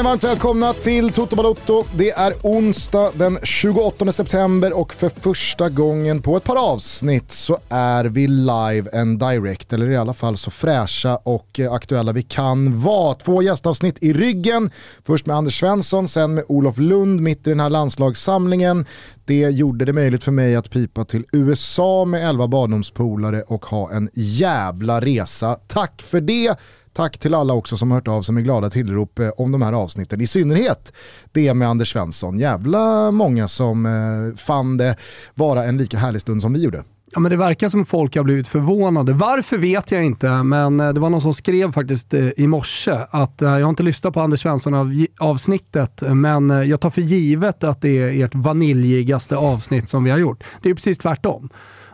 ni 0.00 0.04
varmt 0.04 0.24
välkomna 0.24 0.72
till 0.72 1.12
Toto 1.12 1.36
Balotto. 1.36 1.84
Det 1.96 2.10
är 2.10 2.32
onsdag 2.42 3.10
den 3.14 3.38
28 3.42 4.12
september 4.12 4.72
och 4.72 4.94
för 4.94 5.08
första 5.08 5.68
gången 5.68 6.22
på 6.22 6.36
ett 6.36 6.44
par 6.44 6.72
avsnitt 6.72 7.32
så 7.32 7.58
är 7.68 8.04
vi 8.04 8.28
live 8.28 9.00
and 9.00 9.18
direct, 9.18 9.72
eller 9.72 9.90
i 9.90 9.96
alla 9.96 10.14
fall 10.14 10.36
så 10.36 10.50
fräscha 10.50 11.16
och 11.16 11.60
eh, 11.60 11.72
aktuella 11.72 12.12
vi 12.12 12.22
kan 12.22 12.82
vara. 12.82 13.14
Två 13.14 13.42
gästavsnitt 13.42 13.96
i 14.00 14.12
ryggen, 14.12 14.70
först 15.06 15.26
med 15.26 15.36
Anders 15.36 15.60
Svensson, 15.60 16.08
sen 16.08 16.34
med 16.34 16.44
Olof 16.48 16.78
Lund 16.78 17.20
mitt 17.20 17.46
i 17.46 17.50
den 17.50 17.60
här 17.60 17.70
landslagssamlingen. 17.70 18.86
Det 19.24 19.50
gjorde 19.50 19.84
det 19.84 19.92
möjligt 19.92 20.24
för 20.24 20.32
mig 20.32 20.56
att 20.56 20.70
pipa 20.70 21.04
till 21.04 21.24
USA 21.32 22.04
med 22.04 22.28
11 22.28 22.48
barndomspolare 22.48 23.42
och 23.42 23.66
ha 23.66 23.90
en 23.90 24.10
jävla 24.14 25.00
resa. 25.00 25.54
Tack 25.66 26.02
för 26.02 26.20
det! 26.20 26.56
Tack 26.92 27.18
till 27.18 27.34
alla 27.34 27.54
också 27.54 27.76
som 27.76 27.90
har 27.90 27.98
hört 27.98 28.08
av 28.08 28.22
sig 28.22 28.34
med 28.34 28.44
glada 28.44 28.70
tillrop 28.70 29.18
eh, 29.18 29.28
om 29.28 29.52
de 29.52 29.62
här 29.62 29.72
avsnitten. 29.72 30.20
I 30.20 30.26
synnerhet 30.26 30.92
det 31.32 31.54
med 31.54 31.68
Anders 31.68 31.92
Svensson. 31.92 32.38
Jävla 32.38 33.10
många 33.10 33.48
som 33.48 33.86
eh, 33.86 34.36
fann 34.36 34.76
det 34.76 34.96
vara 35.34 35.64
en 35.64 35.78
lika 35.78 35.98
härlig 35.98 36.20
stund 36.20 36.42
som 36.42 36.52
vi 36.52 36.62
gjorde. 36.62 36.84
Ja, 37.12 37.20
men 37.20 37.30
det 37.30 37.36
verkar 37.36 37.68
som 37.68 37.86
folk 37.86 38.16
har 38.16 38.22
blivit 38.22 38.48
förvånade. 38.48 39.12
Varför 39.12 39.58
vet 39.58 39.90
jag 39.90 40.04
inte, 40.04 40.42
men 40.42 40.80
eh, 40.80 40.92
det 40.92 41.00
var 41.00 41.10
någon 41.10 41.20
som 41.20 41.34
skrev 41.34 41.72
faktiskt 41.72 42.14
eh, 42.14 42.28
i 42.36 42.46
morse 42.46 42.98
att 43.10 43.34
jag 43.38 43.48
har 43.48 43.70
inte 43.70 43.82
lyssnat 43.82 44.14
på 44.14 44.20
Anders 44.20 44.42
Svensson 44.42 45.06
avsnittet, 45.18 46.02
men 46.02 46.50
jag 46.50 46.80
tar 46.80 46.90
för 46.90 47.02
givet 47.02 47.64
att 47.64 47.82
det 47.82 47.98
är 47.98 48.24
ert 48.24 48.34
vaniljigaste 48.34 49.36
avsnitt 49.36 49.88
som 49.88 50.04
vi 50.04 50.10
har 50.10 50.18
gjort. 50.18 50.44
Det 50.62 50.70
är 50.70 50.74
precis 50.74 50.98
tvärtom. 50.98 51.50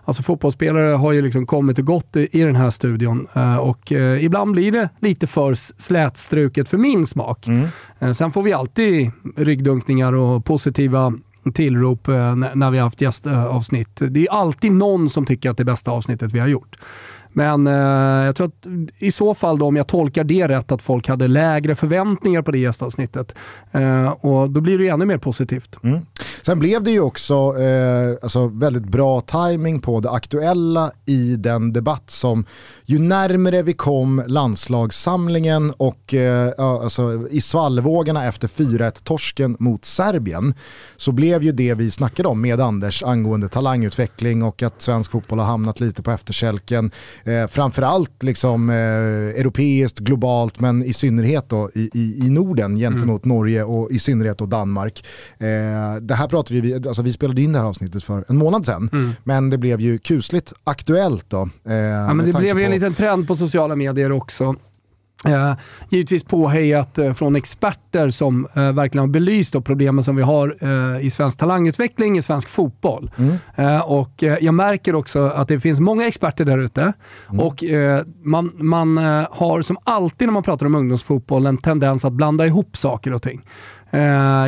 Alltså 0.06 0.22
fotbollsspelare 0.22 0.96
har 0.96 1.12
ju 1.12 1.22
liksom 1.22 1.46
kommit 1.46 1.78
och 1.78 1.84
gått 1.84 2.16
i, 2.16 2.28
i 2.32 2.42
den 2.42 2.56
här 2.56 2.70
studion 2.70 3.26
uh, 3.36 3.56
och 3.56 3.92
uh, 3.92 4.24
ibland 4.24 4.52
blir 4.52 4.72
det 4.72 4.88
lite 5.00 5.26
för 5.26 5.54
slätstruket 5.82 6.68
för 6.68 6.78
min 6.78 7.06
smak. 7.06 7.46
Mm. 7.46 7.66
Uh, 8.02 8.12
sen 8.12 8.32
får 8.32 8.42
vi 8.42 8.52
alltid 8.52 9.10
ryggdunkningar 9.36 10.12
och 10.12 10.44
positiva 10.44 11.12
tillrop 11.54 12.06
när 12.54 12.70
vi 12.70 12.78
har 12.78 12.84
haft 12.84 13.00
gästavsnitt. 13.00 14.02
Det 14.10 14.26
är 14.26 14.32
alltid 14.32 14.72
någon 14.72 15.10
som 15.10 15.26
tycker 15.26 15.50
att 15.50 15.56
det 15.56 15.62
är 15.62 15.64
bästa 15.64 15.90
avsnittet 15.90 16.32
vi 16.32 16.38
har 16.38 16.46
gjort. 16.46 16.76
Men 17.36 17.66
eh, 17.66 18.26
jag 18.26 18.36
tror 18.36 18.46
att 18.46 18.66
i 18.98 19.12
så 19.12 19.34
fall, 19.34 19.58
då, 19.58 19.66
om 19.66 19.76
jag 19.76 19.86
tolkar 19.86 20.24
det 20.24 20.48
rätt, 20.48 20.72
att 20.72 20.82
folk 20.82 21.08
hade 21.08 21.28
lägre 21.28 21.74
förväntningar 21.74 22.42
på 22.42 22.50
det 22.50 22.58
gästavsnittet. 22.58 23.34
Eh, 23.72 24.08
och 24.08 24.50
då 24.50 24.60
blir 24.60 24.78
det 24.78 24.84
ju 24.84 24.90
ännu 24.90 25.04
mer 25.04 25.18
positivt. 25.18 25.76
Mm. 25.82 26.00
Sen 26.42 26.58
blev 26.58 26.82
det 26.82 26.90
ju 26.90 27.00
också 27.00 27.34
eh, 27.34 28.16
alltså 28.22 28.46
väldigt 28.48 28.84
bra 28.84 29.20
timing 29.20 29.80
på 29.80 30.00
det 30.00 30.10
aktuella 30.10 30.90
i 31.04 31.36
den 31.36 31.72
debatt 31.72 32.10
som 32.10 32.44
ju 32.84 32.98
närmare 32.98 33.62
vi 33.62 33.72
kom 33.72 34.22
landslagssamlingen 34.26 35.70
och 35.76 36.14
eh, 36.14 36.52
alltså, 36.58 37.28
i 37.30 37.40
svallvågorna 37.40 38.24
efter 38.24 38.48
4-1-torsken 38.48 39.56
mot 39.58 39.84
Serbien 39.84 40.54
så 40.96 41.12
blev 41.12 41.42
ju 41.42 41.52
det 41.52 41.74
vi 41.74 41.90
snackade 41.90 42.28
om 42.28 42.40
med 42.40 42.60
Anders 42.60 43.02
angående 43.02 43.48
talangutveckling 43.48 44.42
och 44.42 44.62
att 44.62 44.82
svensk 44.82 45.10
fotboll 45.10 45.38
har 45.38 45.46
hamnat 45.46 45.80
lite 45.80 46.02
på 46.02 46.10
efterkälken 46.10 46.90
eh, 47.26 47.46
framförallt 47.46 48.22
liksom, 48.22 48.70
eh, 48.70 48.76
europeiskt, 49.40 49.98
globalt, 49.98 50.60
men 50.60 50.84
i 50.84 50.92
synnerhet 50.92 51.48
då 51.48 51.70
i, 51.74 51.90
i, 51.94 52.26
i 52.26 52.30
Norden 52.30 52.76
gentemot 52.76 53.24
mm. 53.24 53.36
Norge 53.36 53.64
och 53.64 53.90
i 53.90 53.98
synnerhet 53.98 54.38
då 54.38 54.46
Danmark. 54.46 55.04
Eh, 55.38 55.46
det 56.00 56.14
här 56.14 56.28
pratade 56.28 56.60
vi, 56.60 56.74
alltså 56.74 57.02
vi 57.02 57.12
spelade 57.12 57.42
in 57.42 57.52
det 57.52 57.58
här 57.58 57.66
avsnittet 57.66 58.04
för 58.04 58.24
en 58.28 58.36
månad 58.36 58.66
sedan, 58.66 58.90
mm. 58.92 59.12
men 59.24 59.50
det 59.50 59.58
blev 59.58 59.80
ju 59.80 59.98
kusligt 59.98 60.52
aktuellt 60.64 61.24
då. 61.28 61.48
Eh, 61.64 61.74
ja, 61.74 62.14
men 62.14 62.26
det 62.26 62.38
blev 62.38 62.58
ju 62.58 62.64
en 62.64 62.70
liten 62.70 62.94
trend 62.94 63.28
på 63.28 63.34
sociala 63.34 63.76
medier 63.76 64.12
också. 64.12 64.54
Eh, 65.26 65.54
givetvis 65.88 66.24
påhejat 66.24 66.98
eh, 66.98 67.12
från 67.12 67.36
experter 67.36 68.10
som 68.10 68.46
eh, 68.54 68.72
verkligen 68.72 69.02
har 69.02 69.12
belyst 69.12 69.52
då 69.52 69.60
problemen 69.60 70.04
som 70.04 70.16
vi 70.16 70.22
har 70.22 70.56
eh, 70.60 71.06
i 71.06 71.10
svensk 71.10 71.38
talangutveckling, 71.38 72.18
i 72.18 72.22
svensk 72.22 72.48
fotboll. 72.48 73.10
Mm. 73.16 73.36
Eh, 73.56 73.80
och 73.80 74.22
eh, 74.22 74.38
Jag 74.40 74.54
märker 74.54 74.94
också 74.94 75.26
att 75.26 75.48
det 75.48 75.60
finns 75.60 75.80
många 75.80 76.06
experter 76.06 76.44
där 76.44 76.58
ute 76.58 76.92
mm. 77.30 77.40
och 77.40 77.64
man, 78.22 78.52
man 78.54 78.96
har 79.30 79.62
som 79.62 79.76
alltid 79.84 80.28
när 80.28 80.32
man 80.32 80.42
pratar 80.42 80.66
om 80.66 80.74
ungdomsfotboll 80.74 81.46
en 81.46 81.58
tendens 81.58 82.04
att 82.04 82.12
blanda 82.12 82.46
ihop 82.46 82.76
saker 82.76 83.12
och 83.12 83.22
ting. 83.22 83.40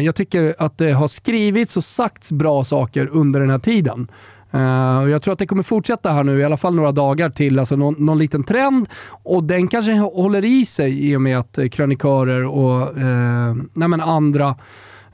jag 0.03 0.15
tycker 0.15 0.55
att 0.59 0.79
det 0.79 0.93
har 0.93 1.09
skrivits 1.09 1.77
och 1.77 1.85
sagts 1.85 2.33
bra 2.33 2.65
saker 2.65 3.09
under 3.13 3.41
den 3.41 3.51
här 3.51 3.59
tiden. 3.59 4.09
Uh, 4.55 5.11
jag 5.11 5.23
tror 5.23 5.33
att 5.33 5.39
det 5.39 5.47
kommer 5.47 5.63
fortsätta 5.63 6.13
här 6.13 6.25
nu 6.25 6.41
i 6.41 6.45
alla 6.45 6.57
fall 6.57 6.75
några 6.75 6.93
dagar 6.93 7.31
till, 7.31 7.59
alltså 7.59 7.77
någon, 7.77 7.95
någon 7.99 8.19
liten 8.19 8.45
trend. 8.45 8.89
Och 9.23 9.45
den 9.45 9.69
kanske 9.69 9.93
håller 9.93 10.45
i 10.45 10.65
sig 10.67 11.11
i 11.11 11.17
och 11.17 11.21
med 11.21 11.39
att 11.39 11.59
eh, 11.59 11.69
krönikörer 11.69 12.45
och 12.45 12.97
uh, 12.97 14.01
andra 14.03 14.57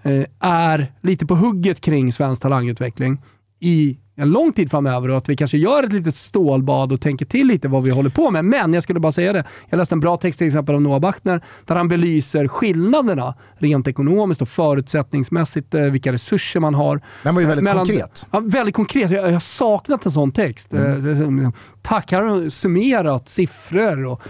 uh, 0.06 0.24
är 0.40 0.92
lite 1.00 1.26
på 1.26 1.34
hugget 1.34 1.80
kring 1.80 2.12
svensk 2.12 2.42
talangutveckling 2.42 3.18
i 3.60 3.98
en 4.16 4.30
lång 4.30 4.52
tid 4.52 4.70
framöver 4.70 5.10
och 5.10 5.16
att 5.16 5.28
vi 5.28 5.36
kanske 5.36 5.58
gör 5.58 5.82
ett 5.82 5.92
litet 5.92 6.16
stålbad 6.16 6.92
och 6.92 7.00
tänker 7.00 7.26
till 7.26 7.46
lite 7.46 7.68
vad 7.68 7.84
vi 7.84 7.90
håller 7.90 8.10
på 8.10 8.30
med. 8.30 8.44
Men 8.44 8.74
jag 8.74 8.82
skulle 8.82 9.00
bara 9.00 9.12
säga 9.12 9.32
det. 9.32 9.44
Jag 9.68 9.76
läste 9.76 9.94
en 9.94 10.00
bra 10.00 10.16
text 10.16 10.38
till 10.38 10.46
exempel 10.46 10.74
av 10.74 10.82
Noah 10.82 11.00
Bachner 11.00 11.44
där 11.64 11.74
han 11.74 11.88
belyser 11.88 12.48
skillnaderna 12.48 13.34
rent 13.58 13.88
ekonomiskt 13.88 14.42
och 14.42 14.48
förutsättningsmässigt, 14.48 15.74
eh, 15.74 15.82
vilka 15.82 16.12
resurser 16.12 16.60
man 16.60 16.74
har. 16.74 17.00
Den 17.22 17.34
var 17.34 17.42
ju 17.42 17.48
väldigt 17.48 17.64
mellan, 17.64 17.86
konkret. 17.86 18.26
Ja, 18.30 18.40
väldigt 18.40 18.74
konkret. 18.74 19.10
Jag, 19.10 19.26
jag 19.26 19.32
har 19.32 19.40
saknat 19.40 20.06
en 20.06 20.12
sån 20.12 20.32
text. 20.32 20.72
Mm. 20.72 21.44
Eh, 21.44 21.50
tack, 21.82 22.12
här 22.12 22.22
har 22.22 22.48
summerat 22.48 23.28
siffror 23.28 24.06
och 24.06 24.22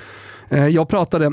eh, 0.49 0.67
jag 0.67 0.89
pratade 0.89 1.33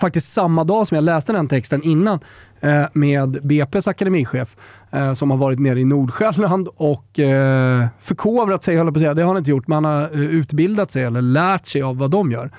faktiskt 0.00 0.32
samma 0.32 0.64
dag 0.64 0.86
som 0.86 0.94
jag 0.94 1.04
läste 1.04 1.32
den 1.32 1.48
texten 1.48 1.82
innan 1.82 2.20
eh, 2.60 2.84
med 2.92 3.36
BP's 3.42 3.88
akademichef 3.88 4.56
eh, 4.90 5.14
som 5.14 5.30
har 5.30 5.38
varit 5.38 5.58
nere 5.58 5.80
i 5.80 5.84
Nordsjälland 5.84 6.68
och 6.76 7.18
eh, 7.18 7.86
förkovrat 8.00 8.64
sig, 8.64 8.76
höll 8.76 8.86
på 8.86 8.90
att 8.90 9.00
säga. 9.00 9.14
Det 9.14 9.22
har 9.22 9.28
han 9.28 9.38
inte 9.38 9.50
gjort, 9.50 9.68
men 9.68 9.84
han 9.84 9.94
har 9.94 10.08
utbildat 10.18 10.92
sig 10.92 11.04
eller 11.04 11.22
lärt 11.22 11.66
sig 11.66 11.82
av 11.82 11.96
vad 11.96 12.10
de 12.10 12.32
gör. 12.32 12.50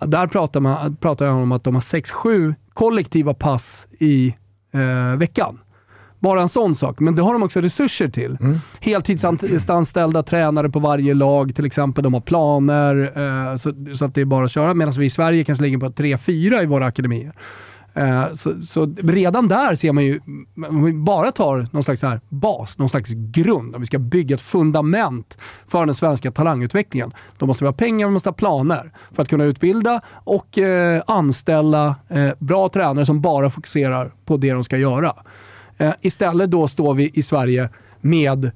Där 0.00 0.26
pratar, 0.26 0.60
man, 0.60 0.96
pratar 0.96 1.26
jag 1.26 1.36
om 1.36 1.52
att 1.52 1.64
de 1.64 1.74
har 1.74 1.82
6-7 1.82 2.54
kollektiva 2.74 3.34
pass 3.34 3.86
i 3.98 4.34
veckan. 5.16 5.58
Bara 6.22 6.42
en 6.42 6.48
sån 6.48 6.74
sak, 6.74 7.00
men 7.00 7.14
det 7.14 7.22
har 7.22 7.32
de 7.32 7.42
också 7.42 7.60
resurser 7.60 8.08
till. 8.08 8.38
Mm. 8.40 8.58
Heltidsanställda 8.80 10.22
tränare 10.22 10.70
på 10.70 10.78
varje 10.78 11.14
lag 11.14 11.54
till 11.54 11.64
exempel. 11.64 12.04
De 12.04 12.14
har 12.14 12.20
planer 12.20 13.12
eh, 13.16 13.56
så, 13.56 13.72
så, 13.96 14.04
att 14.04 14.14
det 14.14 14.20
är 14.20 14.24
bara 14.24 14.44
att 14.44 14.52
köra. 14.52 14.74
Medan 14.74 14.94
vi 14.98 15.06
i 15.06 15.10
Sverige 15.10 15.44
kanske 15.44 15.62
ligger 15.64 15.78
på 15.78 15.88
3-4 15.88 16.62
i 16.62 16.66
våra 16.66 16.86
akademier. 16.86 17.32
Eh, 17.94 18.34
så, 18.34 18.62
så, 18.62 18.94
redan 19.02 19.48
där 19.48 19.74
ser 19.74 19.92
man 19.92 20.04
ju, 20.04 20.20
om 20.68 20.84
vi 20.84 20.92
bara 20.92 21.32
tar 21.32 21.68
någon 21.70 21.82
slags 21.82 22.02
här 22.02 22.20
bas, 22.28 22.78
någon 22.78 22.88
slags 22.88 23.10
grund, 23.10 23.74
om 23.74 23.80
vi 23.80 23.86
ska 23.86 23.98
bygga 23.98 24.34
ett 24.34 24.42
fundament 24.42 25.38
för 25.66 25.86
den 25.86 25.94
svenska 25.94 26.30
talangutvecklingen, 26.30 27.12
då 27.38 27.46
måste 27.46 27.64
vi 27.64 27.68
ha 27.68 27.72
pengar, 27.72 28.06
vi 28.06 28.12
måste 28.12 28.28
ha 28.28 28.34
planer 28.34 28.92
för 29.12 29.22
att 29.22 29.28
kunna 29.28 29.44
utbilda 29.44 30.00
och 30.08 30.58
eh, 30.58 31.02
anställa 31.06 31.94
eh, 32.08 32.30
bra 32.38 32.68
tränare 32.68 33.06
som 33.06 33.20
bara 33.20 33.50
fokuserar 33.50 34.12
på 34.24 34.36
det 34.36 34.52
de 34.52 34.64
ska 34.64 34.78
göra. 34.78 35.14
Eh, 35.78 35.92
istället 36.00 36.50
då 36.50 36.68
står 36.68 36.94
vi 36.94 37.10
i 37.14 37.22
Sverige 37.22 37.68
med 38.00 38.50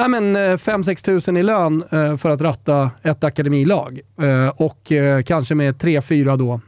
ja, 0.00 0.06
5-6 0.06 0.90
eh, 0.90 0.94
tusen 0.94 1.36
i 1.36 1.42
lön 1.42 1.84
eh, 1.92 2.16
för 2.16 2.30
att 2.30 2.40
ratta 2.40 2.90
ett 3.02 3.24
akademilag. 3.24 4.00
Eh, 4.22 4.48
och 4.48 4.92
kanske 5.26 5.54
med 5.54 5.74
3-4 5.74 6.36
då 6.36 6.60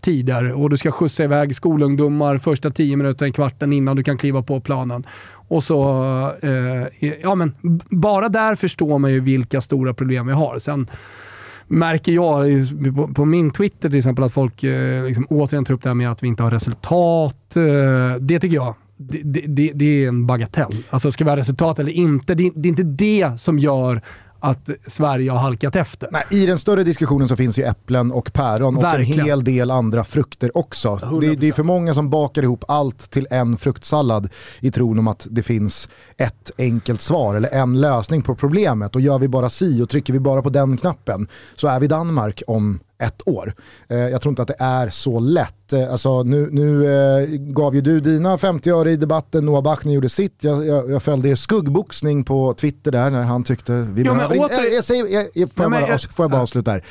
tider. 0.00 0.52
Och 0.52 0.70
du 0.70 0.76
ska 0.76 0.90
skjutsa 0.90 1.24
iväg 1.24 1.56
skolungdomar 1.56 2.38
första 2.38 2.70
10 2.70 2.96
minuter, 2.96 3.30
kvarten 3.30 3.72
innan 3.72 3.96
du 3.96 4.02
kan 4.02 4.18
kliva 4.18 4.42
på 4.42 4.60
planen. 4.60 5.06
Och 5.30 5.64
så, 5.64 5.82
ja 7.22 7.34
men 7.34 7.54
bara 7.90 8.28
där 8.28 8.54
förstår 8.54 8.98
man 8.98 9.12
ju 9.12 9.20
vilka 9.20 9.60
stora 9.60 9.94
problem 9.94 10.26
vi 10.26 10.32
har. 10.32 10.58
Sen 10.58 10.90
märker 11.66 12.12
jag 12.12 12.46
på, 12.96 13.14
på 13.14 13.24
min 13.24 13.50
Twitter 13.50 13.88
till 13.88 13.98
exempel 13.98 14.24
att 14.24 14.32
folk 14.32 14.62
liksom 15.06 15.26
återigen 15.30 15.64
tar 15.64 15.74
upp 15.74 15.82
det 15.82 15.88
här 15.88 15.94
med 15.94 16.10
att 16.10 16.22
vi 16.22 16.28
inte 16.28 16.42
har 16.42 16.50
resultat. 16.50 17.50
det 18.20 18.40
tycker 18.40 18.56
jag 18.56 18.74
det, 18.98 19.42
det, 19.46 19.72
det, 19.74 20.04
är 20.04 20.08
en 20.08 20.26
bagatell. 20.26 20.84
Alltså 20.90 21.12
ska 21.12 21.24
vi 21.24 21.30
ha 21.30 21.36
resultat 21.36 21.78
eller 21.78 21.92
inte? 21.92 22.34
Det, 22.34 22.50
det 22.54 22.68
är 22.68 22.70
inte 22.70 22.82
det 22.82 23.40
som 23.40 23.58
gör 23.58 24.02
att 24.40 24.70
Sverige 24.86 25.30
har 25.30 25.38
halkat 25.38 25.76
efter. 25.76 26.08
Nej, 26.12 26.24
I 26.30 26.46
den 26.46 26.58
större 26.58 26.84
diskussionen 26.84 27.28
så 27.28 27.36
finns 27.36 27.58
ju 27.58 27.62
äpplen 27.62 28.12
och 28.12 28.32
päron 28.32 28.74
Verkligen. 28.74 29.12
och 29.12 29.18
en 29.18 29.24
hel 29.26 29.44
del 29.44 29.70
andra 29.70 30.04
frukter 30.04 30.56
också. 30.56 31.18
Det, 31.20 31.34
det, 31.34 31.48
är 31.48 31.52
för 31.52 31.62
många 31.62 31.94
som 31.94 32.10
bakar 32.10 32.42
ihop 32.42 32.64
allt 32.68 33.10
till 33.10 33.26
en 33.30 33.58
fruktsallad 33.58 34.30
i 34.60 34.70
tron 34.70 34.98
om 34.98 35.08
att 35.08 35.26
det 35.30 35.42
finns 35.42 35.88
ett 36.16 36.50
enkelt 36.58 37.00
svar 37.00 37.34
eller 37.34 37.48
en 37.48 37.80
lösning 37.80 38.22
på 38.22 38.34
problemet. 38.34 38.94
Och 38.94 39.00
gör 39.00 39.18
vi 39.18 39.28
bara 39.28 39.50
si 39.50 39.82
och 39.82 39.88
trycker 39.88 40.12
vi 40.12 40.20
bara 40.20 40.42
på 40.42 40.50
den 40.50 40.76
knappen 40.76 41.28
så 41.54 41.68
är 41.68 41.80
vi 41.80 41.86
Danmark 41.86 42.42
om 42.46 42.80
ett 42.98 43.28
år. 43.28 43.54
Eh, 43.88 43.98
jag 43.98 44.22
tror 44.22 44.32
inte 44.32 44.42
att 44.42 44.48
det 44.48 44.56
är 44.58 44.88
så 44.88 45.20
lätt. 45.20 45.72
Eh, 45.72 45.92
alltså, 45.92 46.22
nu 46.22 46.48
nu 46.52 46.86
eh, 46.86 47.28
gav 47.30 47.74
ju 47.74 47.80
du 47.80 48.00
dina 48.00 48.38
50 48.38 48.70
öre 48.70 48.90
i 48.90 48.96
debatten, 48.96 49.46
Noah 49.46 49.62
Bachner 49.62 49.92
gjorde 49.92 50.08
sitt. 50.08 50.44
Jag, 50.44 50.66
jag, 50.66 50.90
jag 50.90 51.02
följde 51.02 51.28
er 51.28 51.34
skuggboxning 51.34 52.24
på 52.24 52.54
Twitter 52.54 52.92
där 52.92 53.10
när 53.10 53.22
han 53.22 53.44
tyckte 53.44 53.72
vi 53.72 54.02
Jo, 54.02 54.14
behöver 54.14 54.34
inte... 54.34 54.54
Jag, 54.54 54.84
säger, 54.84 55.26
jag, 55.34 55.50
får, 55.50 55.72
Ja, 55.72 55.80
jag 55.80 55.88
bara, 55.88 55.98
får 55.98 56.22
jag 56.24 56.30
bara 56.30 56.42
avsluta 56.42 56.72
där? 56.72 56.84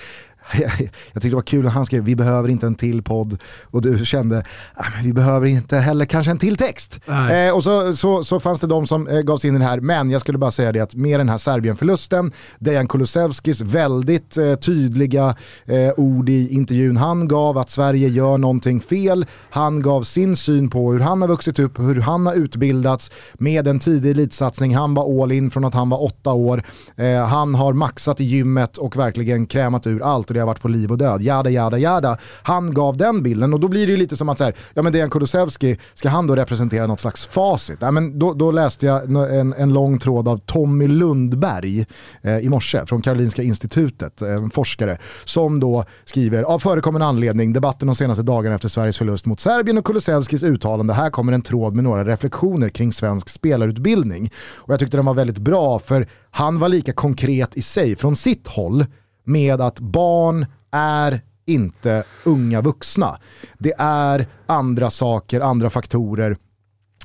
Jag, 0.60 0.72
jag 1.14 1.22
tyckte 1.22 1.30
det 1.30 1.36
var 1.36 1.42
kul 1.42 1.64
när 1.64 1.72
han 1.72 1.86
skrev 1.86 2.04
vi 2.04 2.16
behöver 2.16 2.50
inte 2.50 2.66
en 2.68 2.76
till 2.76 3.04
podd. 3.04 3.38
Och 3.64 3.82
du 3.82 4.06
kände 4.06 4.44
"Ah, 4.76 4.84
vi 5.04 5.14
behöver 5.14 5.48
inte 5.48 5.78
heller 5.78 6.06
kanske 6.06 6.32
en 6.32 6.38
till 6.38 6.58
text. 6.58 7.00
Eh, 7.32 7.56
och 7.56 7.64
så, 7.64 7.96
så, 7.96 8.24
så 8.24 8.40
fanns 8.40 8.60
det 8.60 8.68
de 8.68 8.88
som 8.88 9.08
eh, 9.08 9.20
gav 9.22 9.38
sig 9.38 9.48
in 9.48 9.56
i 9.56 9.60
det 9.60 9.66
här, 9.66 9.80
men 9.80 10.10
jag 10.10 10.22
skulle 10.22 10.38
bara 10.38 10.52
säga 10.52 10.72
det 10.72 10.80
att 10.80 10.96
med 10.96 11.20
den 11.20 11.30
här 11.30 11.38
Serbien-förlusten, 11.38 12.32
Dejan 12.60 12.88
Kulusevskis 12.88 13.62
väldigt 13.62 14.38
eh, 14.38 14.56
tydliga 14.56 15.36
eh, 15.66 15.92
ord 15.98 16.30
i 16.30 16.50
intervjun. 16.54 16.98
Han 16.98 17.28
gav 17.28 17.58
att 17.58 17.70
Sverige 17.70 18.08
gör 18.08 18.38
någonting 18.38 18.82
fel, 18.82 19.26
han 19.50 19.82
gav 19.82 20.04
sin 20.04 20.36
syn 20.36 20.70
på 20.70 20.92
hur 20.94 21.00
han 21.00 21.22
har 21.22 21.28
vuxit 21.28 21.60
upp, 21.60 21.80
hur 21.80 22.02
han 22.02 22.26
har 22.26 22.34
utbildats 22.34 23.12
med 23.34 23.68
en 23.68 23.80
tidig 23.80 24.12
elitsatsning, 24.12 24.76
han 24.76 24.94
var 24.94 25.24
all 25.24 25.32
in 25.32 25.52
från 25.52 25.66
att 25.66 25.74
han 25.74 25.90
var 25.90 26.04
åtta 26.04 26.34
år, 26.34 26.64
eh, 26.96 27.26
han 27.26 27.56
har 27.56 27.74
maxat 27.74 28.20
i 28.22 28.24
gymmet 28.24 28.78
och 28.78 28.98
verkligen 28.98 29.46
krämat 29.48 29.88
ur 29.88 30.04
allt 30.04 30.32
det 30.38 30.42
har 30.42 30.48
varit 30.48 30.62
på 30.62 30.68
liv 30.68 30.92
och 30.92 30.98
död, 30.98 31.22
jada 31.22 31.50
jada 31.50 31.78
jada. 31.78 32.18
Han 32.44 32.74
gav 32.74 32.98
den 32.98 33.24
bilden 33.24 33.54
och 33.54 33.60
då 33.60 33.68
blir 33.68 33.88
det 33.88 33.92
ju 33.92 33.98
lite 33.98 34.18
som 34.18 34.30
att 34.30 34.38
så 34.38 34.44
här, 34.44 34.56
ja 34.74 34.82
men 34.82 34.94
Dejan 34.94 35.10
Kulusevski, 35.10 35.78
ska 35.94 36.10
han 36.10 36.28
då 36.28 36.36
representera 36.36 36.88
något 36.88 37.00
slags 37.00 37.26
facit? 37.26 37.78
Ja, 37.80 37.92
men 37.92 38.20
då, 38.20 38.34
då 38.34 38.52
läste 38.52 38.86
jag 38.86 39.04
en, 39.12 39.54
en 39.54 39.74
lång 39.74 40.00
tråd 40.00 40.28
av 40.28 40.38
Tommy 40.38 40.88
Lundberg 40.88 41.86
eh, 42.22 42.38
i 42.38 42.50
morse 42.50 42.86
från 42.86 43.02
Karolinska 43.02 43.44
institutet, 43.44 44.22
eh, 44.22 44.30
en 44.30 44.50
forskare, 44.50 44.98
som 45.24 45.60
då 45.60 45.86
skriver 46.06 46.44
av 46.44 46.60
förekommande 46.60 47.06
anledning 47.06 47.54
debatten 47.54 47.88
de 47.88 47.96
senaste 47.96 48.24
dagarna 48.24 48.56
efter 48.56 48.70
Sveriges 48.70 48.98
förlust 48.98 49.26
mot 49.26 49.40
Serbien 49.40 49.78
och 49.78 49.86
Kulusevskis 49.86 50.44
uttalande. 50.44 50.94
Här 50.94 51.10
kommer 51.10 51.34
en 51.34 51.42
tråd 51.42 51.74
med 51.74 51.84
några 51.84 52.06
reflektioner 52.06 52.70
kring 52.70 52.94
svensk 52.94 53.30
spelarutbildning. 53.30 54.32
Och 54.56 54.74
jag 54.74 54.80
tyckte 54.80 54.98
den 54.98 55.06
var 55.06 55.14
väldigt 55.14 55.38
bra 55.38 55.80
för 55.80 56.08
han 56.32 56.60
var 56.60 56.70
lika 56.70 56.94
konkret 56.94 57.58
i 57.58 57.62
sig 57.62 57.96
från 57.96 58.16
sitt 58.16 58.48
håll 58.48 58.86
med 59.28 59.62
att 59.62 59.80
barn 59.80 60.46
är 60.72 61.22
inte 61.46 62.04
unga 62.24 62.62
vuxna. 62.62 63.18
Det 63.58 63.74
är 63.80 64.28
andra 64.46 64.90
saker, 64.90 65.42
andra 65.42 65.70
faktorer, 65.70 66.38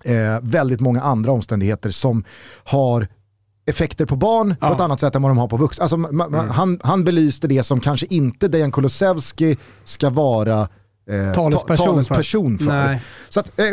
eh, 0.04 0.40
väldigt 0.42 0.80
många 0.80 1.00
andra 1.02 1.32
omständigheter 1.32 1.90
som 1.90 2.24
har 2.64 3.06
effekter 3.66 4.06
på 4.06 4.16
barn 4.16 4.54
Ja. 4.60 4.69
på 4.69 4.74
ett 4.74 4.80
annat 4.80 5.00
sätt 5.00 5.14
än 5.14 5.22
vad 5.22 5.30
de 5.30 5.38
har 5.38 5.48
på 5.48 5.56
vuxna. 5.56 5.82
Alltså, 5.82 5.96
ma- 5.96 6.48
han, 6.48 6.80
han 6.84 7.04
belyste 7.04 7.46
det 7.48 7.62
som 7.62 7.80
kanske 7.80 8.06
inte 8.10 8.48
Dejan 8.48 8.72
Kulusevski 8.72 9.56
ska 9.84 10.10
vara 10.10 10.69
eh, 11.28 11.34
Talesperson 11.34 11.76
ta, 11.76 11.76
för. 11.76 11.84
talesperson 11.92 12.58
för. 12.58 12.66
Nej. 12.66 13.00
Så 13.28 13.40
att, 13.40 13.58
eh, 13.60 13.64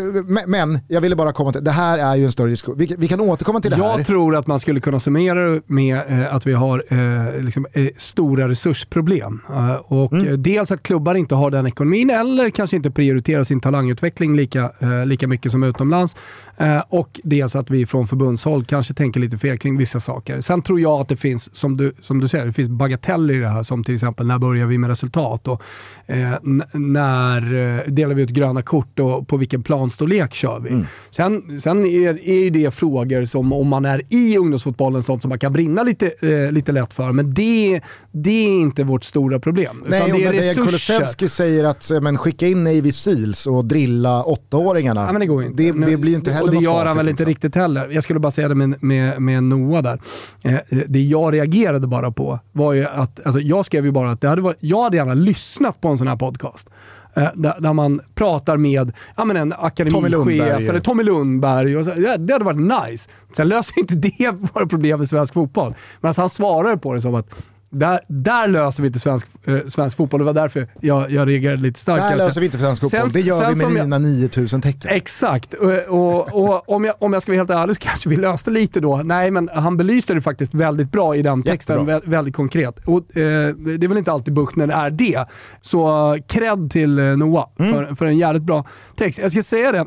men, 0.48 0.80
jag 0.88 1.02
ville 1.02 1.16
bara 1.16 1.32
komma 1.32 1.52
till, 1.52 1.64
det 1.64 1.72
här 1.72 1.98
är 1.98 2.16
ju 2.16 2.26
en 2.26 2.32
större 2.32 2.50
diskussion. 2.50 2.78
Vi, 2.78 2.96
vi 2.98 3.08
kan 3.08 3.20
återkomma 3.22 3.62
till 3.62 3.72
det 3.72 3.78
här. 3.78 3.98
Jag 3.98 4.06
tror 4.08 4.36
att 4.36 4.48
man 4.48 4.60
skulle 4.60 4.80
kunna 4.80 5.00
summera 5.00 5.50
det 5.50 5.62
med 5.68 5.98
eh, 6.22 6.36
att 6.36 6.48
vi 6.48 6.54
har 6.54 6.84
eh, 6.90 7.42
liksom, 7.42 7.66
eh, 7.74 7.88
stora 7.98 8.48
resursproblem. 8.50 9.42
Eh, 9.50 9.74
och 9.76 10.14
Mm. 10.14 10.28
eh, 10.28 10.34
Dels 10.34 10.72
att 10.72 10.84
klubbar 10.84 11.16
inte 11.16 11.36
har 11.36 11.52
den 11.52 11.68
ekonomin 11.68 12.10
eller 12.10 12.50
kanske 12.50 12.76
inte 12.76 12.92
prioriterar 12.92 13.44
sin 13.44 13.60
talangutveckling 13.62 14.36
lika, 14.36 14.72
lika 15.06 15.28
mycket 15.28 15.52
som 15.52 15.64
utomlands. 15.64 16.16
Eh, 16.60 16.84
och 16.90 17.20
dels 17.24 17.56
att 17.56 17.70
vi 17.70 17.86
från 17.86 18.08
förbundshåll 18.08 18.66
kanske 18.66 18.94
tänker 18.94 19.20
lite 19.20 19.38
fel 19.38 19.60
kring 19.60 19.78
vissa 19.78 20.00
saker. 20.00 20.42
Sen 20.42 20.62
tror 20.62 20.80
jag 20.80 21.02
att 21.02 21.08
det 21.08 21.16
finns, 21.16 21.56
som 21.56 21.78
du, 21.78 21.94
som 22.02 22.20
du 22.20 22.28
säger, 22.28 22.46
det 22.46 22.54
finns 22.54 22.70
bagateller 22.70 23.34
i 23.34 23.38
det 23.38 23.48
här 23.48 23.64
som 23.64 23.84
till 23.84 23.96
exempel 23.96 24.28
när 24.28 24.38
börjar 24.38 24.66
vi 24.66 24.78
med 24.78 24.90
resultat 24.90 25.48
och 25.48 25.62
eh, 26.06 26.32
när 26.74 27.42
eh, 27.78 27.92
delar 27.92 28.16
vi 28.16 28.24
ut 28.24 28.30
gröna 28.30 28.62
kort 28.62 29.00
och 29.00 29.28
på 29.28 29.38
vilken 29.38 29.64
planstorlek 29.64 30.34
kör 30.34 30.60
vi. 30.60 30.86
Sen, 31.10 31.60
sen 31.60 31.86
är, 31.86 32.30
är 32.30 32.44
ju 32.44 32.50
det 32.50 32.72
frågor 32.72 33.26
som 33.26 33.54
om 33.54 33.68
man 33.68 33.86
är 33.86 34.02
i 34.10 34.38
ungdomsfotbollen 34.38 35.04
sånt 35.04 35.22
som 35.22 35.30
man 35.30 35.40
kan 35.40 35.54
brinna 35.54 35.84
lite, 35.84 36.12
eh, 36.22 36.52
lite 36.52 36.72
lätt 36.72 36.94
för. 36.94 37.12
Men 37.12 37.34
det, 37.34 37.82
det 38.12 38.48
är 38.48 38.62
inte 38.62 38.84
vårt 38.84 39.04
stora 39.04 39.40
problem. 39.40 39.84
Nej, 39.88 40.00
utan 40.00 40.20
det 40.20 40.26
är 40.26 40.34
resurser. 40.34 40.66
Kulusevski 40.66 41.28
säger 41.28 41.64
att 41.64 41.92
men, 42.02 42.18
skicka 42.18 42.48
in 42.48 42.64
Navy 42.64 42.92
Seals 42.92 43.48
och 43.48 43.66
drilla 43.66 44.24
åttaåringarna. 44.24 45.10
Ja, 45.14 45.20
det 45.20 45.26
går 45.26 45.44
inte. 45.44 45.64
Det, 45.64 45.72
det 45.72 45.98
blir 45.98 46.12
ju 46.12 46.16
inte 46.18 46.32
heller 46.32 46.49
Och 46.50 46.62
det 46.62 46.66
gör 46.66 46.86
han 46.86 46.98
väl 46.98 47.10
inte 47.10 47.10
liksom. 47.10 47.26
riktigt 47.26 47.56
heller. 47.56 47.90
Jag 47.90 48.04
skulle 48.04 48.20
bara 48.20 48.32
säga 48.32 48.48
det 48.48 48.56
med, 48.56 48.84
med, 48.84 49.22
med 49.22 49.44
Noah 49.44 49.84
där. 49.84 50.00
Eh, 50.42 50.60
det 50.88 51.02
jag 51.02 51.34
reagerade 51.34 51.88
bara 51.88 52.12
på 52.12 52.40
var 52.52 52.74
ju 52.74 52.86
att, 52.86 53.26
alltså 53.26 53.42
jag 53.42 53.66
skrev 53.66 53.86
ju 53.86 53.92
bara 53.92 54.12
att 54.12 54.22
det 54.22 54.28
hade 54.28 54.42
varit, 54.42 54.58
jag 54.60 54.84
hade 54.84 54.98
gärna 54.98 55.14
lyssnat 55.14 55.82
på 55.82 55.88
en 55.88 55.98
sån 55.98 56.08
här 56.08 56.16
podcast. 56.16 56.70
Eh, 57.14 57.28
där, 57.36 57.56
där 57.60 57.74
man 57.74 58.02
pratar 58.16 58.58
med 58.58 58.92
ja, 59.18 59.26
men 59.26 59.38
en 59.38 59.54
akademichef 59.58 60.70
eller 60.70 60.80
Tommy 60.80 61.04
Lundberg. 61.04 61.78
Och 61.78 61.86
så, 61.86 61.92
det, 61.92 62.18
det 62.18 62.34
hade 62.34 62.46
varit 62.46 62.90
nice. 62.90 63.10
Sen 63.36 63.48
löser 63.48 63.74
ju 63.76 63.82
inte 63.82 63.96
det 64.18 64.32
våra 64.54 64.66
problem 64.68 65.00
med 65.00 65.10
svensk 65.10 65.34
fotboll. 65.34 65.74
Men 66.02 66.08
alltså 66.10 66.22
han 66.22 66.30
svarar 66.30 66.76
på 66.76 66.94
det 66.94 67.02
som 67.02 67.16
att 67.16 67.30
där, 67.70 68.00
där 68.08 68.48
löser 68.48 68.84
vi 68.84 68.88
inte 68.88 69.00
svensk, 69.00 69.28
eh, 69.46 69.58
svensk 69.68 69.98
fotboll. 69.98 70.20
Det 70.20 70.26
var 70.26 70.34
därför 70.34 70.68
jag, 70.82 71.12
jag 71.12 71.28
reagerade 71.28 71.62
lite 71.62 71.80
starkt. 71.80 72.02
Där 72.02 72.10
kanske. 72.10 72.26
löser 72.26 72.40
vi 72.42 72.46
inte 72.46 72.58
svensk 72.58 72.82
fotboll, 72.82 73.00
Sen- 73.02 73.22
det 73.22 73.28
gör 73.28 73.50
vi 73.50 73.56
med 73.56 73.66
jag- 73.80 73.86
dina 73.86 73.98
9000 73.98 74.62
tecken. 74.62 74.92
Exakt. 74.94 75.54
Och, 75.54 75.72
och, 75.88 76.34
och 76.50 76.70
om, 76.70 76.84
jag, 76.86 76.96
om 77.00 77.14
jag 77.14 77.22
ska 77.22 77.32
vara 77.32 77.40
helt 77.40 77.50
ärlig 77.50 77.76
så 77.76 77.82
kanske 77.82 78.10
vi 78.10 78.16
löste 78.16 78.52
lite 78.52 78.80
då. 78.80 78.98
Nej, 78.98 79.32
men 79.32 79.50
han 79.54 79.78
belyste 79.78 80.14
det 80.14 80.22
faktiskt 80.22 80.54
väldigt 80.54 80.92
bra 80.92 81.16
i 81.16 81.22
den 81.22 81.44
texten. 81.44 81.76
Jättebra. 81.76 82.00
Vä 82.00 82.06
väldigt 82.18 82.36
konkret. 82.36 82.88
Och, 82.88 83.18
eh, 83.18 83.56
det 83.56 83.84
är 83.86 83.88
väl 83.88 83.98
inte 83.98 84.12
alltid 84.12 84.34
det 84.68 84.74
är 84.76 84.90
det. 84.90 85.26
Så 85.62 86.18
cred 86.28 86.72
till 86.72 87.00
eh, 87.00 87.06
Noah 87.06 87.48
Mm. 87.60 87.74
för, 87.74 87.96
för 87.96 88.06
en 88.06 88.18
jävligt 88.18 88.44
bra 88.44 88.66
text. 88.98 89.20
Jag 89.20 89.32
ska 89.32 89.44
säga 89.44 89.72
det, 89.72 89.86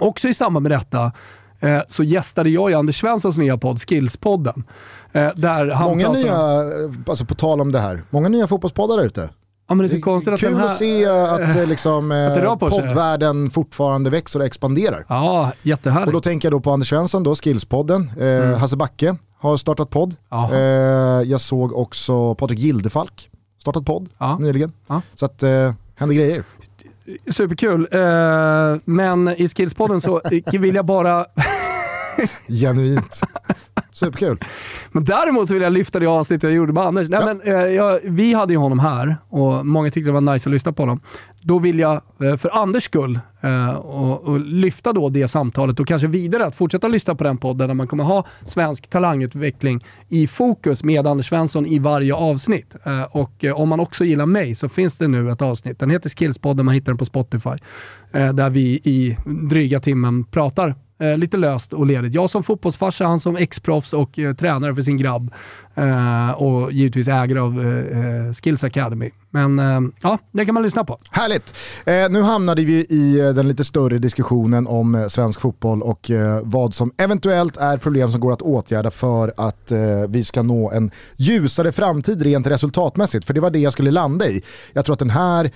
också 0.00 0.28
i 0.28 0.34
samband 0.34 0.62
med 0.62 0.72
detta 0.72 1.12
eh, 1.60 1.80
så 1.88 2.02
gästade 2.02 2.50
jag 2.50 2.70
i 2.70 2.74
Anders 2.74 3.00
Svenssons 3.00 3.36
nya 3.36 3.56
podd, 3.58 3.80
Skillspodden. 3.88 4.64
Eh, 5.12 5.28
där 5.34 5.70
han 5.70 5.88
Många 5.90 6.12
nya, 6.12 6.40
om- 6.60 6.90
eh, 6.94 7.10
alltså 7.10 7.24
på 7.24 7.34
tal 7.34 7.60
om 7.60 7.72
det 7.72 7.78
här, 7.80 8.02
många 8.10 8.28
nya 8.28 8.46
fotbollspoddar 8.46 8.96
där 8.96 9.04
ute. 9.04 9.30
Ja, 9.68 9.74
men 9.74 9.88
det 9.88 9.96
är 9.96 10.00
konstigt 10.00 10.32
att 10.34 10.40
Kul 10.40 10.56
här... 10.56 10.64
att 10.64 10.76
se 10.76 11.06
att 11.06 11.56
eh, 11.56 11.66
liksom, 11.66 12.10
att 12.12 12.36
eh, 12.38 12.58
sig. 12.58 12.68
poddvärlden 12.70 13.50
fortfarande 13.50 14.10
växer 14.10 14.40
och 14.40 14.46
expanderar. 14.46 15.04
Ja, 15.08 15.52
jättehärligt. 15.62 16.06
Och 16.06 16.12
då 16.12 16.20
tänker 16.20 16.46
jag 16.48 16.52
då 16.52 16.60
på 16.60 16.70
Anders 16.72 16.88
Svensson, 16.88 17.22
då, 17.22 17.34
Skillspodden. 17.34 18.10
Eh, 18.20 18.58
Hasse 18.58 18.76
Backe 18.76 19.16
har 19.38 19.56
startat 19.56 19.90
podd. 19.90 20.14
Eh, 20.52 20.58
jag 21.30 21.40
såg 21.40 21.72
också 21.76 22.34
Patrik 22.34 22.58
Gildefalk 22.58 23.30
startat 23.60 23.84
podd 23.84 24.08
Ja. 24.18 24.38
nyligen. 24.38 24.72
Ja. 24.86 25.02
Så 25.14 25.26
att 25.26 25.42
eh, 25.42 25.72
händer 25.94 26.16
grejer. 26.16 26.44
Superkul. 27.30 27.88
Eh, 27.90 28.76
men 28.84 29.28
i 29.28 29.48
Skillspodden 29.48 30.00
så 30.00 30.20
vill 30.52 30.74
jag 30.74 30.84
bara 30.86 31.26
Genuint. 32.48 33.20
Superkul. 33.92 34.38
Men 34.92 35.04
däremot 35.04 35.48
så 35.48 35.54
vill 35.54 35.62
jag 35.62 35.72
lyfta 35.72 35.98
det 35.98 36.06
avsnittet 36.06 36.42
jag 36.42 36.52
gjorde 36.52 36.72
med 36.72 36.82
Anders. 36.82 37.08
Nej, 37.08 37.20
Ja. 37.20 37.26
men, 37.34 37.40
eh, 37.40 37.66
jag, 37.66 38.00
vi 38.04 38.34
hade 38.34 38.52
ju 38.52 38.58
honom 38.58 38.78
här 38.78 39.16
och 39.28 39.66
många 39.66 39.90
tyckte 39.90 40.08
det 40.08 40.12
var 40.20 40.20
nice 40.32 40.48
att 40.48 40.52
lyssna 40.52 40.72
på 40.72 40.82
honom. 40.82 41.00
Då 41.40 41.58
vill 41.58 41.78
jag, 41.78 42.02
eh, 42.22 42.36
för 42.36 42.62
Anders 42.62 42.84
skull, 42.84 43.20
eh, 43.40 43.70
och, 43.70 44.22
och 44.24 44.40
lyfta 44.40 44.92
då 44.92 45.08
det 45.08 45.28
samtalet 45.28 45.80
och 45.80 45.86
kanske 45.86 46.08
vidare 46.08 46.46
att 46.46 46.54
fortsätta 46.54 46.88
lyssna 46.88 47.14
på 47.14 47.24
den 47.24 47.38
podden 47.38 47.68
där 47.68 47.74
man 47.74 47.86
kommer 47.86 48.04
ha 48.04 48.26
svensk 48.44 48.90
talangutveckling 48.90 49.84
i 50.08 50.26
fokus 50.26 50.84
med 50.84 51.06
Anders 51.06 51.28
Svensson 51.28 51.66
i 51.66 51.78
varje 51.78 52.14
avsnitt. 52.14 52.76
Eh, 52.84 53.02
och 53.02 53.44
om 53.54 53.68
man 53.68 53.80
också 53.80 54.04
gillar 54.04 54.26
mig 54.26 54.54
så 54.54 54.68
finns 54.68 54.96
det 54.96 55.08
nu 55.08 55.30
ett 55.30 55.42
avsnitt. 55.42 55.78
Den 55.78 55.90
heter 55.90 56.10
Skillspodden, 56.10 56.66
man 56.66 56.74
hittar 56.74 56.92
den 56.92 56.98
på 56.98 57.04
Spotify. 57.04 57.50
Där 58.12 58.50
vi 58.50 58.80
i 58.84 59.16
dryga 59.24 59.80
timmen 59.80 60.24
pratar 60.24 60.74
Eh, 61.00 61.18
lite 61.18 61.36
löst 61.36 61.72
och 61.72 61.86
ledigt. 61.86 62.14
Jag 62.14 62.30
som 62.30 62.42
fotbollsfarsa, 62.42 63.04
han 63.04 63.20
som 63.20 63.36
ex-proffs 63.36 63.92
och 63.92 64.18
eh, 64.18 64.34
tränare 64.34 64.74
för 64.74 64.82
sin 64.82 64.96
grabb. 64.96 65.34
Eh, 65.74 66.30
och 66.30 66.72
givetvis 66.72 67.08
ägare 67.08 67.38
av 67.38 67.54
Skills 68.34 68.64
Academy. 68.64 69.10
Men 69.30 69.58
eh, 69.58 69.80
ja, 70.02 70.18
det 70.32 70.44
kan 70.44 70.54
man 70.54 70.62
lyssna 70.62 70.84
på. 70.84 70.98
Härligt. 71.10 71.54
Eh, 71.86 72.10
nu 72.10 72.22
hamnade 72.22 72.64
vi 72.64 72.86
i 72.88 73.20
eh, 73.20 73.28
den 73.28 73.48
lite 73.48 73.64
större 73.64 73.98
diskussionen 73.98 74.66
om 74.66 74.94
eh, 74.94 75.06
svensk 75.06 75.40
fotboll 75.40 75.82
och 75.82 76.10
eh, 76.10 76.40
vad 76.42 76.74
som 76.74 76.92
eventuellt 76.96 77.56
är 77.56 77.76
problem 77.76 78.12
som 78.12 78.20
går 78.20 78.32
att 78.32 78.42
åtgärda 78.42 78.90
för 78.90 79.32
att 79.36 79.70
eh, 79.70 79.78
vi 80.08 80.24
ska 80.24 80.42
nå 80.42 80.70
en 80.70 80.90
ljusare 81.16 81.72
framtid 81.72 82.22
rent 82.22 82.46
resultatmässigt. 82.46 83.26
För 83.26 83.34
det 83.34 83.40
var 83.40 83.50
det 83.50 83.58
jag 83.58 83.72
skulle 83.72 83.90
landa 83.90 84.28
i. 84.28 84.42
Jag 84.72 84.84
tror 84.84 84.92
att 84.92 84.98
den 84.98 85.10
här, 85.10 85.50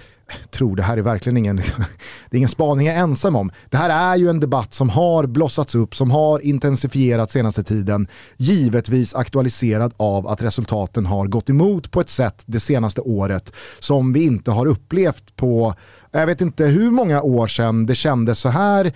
tror 0.51 0.77
det 0.77 0.83
här 0.83 0.97
är 0.97 1.03
verkligen 1.03 1.37
ingen, 1.37 1.57
det 2.31 2.37
är 2.37 2.37
ingen 2.37 2.49
spaning 2.49 2.87
jag 2.87 2.97
är 2.97 3.01
ensam 3.01 3.37
om. 3.37 3.51
Det 3.71 3.77
här 3.77 4.15
är 4.15 4.17
ju 4.17 4.29
en 4.29 4.41
debatt 4.41 4.75
som 4.75 4.89
har 4.89 5.27
blossats 5.27 5.75
upp, 5.75 5.95
som 5.95 6.11
har 6.11 6.41
intensifierats 6.41 7.33
senaste 7.33 7.63
tiden. 7.63 8.07
Givetvis 8.37 9.15
aktualiserad 9.15 9.95
av 9.97 10.27
att 10.27 10.43
resultaten 10.43 11.07
har 11.07 11.27
gått 11.27 11.51
emot 11.51 11.91
på 11.91 12.01
ett 12.01 12.11
sätt 12.11 12.43
det 12.47 12.61
senaste 12.61 13.01
året 13.01 13.53
som 13.79 14.13
vi 14.13 14.25
inte 14.25 14.51
har 14.51 14.67
upplevt 14.67 15.37
på, 15.37 15.75
jag 16.11 16.27
vet 16.27 16.41
inte 16.41 16.65
hur 16.65 16.91
många 16.91 17.23
år 17.23 17.47
sedan 17.47 17.87
det 17.87 17.95
kändes 17.95 18.39
så 18.39 18.49
här 18.49 18.93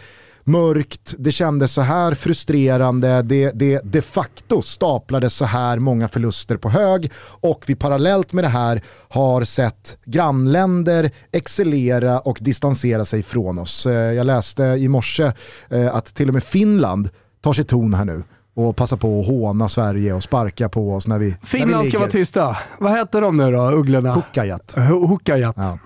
mörkt, 0.47 1.15
det 1.19 1.33
kändes 1.33 1.73
så 1.73 1.81
här 1.81 2.15
frustrerande, 2.15 3.23
det, 3.23 3.51
det 3.55 3.81
de 3.85 4.03
facto 4.03 4.63
staplades 4.63 5.35
så 5.35 5.45
här 5.45 5.79
många 5.79 6.09
förluster 6.09 6.57
på 6.57 6.69
hög 6.69 7.13
och 7.19 7.65
vi 7.67 7.75
parallellt 7.75 8.33
med 8.33 8.45
det 8.45 8.49
här 8.49 8.83
har 9.09 9.45
sett 9.45 9.99
grannländer 10.05 11.11
excellera 11.33 12.21
och 12.21 12.39
distansera 12.41 13.05
sig 13.05 13.23
från 13.23 13.59
oss. 13.59 13.87
Eh, 13.87 13.93
jag 13.93 14.27
läste 14.27 14.63
i 14.63 14.89
morse 14.89 15.33
eh, 15.69 15.95
att 15.95 16.15
till 16.15 16.29
och 16.29 16.35
med 16.35 16.45
Finland 16.45 17.09
tar 17.41 17.53
sig 17.53 17.65
ton 17.65 17.95
här 17.95 18.05
nu 18.05 18.23
och 18.55 18.77
passar 18.77 18.97
på 18.97 19.21
att 19.21 19.27
håna 19.27 19.69
Sverige 19.69 20.13
och 20.13 20.23
sparka 20.23 20.69
på 20.69 20.95
oss 20.95 21.07
när 21.07 21.19
vi 21.19 21.37
Finland 21.43 21.71
när 21.71 21.83
vi 21.83 21.89
ska 21.89 21.99
vara 21.99 22.11
tysta. 22.11 22.57
Vad 22.79 22.99
heter 22.99 23.21
de 23.21 23.37
nu 23.37 23.51
då, 23.51 23.71
ugglorna? 23.71 24.15
Hukajat. 24.15 24.75
Hukajat. 25.09 25.57
Ja. 25.59 25.79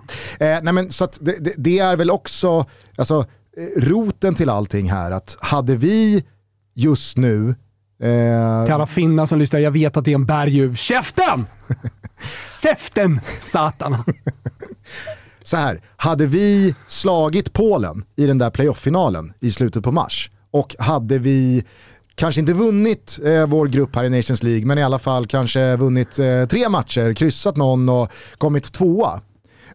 Eh, 0.47 0.59
nej 0.63 0.73
men, 0.73 0.91
så 0.91 1.09
det, 1.21 1.37
det, 1.41 1.55
det, 1.57 1.79
är 1.79 1.97
väl 1.97 2.11
också 2.11 2.67
alltså, 2.97 3.25
roten 3.77 4.35
till 4.35 4.51
allting 4.51 4.91
här, 4.91 5.11
att 5.11 5.37
hade 5.41 5.77
vi 5.77 6.25
just 6.75 7.17
nu... 7.17 7.49
Eh... 8.03 8.65
Till 8.65 8.75
alla 8.75 8.87
finnar 8.87 9.27
som 9.27 9.39
lyssnar, 9.39 9.61
jag 9.61 9.71
vet 9.71 9.97
att 9.97 10.05
det 10.05 10.11
är 10.11 10.15
en 10.15 10.27
berguv. 10.27 10.75
Käften! 10.75 11.47
Säften, 12.51 13.21
satana! 13.41 14.05
så 15.43 15.57
här, 15.57 15.81
hade 15.97 16.27
vi 16.27 16.75
slagit 16.87 17.53
Polen 17.53 18.05
i 18.17 18.27
den 18.27 18.39
där 18.39 18.51
playoff-finalen 18.51 19.33
i 19.41 19.51
slutet 19.51 19.85
på 19.85 19.93
mars 19.93 20.31
och 20.51 20.77
hade 20.79 21.19
vi 21.19 21.65
kanske 22.15 22.41
inte 22.41 22.53
vunnit 22.53 23.19
eh, 23.25 23.47
vår 23.47 23.67
grupp 23.67 23.97
här 23.97 24.05
i 24.05 24.11
Nations 24.11 24.43
League, 24.43 24.67
men 24.67 24.79
i 24.79 24.83
alla 24.83 24.99
fall 24.99 25.27
kanske 25.27 25.77
vunnit 25.77 26.19
eh, 26.19 26.47
tre 26.47 26.69
matcher, 26.69 27.15
kryssat 27.15 27.57
någon 27.57 27.89
och 27.89 28.13
kommit 28.39 28.73
tvåa. 28.73 29.21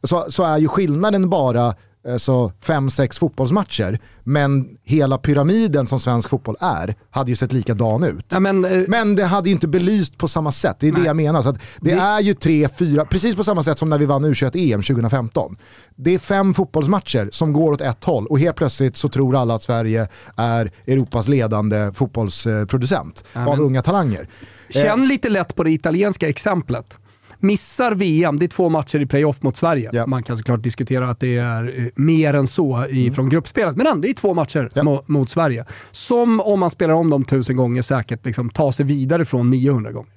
Så, 0.03 0.25
så 0.29 0.43
är 0.43 0.57
ju 0.57 0.67
skillnaden 0.67 1.29
bara 1.29 1.75
alltså 2.09 2.51
fem, 2.61 2.89
sex 2.89 3.19
fotbollsmatcher. 3.19 3.99
Men 4.23 4.77
hela 4.83 5.17
pyramiden 5.17 5.87
som 5.87 5.99
svensk 5.99 6.29
fotboll 6.29 6.57
är, 6.59 6.95
hade 7.09 7.31
ju 7.31 7.35
sett 7.35 7.53
likadan 7.53 8.03
ut. 8.03 8.25
Ja, 8.29 8.39
men, 8.39 8.65
eh, 8.65 8.83
men, 8.87 9.15
det 9.15 9.25
hade 9.25 9.49
ju 9.49 9.53
inte 9.53 9.67
belyst 9.67 10.17
på 10.17 10.27
samma 10.27 10.51
sätt, 10.51 10.77
det 10.79 10.87
är 10.87 10.91
nej. 10.91 11.01
det 11.01 11.07
jag 11.07 11.15
menar. 11.15 11.41
Så 11.41 11.51
det 11.51 11.59
vi... 11.79 11.91
är 11.91 12.19
ju 12.19 12.33
tre, 12.33 12.69
fyra, 12.79 13.05
precis 13.05 13.35
på 13.35 13.43
samma 13.43 13.63
sätt 13.63 13.79
som 13.79 13.89
när 13.89 13.97
vi 13.97 14.05
vann 14.05 14.25
U21-EM 14.25 14.81
2015. 14.81 15.57
Det 15.95 16.13
är 16.13 16.19
fem 16.19 16.53
fotbollsmatcher 16.53 17.29
som 17.31 17.53
går 17.53 17.71
åt 17.71 17.81
ett 17.81 18.03
håll 18.03 18.27
och 18.27 18.39
helt 18.39 18.55
plötsligt 18.55 18.97
så 18.97 19.09
tror 19.09 19.35
alla 19.35 19.55
att 19.55 19.63
Sverige 19.63 20.07
är 20.35 20.71
Europas 20.87 21.27
ledande 21.27 21.91
fotbollsproducent 21.93 23.23
ja, 23.33 23.51
av 23.51 23.59
unga 23.59 23.81
talanger. 23.81 24.29
Känn 24.69 25.01
eh, 25.01 25.07
lite 25.07 25.29
lätt 25.29 25.55
på 25.55 25.63
det 25.63 25.71
italienska 25.71 26.29
exemplet 26.29 26.97
missar 27.45 27.91
VM, 27.91 28.39
det 28.39 28.45
är 28.45 28.47
två 28.47 28.69
matcher 28.69 28.99
i 28.99 29.05
playoff 29.05 29.41
mot 29.41 29.57
Sverige. 29.57 29.89
Ja. 29.93 30.07
Man 30.07 30.23
kan 30.23 30.37
såklart 30.37 30.63
diskutera 30.63 31.09
att 31.09 31.19
det 31.19 31.37
är 31.37 31.79
eh, 31.79 31.87
mer 31.95 32.33
än 32.33 32.47
så 32.47 32.75
mm. 32.75 33.13
från 33.13 33.29
gruppspelet, 33.29 33.75
men 33.75 33.87
ändå, 33.87 34.01
det 34.01 34.09
är 34.09 34.13
två 34.13 34.33
matcher 34.33 34.69
ja. 34.73 34.83
mot, 34.83 35.07
mot, 35.07 35.29
Sverige. 35.29 35.65
Som 35.91 36.41
om 36.41 36.59
man 36.59 36.69
spelar 36.69 36.93
om 36.93 37.09
dem 37.09 37.25
tusen 37.25 37.55
gånger 37.55 37.81
säkert 37.81 38.25
liksom, 38.25 38.49
tar 38.49 38.71
sig 38.71 38.85
vidare 38.85 39.25
från 39.25 39.49
900 39.49 39.91
gånger. 39.91 40.11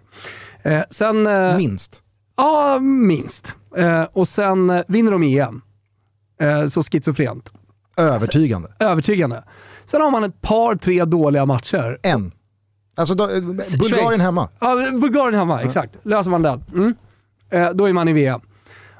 Eh, 0.62 0.82
sen, 0.90 1.26
eh, 1.26 1.56
minst? 1.56 2.02
Ja, 2.36 2.78
minst. 2.78 3.54
Eh, 3.76 4.02
och 4.02 4.28
sen 4.28 4.70
eh, 4.70 4.82
vinner 4.88 5.12
de 5.12 5.22
EM. 5.22 5.62
Eh, 6.40 6.66
så 6.66 6.82
schizofrent. 6.82 7.52
Övertygande. 7.96 8.68
Sen, 8.78 8.88
övertygande. 8.88 9.44
Sen 9.84 10.00
har 10.00 10.10
man 10.10 10.24
ett 10.24 10.40
par, 10.40 10.74
tre 10.74 11.04
dåliga 11.04 11.46
matcher. 11.46 11.98
En. 12.02 12.32
Alltså 12.96 13.14
då, 13.14 13.26
Bulgarien 13.78 14.20
hemma. 14.20 14.48
Ja, 14.58 14.76
Bulgarien 14.92 15.34
hemma, 15.34 15.62
exakt. 15.62 15.96
Löser 16.02 16.30
man 16.30 16.42
den. 16.42 16.64
Mm 16.74 16.94
då 17.74 17.88
är 17.88 17.92
man 17.92 18.08
i 18.08 18.12
VM. 18.12 18.40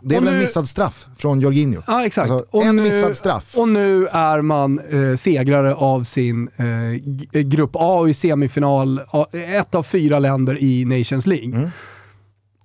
Det 0.01 0.15
är 0.15 0.19
och 0.19 0.25
väl 0.25 0.33
nu... 0.33 0.39
en 0.39 0.45
missad 0.45 0.69
straff 0.69 1.07
från 1.17 1.41
Jorginho? 1.41 1.83
Ja, 1.87 2.07
exakt. 2.07 2.31
Alltså, 2.31 2.59
en 2.59 2.77
nu, 2.77 2.83
missad 2.83 3.17
straff. 3.17 3.57
Och 3.57 3.69
nu 3.69 4.07
är 4.07 4.43
man 4.43 4.79
eh, 4.79 5.17
segrare 5.17 5.75
av 5.75 6.05
sin 6.05 6.49
eh, 6.57 6.93
eh 7.33 7.43
grupp 7.43 7.71
A 7.75 8.09
i 8.09 8.15
semifinal, 8.15 9.01
ett 9.33 9.75
av 9.75 9.83
fyra 9.83 10.19
länder 10.19 10.63
i 10.63 10.85
Nations 10.85 11.27
League. 11.27 11.57
Mm. 11.57 11.71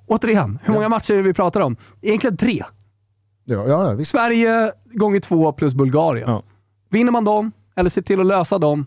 Återigen, 0.08 0.60
hur 0.64 0.74
många 0.74 0.90
matcher 0.90 1.14
vi 1.14 1.34
pratar 1.34 1.62
om? 1.62 1.76
Egentligen 2.02 2.38
tre. 2.38 2.64
Ja, 3.46 3.68
ja, 3.68 3.94
visst. 3.94 4.12
Sverige 4.12 4.72
gånger 4.94 5.20
två 5.20 5.52
plus 5.52 5.74
Bulgarien. 5.74 6.30
Ja. 6.30 6.44
Vinner 6.90 7.12
man 7.12 7.24
dem, 7.24 7.52
eller 7.76 7.90
ser 7.90 8.02
till 8.02 8.20
att 8.20 8.26
lösa 8.26 8.58
dem, 8.58 8.86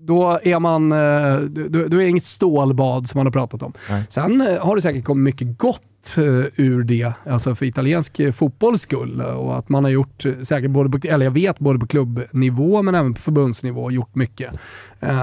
då 0.00 0.40
är 0.42 0.58
man, 0.58 0.92
eh, 0.92 1.38
då, 1.40 1.88
då 1.88 1.96
är 1.96 2.02
det 2.02 2.08
inget 2.08 2.24
stålbad 2.24 3.08
som 3.08 3.18
man 3.18 3.26
har 3.26 3.32
pratat 3.32 3.62
om. 3.62 3.72
Nej. 3.90 4.04
Sen 4.08 4.40
eh, 4.40 4.66
har 4.66 4.76
det 4.76 4.82
säkert 4.82 5.04
kommit 5.04 5.24
mycket 5.24 5.58
gott 5.58 5.82
Eh, 6.16 6.24
ur 6.56 6.84
det, 6.84 7.12
alltså 7.26 7.54
för 7.54 7.66
italiensk 7.66 8.20
eh, 8.20 8.32
fotbolls 8.32 8.82
skull. 8.82 9.20
Och 9.20 9.58
att 9.58 9.68
man 9.68 9.84
har 9.84 9.90
gjort, 9.90 10.24
eh, 10.24 10.32
säkert 10.42 10.70
både 10.70 10.98
på, 10.98 11.08
eller 11.08 11.26
jag 11.26 11.30
vet, 11.30 11.58
både 11.58 11.78
på 11.78 11.86
klubbnivå 11.86 12.82
men 12.82 12.94
även 12.94 13.14
på 13.14 13.20
förbundsnivå, 13.20 13.90
gjort 13.90 14.14
mycket. 14.14 14.54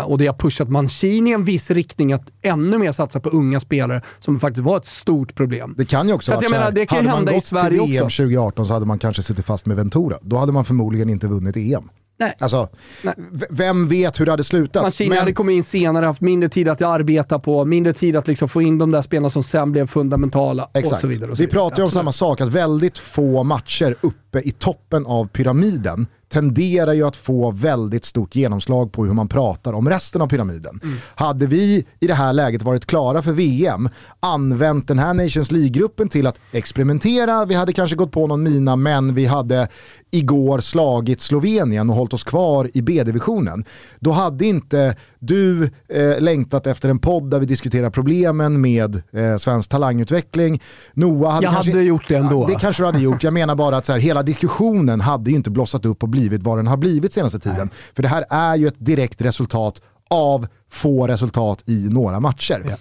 och 0.05 0.17
det 0.17 0.27
har 0.27 0.33
pushat 0.33 0.69
Mancini 0.69 1.29
i 1.29 1.33
en 1.33 1.43
viss 1.43 1.71
riktning 1.71 2.13
att 2.13 2.31
ännu 2.41 2.77
mer 2.77 2.91
satsa 2.91 3.19
på 3.19 3.29
unga 3.29 3.59
spelare, 3.59 4.01
som 4.19 4.39
faktiskt 4.39 4.65
var 4.65 4.77
ett 4.77 4.85
stort 4.85 5.35
problem. 5.35 5.73
Det 5.77 5.85
kan 5.85 6.07
ju 6.07 6.13
också 6.13 6.31
vara 6.31 6.50
så 6.50 6.55
här, 6.55 6.71
det 6.71 6.85
kan 6.85 7.07
hade 7.07 7.25
man 7.25 7.33
gått 7.33 7.45
till 7.45 7.57
VM 7.57 7.81
också. 7.81 8.23
2018 8.23 8.65
så 8.65 8.73
hade 8.73 8.85
man 8.85 9.00
kanske 9.00 9.23
suttit 9.23 9.45
fast 9.45 9.65
med 9.65 9.77
Ventura. 9.77 10.17
Då 10.21 10.38
hade 10.38 10.51
man 10.51 10.65
förmodligen 10.65 11.09
inte 11.09 11.27
vunnit 11.27 11.57
EM. 11.57 11.89
Nej. 12.21 12.35
Alltså, 12.39 12.69
Nej. 13.01 13.13
vem 13.49 13.87
vet 13.87 14.19
hur 14.19 14.25
det 14.25 14.31
hade 14.31 14.43
slutat? 14.43 14.83
Mancini 14.83 15.09
men... 15.09 15.17
hade 15.17 15.33
kommit 15.33 15.53
in 15.53 15.63
senare, 15.63 16.05
haft 16.05 16.21
mindre 16.21 16.49
tid 16.49 16.69
att 16.69 16.81
arbeta 16.81 17.39
på, 17.39 17.65
mindre 17.65 17.93
tid 17.93 18.15
att 18.15 18.27
liksom 18.27 18.49
få 18.49 18.61
in 18.61 18.77
de 18.77 18.91
där 18.91 19.01
spelarna 19.01 19.29
som 19.29 19.43
sen 19.43 19.71
blev 19.71 19.87
fundamentala 19.87 20.69
Exakt. 20.73 20.93
och 20.93 20.99
så 20.99 21.07
vidare. 21.07 21.31
Och 21.31 21.37
så 21.37 21.43
Vi 21.43 21.47
pratar 21.47 21.77
ju 21.77 21.83
om 21.83 21.91
samma 21.91 22.11
sak, 22.11 22.41
att 22.41 22.49
väldigt 22.49 22.97
få 22.97 23.43
matcher 23.43 23.95
uppe 24.01 24.39
i 24.39 24.51
toppen 24.51 25.05
av 25.05 25.27
pyramiden 25.27 26.07
tenderar 26.31 26.93
ju 26.93 27.07
att 27.07 27.15
få 27.15 27.51
väldigt 27.51 28.05
stort 28.05 28.35
genomslag 28.35 28.91
på 28.91 29.05
hur 29.05 29.13
man 29.13 29.27
pratar 29.27 29.73
om 29.73 29.89
resten 29.89 30.21
av 30.21 30.27
pyramiden. 30.27 30.79
Mm. 30.83 30.97
Hade 31.15 31.45
vi 31.45 31.85
i 31.99 32.07
det 32.07 32.13
här 32.13 32.33
läget 32.33 32.63
varit 32.63 32.85
klara 32.85 33.21
för 33.21 33.31
VM, 33.31 33.89
använt 34.19 34.87
den 34.87 34.99
här 34.99 35.13
Nations 35.13 35.51
League-gruppen 35.51 36.09
till 36.09 36.27
att 36.27 36.39
experimentera, 36.51 37.45
vi 37.45 37.55
hade 37.55 37.73
kanske 37.73 37.95
gått 37.95 38.11
på 38.11 38.27
någon 38.27 38.43
mina, 38.43 38.75
men 38.75 39.15
vi 39.15 39.25
hade 39.25 39.67
igår 40.11 40.59
slagit 40.59 41.21
Slovenien 41.21 41.89
och 41.89 41.95
hållit 41.95 42.13
oss 42.13 42.23
kvar 42.23 42.69
i 42.73 42.81
B-divisionen. 42.81 43.65
Då 43.99 44.11
hade 44.11 44.45
inte 44.45 44.95
du 45.19 45.63
eh, 45.89 46.19
längtat 46.19 46.67
efter 46.67 46.89
en 46.89 46.99
podd 46.99 47.29
där 47.29 47.39
vi 47.39 47.45
diskuterar 47.45 47.89
problemen 47.89 48.61
med 48.61 49.01
eh, 49.11 49.37
svensk 49.37 49.69
talangutveckling. 49.69 50.61
Noah 50.93 51.33
hade 51.33 51.45
Jag 51.45 51.53
kanske, 51.53 51.71
hade 51.71 51.83
gjort 51.83 52.07
det 52.07 52.15
ändå. 52.15 52.41
Ja, 52.41 52.47
det 52.47 52.59
kanske 52.59 52.83
du 52.83 52.85
hade 52.85 52.99
gjort. 52.99 53.23
Jag 53.23 53.33
menar 53.33 53.55
bara 53.55 53.77
att 53.77 53.85
så 53.85 53.91
här, 53.91 53.99
hela 53.99 54.23
diskussionen 54.23 55.01
hade 55.01 55.29
ju 55.29 55.35
inte 55.35 55.49
blossat 55.49 55.85
upp 55.85 56.03
och 56.03 56.09
blivit 56.09 56.43
vad 56.43 56.57
den 56.57 56.67
har 56.67 56.77
blivit 56.77 57.13
senaste 57.13 57.39
tiden. 57.39 57.57
Nej. 57.57 57.93
För 57.95 58.03
det 58.03 58.09
här 58.09 58.25
är 58.29 58.55
ju 58.55 58.67
ett 58.67 58.85
direkt 58.85 59.21
resultat 59.21 59.81
av 60.09 60.47
få 60.69 61.07
resultat 61.07 61.63
i 61.65 61.87
några 61.89 62.19
matcher. 62.19 62.65
Ja. 62.69 62.75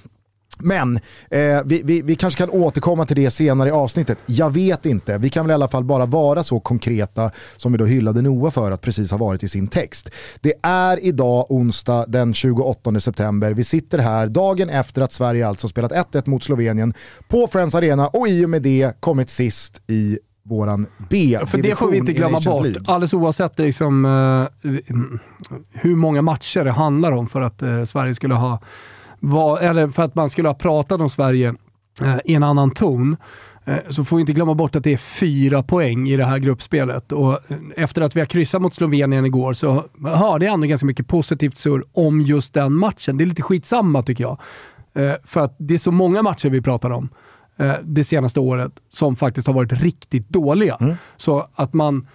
Men 0.62 0.96
eh, 1.30 1.60
vi, 1.64 1.82
vi, 1.84 2.02
vi, 2.02 2.16
kanske 2.16 2.38
kan 2.38 2.50
återkomma 2.50 3.06
till 3.06 3.16
det 3.16 3.30
senare 3.30 3.68
i 3.68 3.72
avsnittet. 3.72 4.18
Jag 4.26 4.50
vet 4.50 4.86
inte. 4.86 5.18
Vi 5.18 5.30
kan 5.30 5.46
väl 5.46 5.50
i 5.50 5.54
alla 5.54 5.68
fall 5.68 5.84
bara 5.84 6.06
vara 6.06 6.42
så 6.42 6.60
konkreta 6.60 7.30
som 7.56 7.72
vi 7.72 7.78
då 7.78 7.84
hyllade 7.84 8.22
Noah 8.22 8.52
för 8.52 8.70
att 8.70 8.80
precis 8.80 9.10
ha 9.10 9.18
varit 9.18 9.42
i 9.42 9.48
sin 9.48 9.68
text. 9.68 10.10
Det 10.40 10.54
är 10.62 11.04
idag 11.04 11.46
onsdag 11.48 12.04
den 12.08 12.34
28 12.34 13.00
september. 13.00 13.52
Vi 13.52 13.64
sitter 13.64 13.98
här 13.98 14.26
dagen 14.26 14.68
efter 14.68 15.02
att 15.02 15.12
Sverige 15.12 15.48
alltså 15.48 15.68
spelat 15.68 15.92
1-1 15.92 16.28
mot 16.28 16.44
Slovenien 16.44 16.94
på 17.28 17.48
Friends 17.48 17.74
Arena 17.74 18.08
och 18.08 18.28
i 18.28 18.44
och 18.44 18.50
med 18.50 18.62
det 18.62 19.00
kommit 19.00 19.30
sist 19.30 19.82
i 19.86 20.18
våran 20.42 20.86
B-division 20.98 21.46
För 21.46 21.58
det 21.58 21.76
får 21.76 21.90
vi 21.90 21.96
inte 21.96 22.12
glömma 22.12 22.40
bort. 22.40 22.62
League. 22.62 22.82
Alldeles 22.86 23.12
oavsett 23.12 23.58
liksom, 23.58 24.04
uh, 24.04 24.48
hur 25.72 25.96
många 25.96 26.22
matcher 26.22 26.64
det 26.64 26.70
handlar 26.70 27.12
om 27.12 27.28
för 27.28 27.40
att 27.40 27.62
uh, 27.62 27.84
Sverige 27.84 28.14
skulle 28.14 28.34
ha 28.34 28.60
var, 29.20 29.58
eller 29.58 29.88
för 29.88 30.02
att 30.02 30.14
man 30.14 30.30
skulle 30.30 30.48
ha 30.48 30.54
pratat 30.54 31.00
om 31.00 31.10
Sverige 31.10 31.54
eh, 32.02 32.18
i 32.24 32.34
en 32.34 32.42
annan 32.42 32.70
ton, 32.70 33.16
eh, 33.64 33.78
så 33.88 34.04
får 34.04 34.16
vi 34.16 34.20
inte 34.20 34.32
glömma 34.32 34.54
bort 34.54 34.76
att 34.76 34.84
det 34.84 34.92
är 34.92 34.96
fyra 34.96 35.62
poäng 35.62 36.08
i 36.08 36.16
det 36.16 36.24
här 36.24 36.38
gruppspelet. 36.38 37.12
Och 37.12 37.32
eh, 37.32 37.58
efter 37.76 38.02
att 38.02 38.16
vi 38.16 38.20
har 38.20 38.26
kryssat 38.26 38.62
mot 38.62 38.74
Slovenien 38.74 39.26
igår 39.26 39.52
så 39.52 39.84
hörde 40.04 40.44
jag 40.44 40.54
ändå 40.54 40.66
ganska 40.66 40.86
mycket 40.86 41.08
positivt 41.08 41.58
surr 41.58 41.84
om 41.92 42.20
just 42.20 42.54
den 42.54 42.72
matchen. 42.72 43.16
Det 43.16 43.24
är 43.24 43.26
lite 43.26 43.42
skitsamma 43.42 44.02
tycker 44.02 44.24
jag. 44.24 44.38
Eh, 44.94 45.14
för 45.24 45.40
att 45.40 45.54
det 45.58 45.74
är 45.74 45.78
så 45.78 45.92
många 45.92 46.22
matcher 46.22 46.48
vi 46.48 46.62
pratar 46.62 46.90
om 46.90 47.08
det 47.82 48.04
senaste 48.04 48.40
året 48.40 48.72
som 48.90 49.16
faktiskt 49.16 49.46
har 49.46 49.54
varit 49.54 49.72
riktigt 49.72 50.28
dåliga. 50.28 50.76
Mm. 50.80 50.94
Så 51.16 51.48
att 51.54 51.72
man 51.72 52.06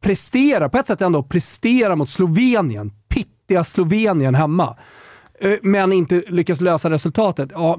presterar, 0.00 0.68
på 0.68 0.78
ett 0.78 0.86
sätt 0.86 1.02
ändå, 1.02 1.22
presterar 1.22 1.96
mot 1.96 2.08
Slovenien, 2.08 2.92
pittiga 3.08 3.64
Slovenien 3.64 4.34
hemma 4.34 4.76
men 5.62 5.92
inte 5.92 6.22
lyckas 6.26 6.60
lösa 6.60 6.90
resultatet. 6.90 7.50
Ja, 7.52 7.78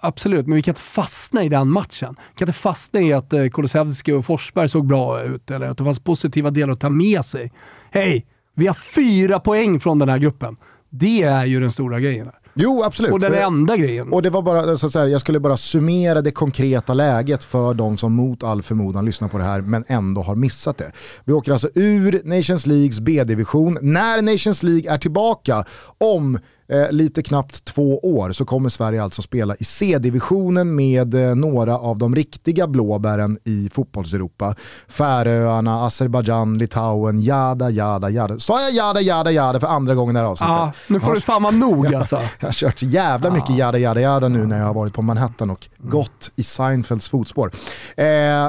absolut, 0.00 0.46
men 0.46 0.56
vi 0.56 0.62
kan 0.62 0.72
inte 0.72 0.80
fastna 0.80 1.44
i 1.44 1.48
den 1.48 1.68
matchen. 1.68 2.16
Vi 2.18 2.38
kan 2.38 2.48
inte 2.48 2.58
fastna 2.58 3.00
i 3.00 3.12
att 3.12 3.32
eh, 3.32 3.48
Kulusevski 3.48 4.12
och 4.12 4.26
Forsberg 4.26 4.68
såg 4.68 4.86
bra 4.86 5.22
ut, 5.22 5.50
eller 5.50 5.68
att 5.68 5.78
det 5.78 5.84
fanns 5.84 6.00
positiva 6.00 6.50
delar 6.50 6.72
att 6.72 6.80
ta 6.80 6.90
med 6.90 7.24
sig. 7.24 7.52
Hej! 7.90 8.26
Vi 8.54 8.66
har 8.66 8.74
fyra 8.74 9.40
poäng 9.40 9.80
från 9.80 9.98
den 9.98 10.08
här 10.08 10.18
gruppen. 10.18 10.56
Det 10.90 11.22
är 11.22 11.44
ju 11.44 11.60
den 11.60 11.70
stora 11.70 12.00
grejen. 12.00 12.26
Här. 12.26 12.38
Jo, 12.54 12.82
absolut. 12.84 13.12
Och 13.12 13.20
den 13.20 13.34
enda 13.34 13.76
grejen. 13.76 14.12
Och 14.12 14.22
det 14.22 14.30
var 14.30 14.42
bara, 14.42 14.76
så 14.76 14.86
att 14.86 14.92
säga, 14.92 15.08
jag 15.08 15.20
skulle 15.20 15.40
bara 15.40 15.56
summera 15.56 16.20
det 16.20 16.30
konkreta 16.30 16.94
läget 16.94 17.44
för 17.44 17.74
de 17.74 17.96
som 17.96 18.12
mot 18.12 18.42
all 18.42 18.62
förmodan 18.62 19.04
lyssnar 19.04 19.28
på 19.28 19.38
det 19.38 19.44
här 19.44 19.60
men 19.60 19.84
ändå 19.88 20.22
har 20.22 20.34
missat 20.34 20.78
det. 20.78 20.92
Vi 21.24 21.32
åker 21.32 21.52
alltså 21.52 21.68
ur 21.74 22.20
Nations 22.24 22.66
Leagues 22.66 23.00
B-division 23.00 23.78
när 23.82 24.22
Nations 24.22 24.62
League 24.62 24.92
är 24.92 24.98
tillbaka 24.98 25.64
om 25.98 26.38
eh, 26.68 26.90
lite 26.90 27.22
knappt 27.22 27.64
två 27.64 27.98
år 27.98 28.32
så 28.32 28.44
kommer 28.44 28.68
Sverige 28.68 29.02
alltså 29.02 29.22
spela 29.22 29.54
i 29.56 29.64
C-divisionen 29.64 30.74
med 30.74 31.14
eh, 31.14 31.34
några 31.34 31.78
av 31.78 31.98
de 31.98 32.14
riktiga 32.14 32.66
blåbären 32.66 33.38
i 33.44 33.70
fotbollseuropa. 33.72 34.54
Färöarna, 34.88 35.84
Azerbajdzjan, 35.84 36.58
Litauen, 36.58 37.22
jada 37.22 37.70
jada 37.70 38.10
jada. 38.10 38.38
Sa 38.38 38.60
jag 38.60 38.72
jada 38.72 39.00
jada 39.00 39.30
jada 39.30 39.60
för 39.60 39.66
andra 39.66 39.94
gången 39.94 40.16
i 40.16 40.18
det 40.18 40.22
här 40.22 40.30
avsnittet? 40.30 40.52
Ja, 40.52 40.72
nu 40.86 41.00
får 41.00 41.14
du 41.14 41.20
fan 41.20 41.42
vara 41.42 41.54
nog 41.54 41.94
alltså. 41.94 42.16
Jag 42.40 42.48
har 42.48 42.52
kört 42.52 42.82
jävla 42.82 43.30
mycket 43.30 43.56
jada 43.56 43.78
jada 43.78 44.00
jada 44.00 44.28
nu 44.28 44.46
när 44.46 44.58
jag 44.58 44.66
har 44.66 44.74
varit 44.74 44.94
på 44.94 45.02
Manhattan 45.02 45.50
och 45.50 45.68
gått 45.78 46.30
i 46.36 46.42
Seinfelds 46.42 47.08
fotspår. 47.08 47.50
Eh, 47.96 48.06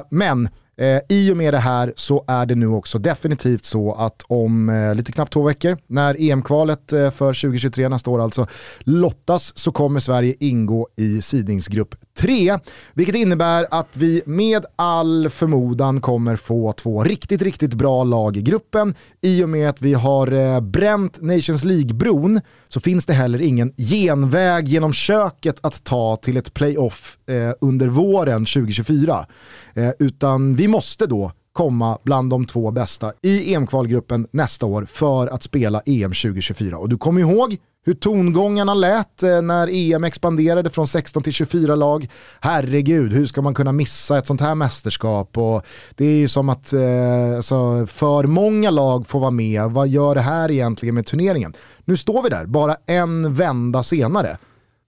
men 0.10 0.50
Eh, 0.78 1.00
I 1.10 1.32
och 1.32 1.38
med 1.38 1.54
det 1.54 1.60
här 1.60 1.94
så 1.96 2.24
är 2.28 2.46
det 2.46 2.56
nu 2.56 2.68
också 2.68 3.00
definitivt 3.00 3.66
så 3.66 3.94
att 3.94 4.24
om 4.28 4.70
eh, 4.70 4.96
lite 4.96 5.12
knappt 5.12 5.34
två 5.34 5.44
veckor, 5.44 5.78
när 5.88 6.16
EM-kvalet 6.20 6.94
eh, 6.94 7.12
för 7.12 7.34
2023 7.34 7.90
nästa 7.90 8.10
år 8.10 8.22
alltså 8.22 8.48
lottas, 8.80 9.58
så 9.58 9.72
kommer 9.72 10.00
Sverige 10.00 10.36
ingå 10.40 10.88
i 10.96 11.22
sidningsgrupp 11.22 11.96
3. 12.18 12.60
Vilket 12.94 13.16
innebär 13.16 13.68
att 13.72 13.90
vi 13.94 14.22
med 14.26 14.66
all 14.76 15.30
förmodan 15.30 16.02
kommer 16.02 16.36
få 16.36 16.74
två 16.74 17.04
riktigt, 17.04 17.42
riktigt 17.42 17.74
bra 17.74 18.04
lag 18.04 18.38
i 18.38 18.42
gruppen. 18.42 18.96
I 19.22 19.44
och 19.44 19.50
med 19.50 19.70
att 19.70 19.82
vi 19.82 19.94
har 19.94 20.32
eh, 20.32 20.60
bränt 20.60 21.22
Nations 21.22 21.64
League-bron 21.64 22.42
så 22.68 22.80
finns 22.80 23.06
det 23.06 23.14
heller 23.14 23.42
ingen 23.42 23.74
genväg 23.78 24.68
genom 24.68 24.94
köket 24.94 25.60
att 25.62 25.84
ta 25.84 26.16
till 26.16 26.38
ett 26.38 26.54
playoff 26.54 27.18
eh, 27.28 27.52
under 27.62 27.88
våren 27.88 28.46
2024. 28.46 29.26
Eh, 29.74 29.90
utan 30.00 30.56
vi 30.56 30.65
måste 30.68 31.06
då 31.06 31.32
komma 31.54 31.98
bland 32.04 32.30
de 32.30 32.46
två 32.46 32.72
bästa 32.72 33.14
i 33.22 33.54
EM-kvalgruppen 33.54 34.28
nästa 34.32 34.66
år 34.66 34.86
för 34.86 35.28
att 35.28 35.44
spela 35.44 35.82
EM 35.86 36.12
2024. 36.12 36.78
Och 36.78 36.90
du 36.90 36.98
kommer 36.98 37.22
ihåg 37.22 37.58
hur 37.86 37.94
tongångarna 37.94 38.74
lät 38.74 39.24
eh, 39.24 39.42
när 39.42 39.68
EM 39.72 40.04
expanderade 40.04 40.70
från 40.70 40.88
16 40.88 41.24
till 41.24 41.34
24 41.34 41.76
lag. 41.76 42.10
Herregud, 42.40 43.14
hur 43.14 43.26
ska 43.26 43.42
man 43.42 43.54
kunna 43.54 43.72
missa 43.72 44.18
ett 44.18 44.28
sånt 44.28 44.42
här 44.42 44.56
mästerskap? 44.56 45.38
Och 45.38 45.66
det 45.96 46.06
är 46.06 46.18
ju 46.18 46.28
som 46.28 46.50
att 46.50 46.74
eh, 46.74 47.36
alltså, 47.36 47.88
för 47.88 48.24
många 48.24 48.72
lag 48.72 49.08
får 49.08 49.20
vara 49.20 49.32
med. 49.32 49.72
Vad 49.72 49.88
gör 49.88 50.16
det 50.16 50.22
här 50.22 50.52
egentligen 50.52 50.96
med 50.96 51.06
turneringen? 51.06 51.54
Nu 51.86 51.98
står 51.98 52.24
vi 52.24 52.30
där, 52.30 52.46
bara 52.46 52.78
en 52.86 53.34
vända 53.34 53.84
senare, 53.84 54.38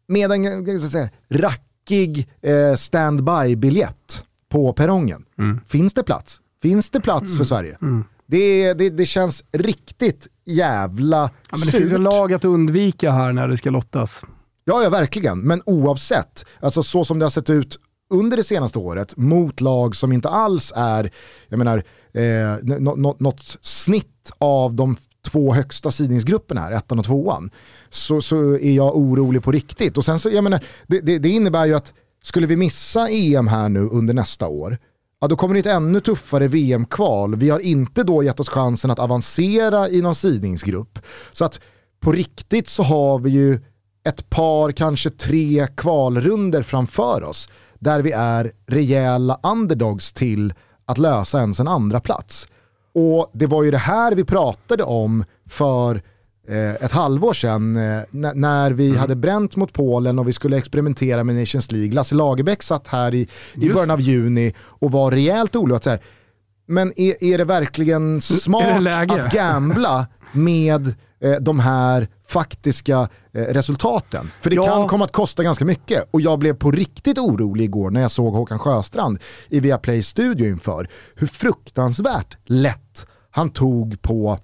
med 0.08 0.32
en 0.32 0.70
eh, 0.70 0.80
så 0.80 0.90
säga, 0.90 1.10
rackig 1.30 2.30
eh, 2.42 2.76
standby-biljett 2.76 4.24
på 4.50 4.74
perrongen. 4.74 5.26
Mm. 5.38 5.60
Finns 5.68 5.94
det 5.94 6.04
plats? 6.04 6.42
Finns 6.62 6.90
det 6.90 7.02
plats 7.02 7.26
mm. 7.26 7.38
för 7.38 7.44
Sverige? 7.46 7.78
Mm. 7.82 8.04
Det, 8.26 8.74
det, 8.74 8.90
det 8.90 9.06
känns 9.06 9.44
riktigt 9.52 10.28
jävla 10.46 11.18
ja, 11.18 11.30
men 11.52 11.60
Det 11.60 11.66
surt. 11.66 11.76
finns 11.76 11.92
ju 11.92 11.98
lag 11.98 12.34
att 12.34 12.46
undvika 12.46 13.12
här 13.12 13.34
när 13.34 13.48
det 13.48 13.58
ska 13.58 13.70
lottas. 13.70 14.22
Ja, 14.64 14.84
ja 14.84 14.90
verkligen. 14.90 15.40
Men 15.40 15.62
oavsett, 15.66 16.46
alltså 16.60 16.84
så 16.84 17.06
som 17.06 17.20
det 17.20 17.26
har 17.26 17.30
sett 17.30 17.50
ut 17.50 17.80
under 18.10 18.38
det 18.38 18.44
senaste 18.44 18.80
året 18.80 19.18
mot 19.18 19.62
lag 19.62 19.96
som 19.96 20.12
inte 20.12 20.30
alls 20.30 20.74
är, 20.76 21.12
jag 21.48 21.58
menar, 21.58 21.84
eh, 22.14 22.80
något 23.18 23.58
snitt 23.62 24.32
av 24.38 24.74
de 24.74 24.96
två 25.32 25.54
högsta 25.54 25.92
sidningsgrupperna 25.92 26.62
här, 26.62 26.72
ettan 26.72 27.00
och 27.00 27.06
tvåan, 27.06 27.50
så, 27.90 28.22
så 28.22 28.54
är 28.54 28.76
jag 28.76 28.98
orolig 28.98 29.44
på 29.44 29.52
riktigt. 29.52 29.98
Och 29.98 30.06
sen 30.06 30.20
så, 30.20 30.30
jag 30.30 30.44
menar, 30.44 30.64
det, 30.88 31.02
det, 31.02 31.20
det 31.20 31.30
innebär 31.30 31.66
ju 31.66 31.74
att 31.74 31.94
skulle 32.22 32.48
vi 32.48 32.56
missa 32.56 33.10
EM 33.10 33.48
här 33.48 33.70
nu 33.70 33.80
under 33.80 34.14
nästa 34.14 34.48
år, 34.48 34.78
ja, 35.22 35.28
då 35.28 35.36
kommer 35.36 35.54
det 35.54 35.60
ett 35.60 35.66
ännu 35.66 36.00
tuffare 36.00 36.48
VM-kval. 36.48 37.36
Vi 37.36 37.50
har 37.50 37.60
inte 37.60 38.04
då 38.04 38.24
gett 38.24 38.40
oss 38.40 38.50
chansen 38.50 38.92
att 38.92 39.00
avancera 39.00 39.90
i 39.90 40.02
någon 40.02 40.16
sidningsgrupp. 40.16 41.00
Så 41.32 41.46
att 41.46 41.60
på 42.00 42.12
riktigt 42.12 42.70
så 42.70 42.84
har 42.84 43.20
vi 43.20 43.30
ju 43.30 43.60
ett 44.04 44.30
par, 44.30 44.72
kanske 44.72 45.10
tre 45.10 45.68
kvalrunder 45.76 46.62
framför 46.62 47.24
oss 47.24 47.50
där 47.80 48.02
vi 48.02 48.12
är 48.12 48.52
rejäla 48.68 49.40
underdogs 49.44 50.14
till 50.14 50.54
att 50.86 50.98
lösa 50.98 51.40
ens 51.40 51.60
en 51.60 51.68
andra 51.68 52.00
plats. 52.00 52.48
Och 52.94 53.32
det 53.34 53.46
var 53.46 53.64
ju 53.64 53.72
det 53.72 53.78
här 53.78 54.16
vi 54.16 54.24
pratade 54.24 54.84
om 54.84 55.24
för 55.50 56.02
ett 56.56 56.92
halvår 56.92 57.34
sedan 57.34 57.76
eh, 57.76 58.02
när 58.12 58.72
vi 58.72 58.88
mm. 58.88 59.00
hade 59.00 59.16
bränt 59.16 59.56
mot 59.56 59.74
Polen 59.74 60.20
och 60.20 60.28
vi 60.28 60.34
skulle 60.34 60.58
experimentera 60.58 61.24
med 61.24 61.36
Nations 61.36 61.72
League. 61.72 61.92
Lasse 61.92 62.16
Lagerbäck 62.16 62.64
satt 62.64 62.88
här 62.88 63.16
i, 63.16 63.28
i 63.54 63.70
början 63.70 63.92
av 63.92 64.02
juni 64.02 64.54
och 64.60 64.92
var 64.92 65.12
rejält 65.12 65.56
orolig. 65.56 66.00
Men 66.68 67.00
är, 67.00 67.24
är 67.24 67.38
det 67.38 67.46
verkligen 67.46 68.22
smart 68.22 68.84
det 68.84 69.26
att 69.26 69.34
gambla 69.34 70.08
med 70.32 70.88
eh, 71.22 71.36
de 71.42 71.60
här 71.60 72.08
faktiska 72.28 73.10
eh, 73.34 73.42
resultaten? 73.42 74.32
För 74.42 74.50
det 74.50 74.56
ja. 74.56 74.66
kan 74.66 74.88
komma 74.88 75.06
att 75.06 75.12
kosta 75.12 75.44
ganska 75.44 75.66
mycket. 75.66 76.08
Och 76.12 76.22
jag 76.22 76.40
blev 76.40 76.54
på 76.54 76.72
riktigt 76.72 77.18
orolig 77.18 77.66
igår 77.66 77.90
när 77.90 78.02
jag 78.02 78.12
såg 78.12 78.34
Håkan 78.34 78.60
Sjöstrand 78.60 79.20
i 79.50 79.60
Viaplay 79.60 80.04
studio 80.04 80.48
inför 80.48 80.90
hur 81.16 81.28
fruktansvärt 81.28 82.38
lätt 82.46 83.08
han 83.32 83.50
tog 83.50 84.02
på 84.02 84.40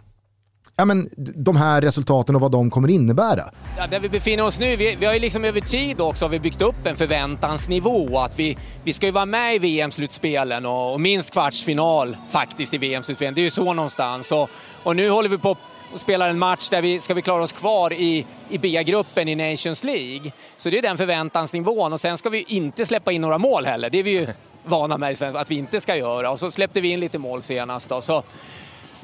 ja, 0.75 0.85
men, 0.85 1.09
de 1.15 1.55
här 1.55 1.81
resultaten 1.81 2.35
och 2.35 2.41
vad 2.41 2.51
de 2.51 2.69
kommer 2.69 2.89
innebära. 2.89 3.51
Ja, 3.77 3.87
där 3.87 3.99
vi 3.99 4.09
befinner 4.09 4.45
oss 4.45 4.59
nu, 4.59 4.75
vi, 4.75 4.95
vi 4.95 5.05
har 5.05 5.13
ju 5.13 5.19
liksom 5.19 5.45
över 5.45 5.61
tid 5.61 6.01
också 6.01 6.25
har 6.25 6.29
vi 6.29 6.39
byggt 6.39 6.61
upp 6.61 6.87
en 6.87 6.95
förväntansnivå. 6.95 8.19
Att 8.19 8.39
vi, 8.39 8.57
vi 8.83 8.93
ska 8.93 9.05
ju 9.05 9.11
vara 9.11 9.25
med 9.25 9.55
i 9.55 9.59
VM-slutspelen 9.59 10.65
och, 10.65 10.93
och, 10.93 11.01
minst 11.01 11.33
kvartsfinal 11.33 12.17
faktiskt 12.31 12.73
i 12.73 12.77
VM-slutspelen. 12.77 13.33
Det 13.33 13.41
är 13.41 13.43
ju 13.43 13.49
så 13.49 13.73
någonstans. 13.73 14.31
Och, 14.31 14.49
och 14.83 14.95
nu 14.95 15.09
håller 15.09 15.29
vi 15.29 15.37
på 15.37 15.57
och 15.93 15.99
spelar 15.99 16.29
en 16.29 16.39
match 16.39 16.69
där 16.69 16.81
vi 16.81 16.99
ska 16.99 17.13
vi 17.13 17.21
klara 17.21 17.43
oss 17.43 17.53
kvar 17.53 17.93
i, 17.93 18.25
i 18.49 18.57
B-gruppen 18.57 19.27
i 19.27 19.35
Nations 19.51 19.83
League. 19.83 20.31
Så 20.57 20.69
det 20.69 20.77
är 20.77 20.81
den 20.81 20.97
förväntansnivån 20.97 21.93
och 21.93 21.99
sen 21.99 22.17
ska 22.17 22.29
vi 22.29 22.45
inte 22.47 22.85
släppa 22.85 23.11
in 23.11 23.21
några 23.21 23.37
mål 23.37 23.65
heller. 23.65 23.89
Det 23.89 23.99
är 23.99 24.03
vi 24.03 24.11
ju 24.11 24.27
vana 24.63 24.97
med 24.97 25.23
att 25.23 25.51
vi 25.51 25.55
inte 25.55 25.81
ska 25.81 25.95
göra. 25.95 26.31
Och 26.31 26.39
så 26.39 26.51
släppte 26.51 26.81
vi 26.81 26.91
in 26.91 26.99
lite 26.99 27.17
mål 27.17 27.41
senast. 27.41 27.89
Då. 27.89 28.01
Så 28.01 28.23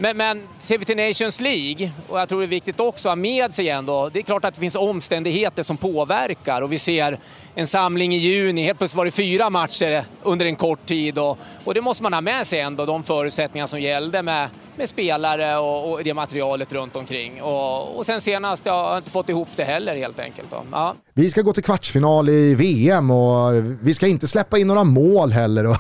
men, 0.02 0.18
men 0.18 0.48
ser 0.60 0.78
vi 0.78 0.86
till 0.86 0.98
Nations 0.98 1.42
League, 1.42 1.92
och 2.08 2.20
jag 2.20 2.30
tror 2.30 2.40
det 2.40 2.46
är 2.46 2.48
viktigt 2.48 2.80
också 2.80 3.10
att 3.10 3.12
ha 3.12 3.16
med 3.16 3.54
sig 3.54 3.70
ändå, 3.70 4.10
det 4.10 4.20
är 4.20 4.24
klart 4.24 4.46
att 4.46 4.54
det 4.54 4.60
finns 4.60 4.76
omständigheter 4.76 5.64
som 5.64 5.78
påverkar 5.78 6.62
och 6.62 6.72
vi 6.72 6.80
ser 6.80 7.20
en 7.56 7.68
samling 7.68 8.14
i 8.14 8.18
juni, 8.18 8.64
helt 8.64 8.78
plötsligt 8.78 8.98
var 8.98 9.06
det 9.06 9.12
fyra 9.12 9.50
matcher 9.50 10.04
under 10.24 10.46
en 10.46 10.56
kort 10.56 10.86
tid 10.86 11.18
och, 11.18 11.38
och 11.64 11.74
det 11.74 11.82
måste 11.82 12.04
man 12.04 12.14
ha 12.14 12.22
med 12.22 12.48
sig 12.48 12.60
ändå, 12.60 12.86
de 12.86 13.04
förutsättningar 13.04 13.68
som 13.68 13.82
gällde 13.82 14.22
med, 14.22 14.50
med 14.76 14.90
spelare 14.90 15.58
och, 15.58 15.92
och 15.92 16.04
det 16.04 16.14
materialet 16.14 16.74
runt 16.74 16.96
omkring. 16.96 17.42
Och, 17.42 17.98
och 17.98 18.06
sen 18.06 18.22
senast, 18.22 18.66
jag 18.66 18.84
har 18.84 18.98
inte 18.98 19.12
fått 19.12 19.30
ihop 19.30 19.50
det 19.56 19.64
heller 19.64 19.96
helt 19.96 20.20
enkelt. 20.20 20.48
Ja. 20.72 20.96
Vi 21.14 21.30
ska 21.30 21.42
gå 21.42 21.54
till 21.54 21.64
kvartsfinal 21.64 22.30
i 22.30 22.56
VM 22.56 23.12
och 23.12 23.54
vi 23.82 23.94
ska 23.94 24.08
inte 24.08 24.28
släppa 24.28 24.58
in 24.58 24.68
några 24.68 24.84
mål 24.84 25.32
heller. 25.32 25.64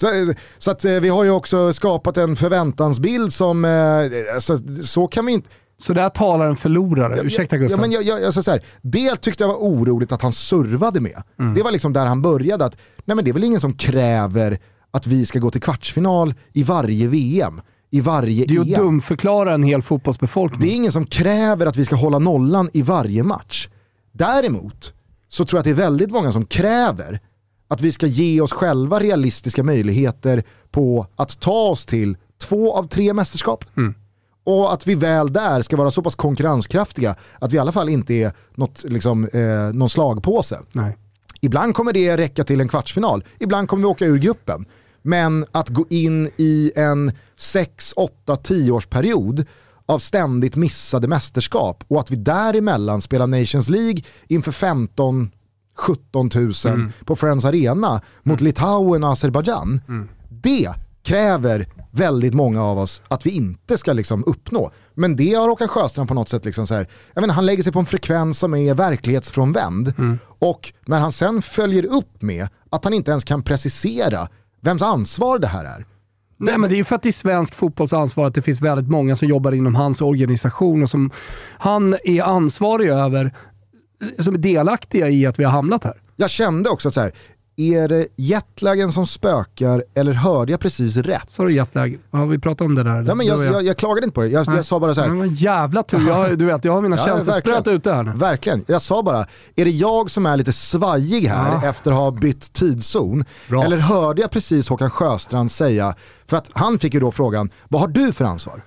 så, 0.00 0.34
så 0.58 0.70
att, 0.70 0.84
eh, 0.84 0.92
vi 0.92 1.08
har 1.08 1.24
ju 1.24 1.30
också 1.30 1.72
skapat 1.72 2.16
en 2.16 2.36
förväntansbild 2.36 3.32
som, 3.32 3.64
eh, 3.64 4.34
alltså, 4.34 4.58
så 4.84 5.06
kan 5.06 5.26
vi 5.26 5.32
inte 5.32 5.48
så 5.80 5.92
där 5.92 6.08
talar 6.08 6.46
en 6.46 6.56
förlorare, 6.56 7.16
ja, 7.16 7.22
ursäkta 7.22 7.56
Gustav. 7.56 7.78
Ja, 7.78 7.82
men 7.82 7.92
jag, 7.92 8.02
jag, 8.02 8.24
alltså 8.24 8.42
så 8.42 8.50
här, 8.50 8.60
det 8.82 9.16
tyckte 9.16 9.44
jag 9.44 9.48
var 9.48 9.56
oroligt 9.56 10.12
att 10.12 10.22
han 10.22 10.32
servade 10.32 11.00
med. 11.00 11.22
Mm. 11.38 11.54
Det 11.54 11.62
var 11.62 11.70
liksom 11.72 11.92
där 11.92 12.06
han 12.06 12.22
började, 12.22 12.64
att 12.64 12.76
nej 13.04 13.14
men 13.14 13.24
det 13.24 13.30
är 13.30 13.32
väl 13.32 13.44
ingen 13.44 13.60
som 13.60 13.72
kräver 13.72 14.58
att 14.90 15.06
vi 15.06 15.26
ska 15.26 15.38
gå 15.38 15.50
till 15.50 15.60
kvartsfinal 15.60 16.34
i 16.52 16.62
varje 16.62 17.06
VM 17.06 17.60
i 17.90 18.00
varje. 18.00 18.44
Det 18.46 18.56
är 18.56 18.64
ju 18.64 18.74
att 18.74 18.80
dumförklara 18.80 19.54
en 19.54 19.62
hel 19.62 19.82
fotbollsbefolkning. 19.82 20.60
Det 20.60 20.74
är 20.74 20.76
ingen 20.76 20.92
som 20.92 21.06
kräver 21.06 21.66
att 21.66 21.76
vi 21.76 21.84
ska 21.84 21.96
hålla 21.96 22.18
nollan 22.18 22.70
i 22.72 22.82
varje 22.82 23.22
match. 23.22 23.68
Däremot 24.12 24.92
så 25.28 25.44
tror 25.44 25.58
jag 25.58 25.60
att 25.60 25.64
det 25.64 25.82
är 25.82 25.86
väldigt 25.88 26.10
många 26.10 26.32
som 26.32 26.46
kräver 26.46 27.20
att 27.68 27.80
vi 27.80 27.92
ska 27.92 28.06
ge 28.06 28.40
oss 28.40 28.52
själva 28.52 29.00
realistiska 29.00 29.62
möjligheter 29.62 30.42
på 30.70 31.06
att 31.16 31.40
ta 31.40 31.68
oss 31.68 31.86
till 31.86 32.16
två 32.38 32.74
av 32.74 32.88
tre 32.88 33.12
mästerskap. 33.12 33.64
Mm. 33.76 33.94
Och 34.50 34.72
att 34.72 34.86
vi 34.86 34.94
väl 34.94 35.32
där 35.32 35.62
ska 35.62 35.76
vara 35.76 35.90
så 35.90 36.02
pass 36.02 36.14
konkurrenskraftiga 36.14 37.16
att 37.38 37.52
vi 37.52 37.56
i 37.56 37.58
alla 37.58 37.72
fall 37.72 37.88
inte 37.88 38.14
är 38.14 38.32
något, 38.54 38.84
liksom, 38.84 39.24
eh, 39.24 39.72
någon 39.72 39.88
slagpåse. 39.88 40.60
Nej. 40.72 40.96
Ibland 41.40 41.74
kommer 41.74 41.92
det 41.92 42.16
räcka 42.16 42.44
till 42.44 42.60
en 42.60 42.68
kvartsfinal, 42.68 43.24
ibland 43.38 43.68
kommer 43.68 43.82
vi 43.82 43.86
åka 43.86 44.04
ur 44.04 44.18
gruppen. 44.18 44.66
Men 45.02 45.46
att 45.52 45.68
gå 45.68 45.86
in 45.90 46.30
i 46.36 46.72
en 46.76 47.12
6, 47.36 47.92
8, 47.96 48.36
10 48.36 48.72
årsperiod 48.72 49.46
av 49.86 49.98
ständigt 49.98 50.56
missade 50.56 51.08
mästerskap 51.08 51.84
och 51.88 52.00
att 52.00 52.10
vi 52.10 52.16
däremellan 52.16 53.00
spelar 53.00 53.26
Nations 53.26 53.68
League 53.68 54.02
inför 54.28 54.52
15 54.52 55.30
17 55.76 56.30
000 56.34 56.52
mm. 56.64 56.92
på 57.04 57.16
Friends 57.16 57.44
Arena 57.44 58.00
mot 58.22 58.40
mm. 58.40 58.46
Litauen 58.46 59.04
och 59.04 59.12
Azerbajdzjan. 59.12 59.80
Mm. 59.88 60.08
Det 60.28 60.70
kräver 61.02 61.66
väldigt 61.90 62.34
många 62.34 62.64
av 62.64 62.78
oss 62.78 63.02
att 63.08 63.26
vi 63.26 63.30
inte 63.30 63.78
ska 63.78 63.92
liksom 63.92 64.24
uppnå. 64.26 64.70
Men 64.94 65.16
det 65.16 65.34
har 65.34 65.48
Håkan 65.48 65.68
Sjöstrand 65.68 66.08
på 66.08 66.14
något 66.14 66.28
sätt, 66.28 66.44
liksom 66.44 66.66
så 66.66 66.74
här, 66.74 66.86
jag 67.14 67.20
menar, 67.20 67.34
han 67.34 67.46
lägger 67.46 67.62
sig 67.62 67.72
på 67.72 67.78
en 67.78 67.86
frekvens 67.86 68.38
som 68.38 68.54
är 68.54 68.74
verklighetsfrånvänd. 68.74 69.94
Mm. 69.98 70.18
Och 70.38 70.72
när 70.86 71.00
han 71.00 71.12
sen 71.12 71.42
följer 71.42 71.84
upp 71.84 72.22
med 72.22 72.48
att 72.70 72.84
han 72.84 72.94
inte 72.94 73.10
ens 73.10 73.24
kan 73.24 73.42
precisera 73.42 74.28
vems 74.60 74.82
ansvar 74.82 75.38
det 75.38 75.46
här 75.46 75.64
är. 75.64 75.86
Nej, 76.36 76.58
men 76.58 76.70
det 76.70 76.76
är 76.76 76.78
ju 76.78 76.84
för 76.84 76.96
att 76.96 77.02
det 77.02 77.08
är 77.08 77.12
svensk 77.12 77.54
fotbolls 77.54 77.92
ansvar 77.92 78.26
att 78.26 78.34
det 78.34 78.42
finns 78.42 78.60
väldigt 78.60 78.88
många 78.88 79.16
som 79.16 79.28
jobbar 79.28 79.52
inom 79.52 79.74
hans 79.74 80.00
organisation 80.00 80.82
och 80.82 80.90
som 80.90 81.10
han 81.58 81.96
är 82.04 82.22
ansvarig 82.22 82.88
över, 82.88 83.34
som 84.18 84.34
är 84.34 84.38
delaktiga 84.38 85.08
i 85.08 85.26
att 85.26 85.38
vi 85.38 85.44
har 85.44 85.52
hamnat 85.52 85.84
här. 85.84 86.00
Jag 86.16 86.30
kände 86.30 86.70
också 86.70 86.88
att 86.88 86.94
så 86.94 87.00
här, 87.00 87.12
är 87.56 87.88
det 87.88 88.06
jetlagen 88.16 88.92
som 88.92 89.06
spökar 89.06 89.84
eller 89.94 90.12
hörde 90.12 90.52
jag 90.52 90.60
precis 90.60 90.96
rätt? 90.96 91.24
Sa 91.30 91.44
du 91.44 91.52
jetlag? 91.52 91.98
Har 92.10 92.26
vi 92.26 92.38
pratat 92.38 92.64
om 92.64 92.74
det 92.74 92.82
där? 92.82 93.04
Ja, 93.08 93.14
men 93.14 93.26
jag, 93.26 93.44
jag, 93.44 93.62
jag 93.62 93.76
klagade 93.76 94.04
inte 94.04 94.14
på 94.14 94.20
det, 94.20 94.28
jag, 94.28 94.46
jag 94.46 94.64
sa 94.64 94.80
bara 94.80 94.94
så 94.94 95.00
här. 95.00 95.08
Men 95.08 95.34
jävla 95.34 95.82
tur, 95.82 96.08
jag, 96.08 96.38
du 96.38 96.44
vet 96.44 96.64
jag 96.64 96.72
har 96.72 96.80
mina 96.80 96.96
ja, 96.98 97.04
känselspröt 97.04 97.68
ute 97.68 97.92
här 97.92 98.02
nu. 98.02 98.12
Verkligen, 98.12 98.64
jag 98.66 98.82
sa 98.82 99.02
bara, 99.02 99.26
är 99.56 99.64
det 99.64 99.70
jag 99.70 100.10
som 100.10 100.26
är 100.26 100.36
lite 100.36 100.52
svajig 100.52 101.26
här 101.26 101.52
ja. 101.52 101.68
efter 101.68 101.90
att 101.90 101.96
ha 101.96 102.10
bytt 102.10 102.52
tidszon? 102.52 103.24
Bra. 103.48 103.64
Eller 103.64 103.76
hörde 103.76 104.20
jag 104.20 104.30
precis 104.30 104.68
Håkan 104.68 104.90
Sjöstrand 104.90 105.50
säga, 105.50 105.94
för 106.26 106.36
att 106.36 106.50
han 106.52 106.78
fick 106.78 106.94
ju 106.94 107.00
då 107.00 107.12
frågan, 107.12 107.50
vad 107.68 107.80
har 107.80 107.88
du 107.88 108.12
för 108.12 108.24
ansvar? 108.24 108.62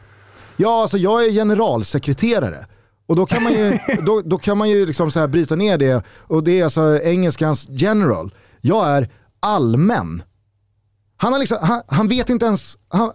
Ja, 0.57 0.81
alltså 0.81 0.97
jag 0.97 1.25
är 1.25 1.31
generalsekreterare. 1.31 2.65
Och 3.05 3.15
då 3.15 3.25
kan 3.25 3.43
man 3.43 3.53
ju, 3.53 3.79
då, 4.05 4.21
då 4.25 4.37
kan 4.37 4.57
man 4.57 4.69
ju 4.69 4.85
liksom 4.85 5.11
så 5.11 5.19
här 5.19 5.27
bryta 5.27 5.55
ner 5.55 5.77
det, 5.77 6.03
och 6.19 6.43
det 6.43 6.59
är 6.59 6.63
alltså 6.63 6.99
engelskans 7.03 7.67
general. 7.69 8.31
Jag 8.65 8.87
är 8.87 9.09
allmän. 9.39 10.23
Han, 11.17 11.33
har 11.33 11.39
liksom, 11.39 11.57
han, 11.61 11.81
han 11.87 12.07
vet 12.07 12.29
inte 12.29 12.45
ens, 12.45 12.77
han, 12.89 13.11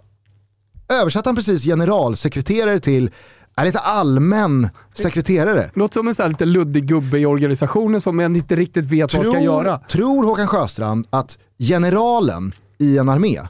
översatte 0.88 1.28
han 1.28 1.36
precis 1.36 1.64
generalsekreterare 1.64 2.80
till 2.80 3.10
är 3.56 3.64
lite 3.64 3.78
allmän 3.78 4.68
sekreterare. 4.94 5.70
Låter 5.74 5.94
som 5.94 6.08
en 6.08 6.14
sån 6.14 6.28
lite 6.28 6.44
luddig 6.44 6.86
gubbe 6.86 7.18
i 7.18 7.26
organisationen 7.26 8.00
som 8.00 8.20
inte 8.20 8.56
riktigt 8.56 8.84
vet 8.84 9.10
tror, 9.10 9.24
vad 9.24 9.32
ska 9.32 9.42
göra. 9.42 9.78
Tror 9.78 10.24
Håkan 10.24 10.46
Sjöstrand 10.46 11.06
att 11.10 11.38
generalen 11.58 12.52
i 12.78 12.98
en 12.98 13.08
armé, 13.08 13.40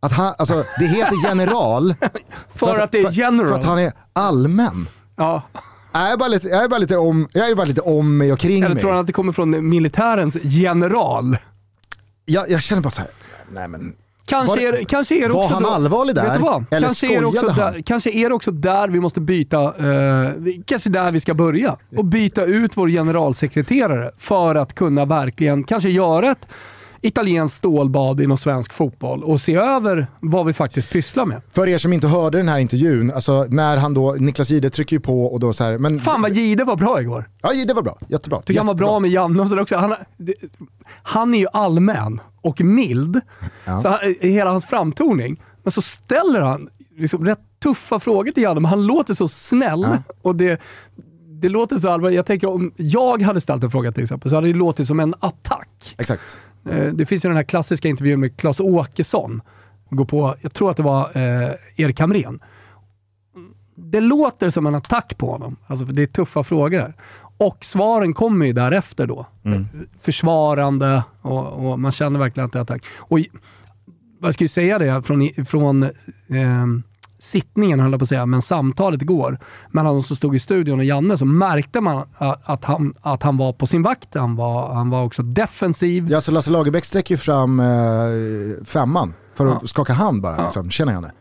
att 0.00 0.12
han, 0.12 0.34
alltså, 0.38 0.64
det 0.78 0.86
heter 0.86 1.28
general 1.28 1.94
för, 2.54 2.66
för, 2.66 2.78
att, 2.78 2.92
det 2.92 2.98
är 2.98 3.12
general. 3.12 3.46
För, 3.46 3.48
för 3.48 3.58
att 3.58 3.64
han 3.64 3.78
är 3.78 3.92
allmän. 4.12 4.88
Ja. 5.16 5.42
Jag 5.92 6.12
är, 6.12 6.16
bara 6.16 6.28
lite, 6.28 6.48
jag, 6.48 6.64
är 6.64 6.68
bara 6.68 6.78
lite 6.78 6.96
om, 6.96 7.28
jag 7.32 7.50
är 7.50 7.54
bara 7.54 7.66
lite 7.66 7.80
om 7.80 8.16
mig 8.16 8.32
och 8.32 8.38
kring 8.38 8.62
Eller 8.62 8.74
mig. 8.74 8.80
tror 8.80 8.90
han 8.90 9.00
att 9.00 9.06
det 9.06 9.12
kommer 9.12 9.32
från 9.32 9.68
militärens 9.68 10.36
general? 10.42 11.36
Jag, 12.24 12.50
jag 12.50 12.62
känner 12.62 12.82
bara 12.82 12.90
såhär, 12.90 13.10
nej 13.52 13.68
men 13.68 13.92
Kanske 14.30 14.68
är, 14.68 14.84
kanske 14.84 15.14
är 15.14 15.28
det 15.28 15.34
var 15.34 15.42
också 15.42 15.54
han 15.54 15.62
då, 15.62 15.68
allvarlig 15.68 16.14
där? 16.14 16.24
Eller 16.24 16.80
kanske 16.80 17.16
är, 17.16 17.24
också 17.24 17.48
han? 17.48 17.56
där, 17.56 17.82
kanske 17.82 18.10
är 18.10 18.28
det 18.28 18.34
också 18.34 18.50
där 18.50 18.88
vi 18.88 19.00
måste 19.00 19.20
byta, 19.20 19.62
eh, 19.64 20.30
kanske 20.64 20.90
där 20.90 21.10
vi 21.12 21.20
ska 21.20 21.34
börja. 21.34 21.76
Och 21.96 22.04
byta 22.04 22.44
ut 22.44 22.76
vår 22.76 22.88
generalsekreterare 22.88 24.10
för 24.18 24.54
att 24.54 24.74
kunna 24.74 25.04
verkligen 25.04 25.64
kanske 25.64 25.90
göra 25.90 26.30
ett 26.30 26.48
italienskt 27.00 27.56
stålbad 27.56 28.20
inom 28.20 28.38
svensk 28.38 28.72
fotboll 28.72 29.24
och 29.24 29.40
se 29.40 29.54
över 29.54 30.06
vad 30.20 30.46
vi 30.46 30.52
faktiskt 30.52 30.90
pysslar 30.90 31.24
med. 31.26 31.42
För 31.52 31.68
er 31.68 31.78
som 31.78 31.92
inte 31.92 32.08
hörde 32.08 32.38
den 32.38 32.48
här 32.48 32.58
intervjun, 32.58 33.12
alltså 33.14 33.46
när 33.48 33.76
han 33.76 33.94
då, 33.94 34.12
Niklas 34.12 34.50
Jihde 34.50 34.70
trycker 34.70 34.96
ju 34.96 35.00
på 35.00 35.24
och 35.24 35.40
då 35.40 35.52
så 35.52 35.64
här, 35.64 35.78
men... 35.78 36.00
Fan 36.00 36.22
vad 36.22 36.36
Jihde 36.36 36.64
var 36.64 36.76
bra 36.76 37.00
igår. 37.00 37.28
Ja, 37.42 37.52
Jihde 37.52 37.74
var 37.74 37.82
bra. 37.82 37.98
Jättebra. 38.08 38.42
Tycker 38.42 38.60
han 38.60 38.66
var 38.66 38.74
bra 38.74 38.98
med 38.98 39.10
Janne 39.10 39.60
också. 39.60 39.76
Han, 39.76 39.94
han 41.02 41.34
är 41.34 41.38
ju 41.38 41.46
allmän 41.52 42.20
och 42.40 42.60
mild, 42.60 43.20
ja. 43.64 43.80
så 43.80 43.96
hela 44.20 44.50
hans 44.50 44.64
framtoning. 44.64 45.42
Men 45.62 45.72
så 45.72 45.82
ställer 45.82 46.40
han 46.40 46.68
liksom 46.96 47.24
rätt 47.26 47.40
tuffa 47.62 48.00
frågor 48.00 48.32
till 48.32 48.42
Janne, 48.42 48.60
men 48.60 48.68
han 48.70 48.86
låter 48.86 49.14
så 49.14 49.28
snäll. 49.28 49.86
Ja. 49.90 50.14
Och 50.22 50.36
det, 50.36 50.60
det 51.40 51.48
låter 51.48 51.78
så 51.78 51.90
allvarligt. 51.90 52.16
Jag 52.16 52.26
tänker 52.26 52.48
om 52.48 52.72
jag 52.76 53.22
hade 53.22 53.40
ställt 53.40 53.64
en 53.64 53.70
fråga 53.70 53.92
till 53.92 54.02
exempel, 54.02 54.30
så 54.30 54.36
hade 54.36 54.46
det 54.46 54.54
låtit 54.54 54.86
som 54.86 55.00
en 55.00 55.14
attack. 55.20 55.94
Exakt. 55.98 56.38
Eh, 56.64 56.92
det 56.92 57.06
finns 57.06 57.24
ju 57.24 57.28
den 57.28 57.36
här 57.36 57.44
klassiska 57.44 57.88
intervjun 57.88 58.20
med 58.20 58.36
Claes 58.36 58.60
Åkesson. 58.60 59.42
Går 59.90 60.04
på, 60.04 60.34
jag 60.40 60.54
tror 60.54 60.70
att 60.70 60.76
det 60.76 60.82
var 60.82 61.16
eh, 61.16 61.54
Erik 61.76 62.00
Hamrén. 62.00 62.40
Det 63.74 64.00
låter 64.00 64.50
som 64.50 64.66
en 64.66 64.74
attack 64.74 65.18
på 65.18 65.30
honom. 65.30 65.56
Alltså, 65.66 65.84
det 65.84 66.02
är 66.02 66.06
tuffa 66.06 66.44
frågor. 66.44 66.94
Och 67.36 67.64
svaren 67.64 68.14
kommer 68.14 68.46
ju 68.46 68.52
därefter 68.52 69.06
då. 69.06 69.26
Mm. 69.44 69.66
Försvarande 70.02 71.02
och, 71.22 71.70
och, 71.70 71.80
man 71.80 71.92
känner 71.92 72.18
verkligen 72.18 72.46
att 72.46 72.52
det 72.52 72.58
är 72.58 72.62
attack. 72.62 72.84
Och 72.96 73.18
jag 74.22 74.34
ska 74.34 74.44
ju 74.44 74.48
säga 74.48 74.78
det 74.78 75.02
från, 75.02 75.30
från 75.46 75.82
eh, 75.82 76.66
sittningen, 77.20 77.80
höll 77.80 77.90
jag 77.90 78.00
på 78.00 78.02
att 78.02 78.08
säga, 78.08 78.26
men 78.26 78.42
samtalet 78.42 79.02
igår 79.02 79.38
mellan 79.70 79.94
de 79.94 80.02
som 80.02 80.16
stod 80.16 80.36
i 80.36 80.38
studion 80.38 80.78
och 80.78 80.84
Janne 80.84 81.18
så 81.18 81.24
märkte 81.24 81.80
man 81.80 82.08
att 82.42 82.64
han, 82.64 82.94
att 83.00 83.22
han 83.22 83.36
var 83.36 83.52
på 83.52 83.66
sin 83.66 83.82
vakt. 83.82 84.14
Han 84.14 84.36
var, 84.36 84.74
han 84.74 84.90
var 84.90 85.04
också 85.04 85.22
defensiv. 85.22 86.10
Ja, 86.10 86.20
så 86.20 86.32
Lasse 86.32 86.50
Lagerbäck 86.50 86.84
sträcker 86.84 87.14
ju 87.14 87.18
fram 87.18 87.60
eh, 87.60 87.66
femman 88.64 89.14
för 89.34 89.46
att 89.46 89.58
ja. 89.60 89.66
skaka 89.66 89.92
hand 89.92 90.22
bara. 90.22 90.36
Ja. 90.36 90.44
Liksom. 90.44 90.70
Tjena 90.70 90.92
Janne. 90.92 91.12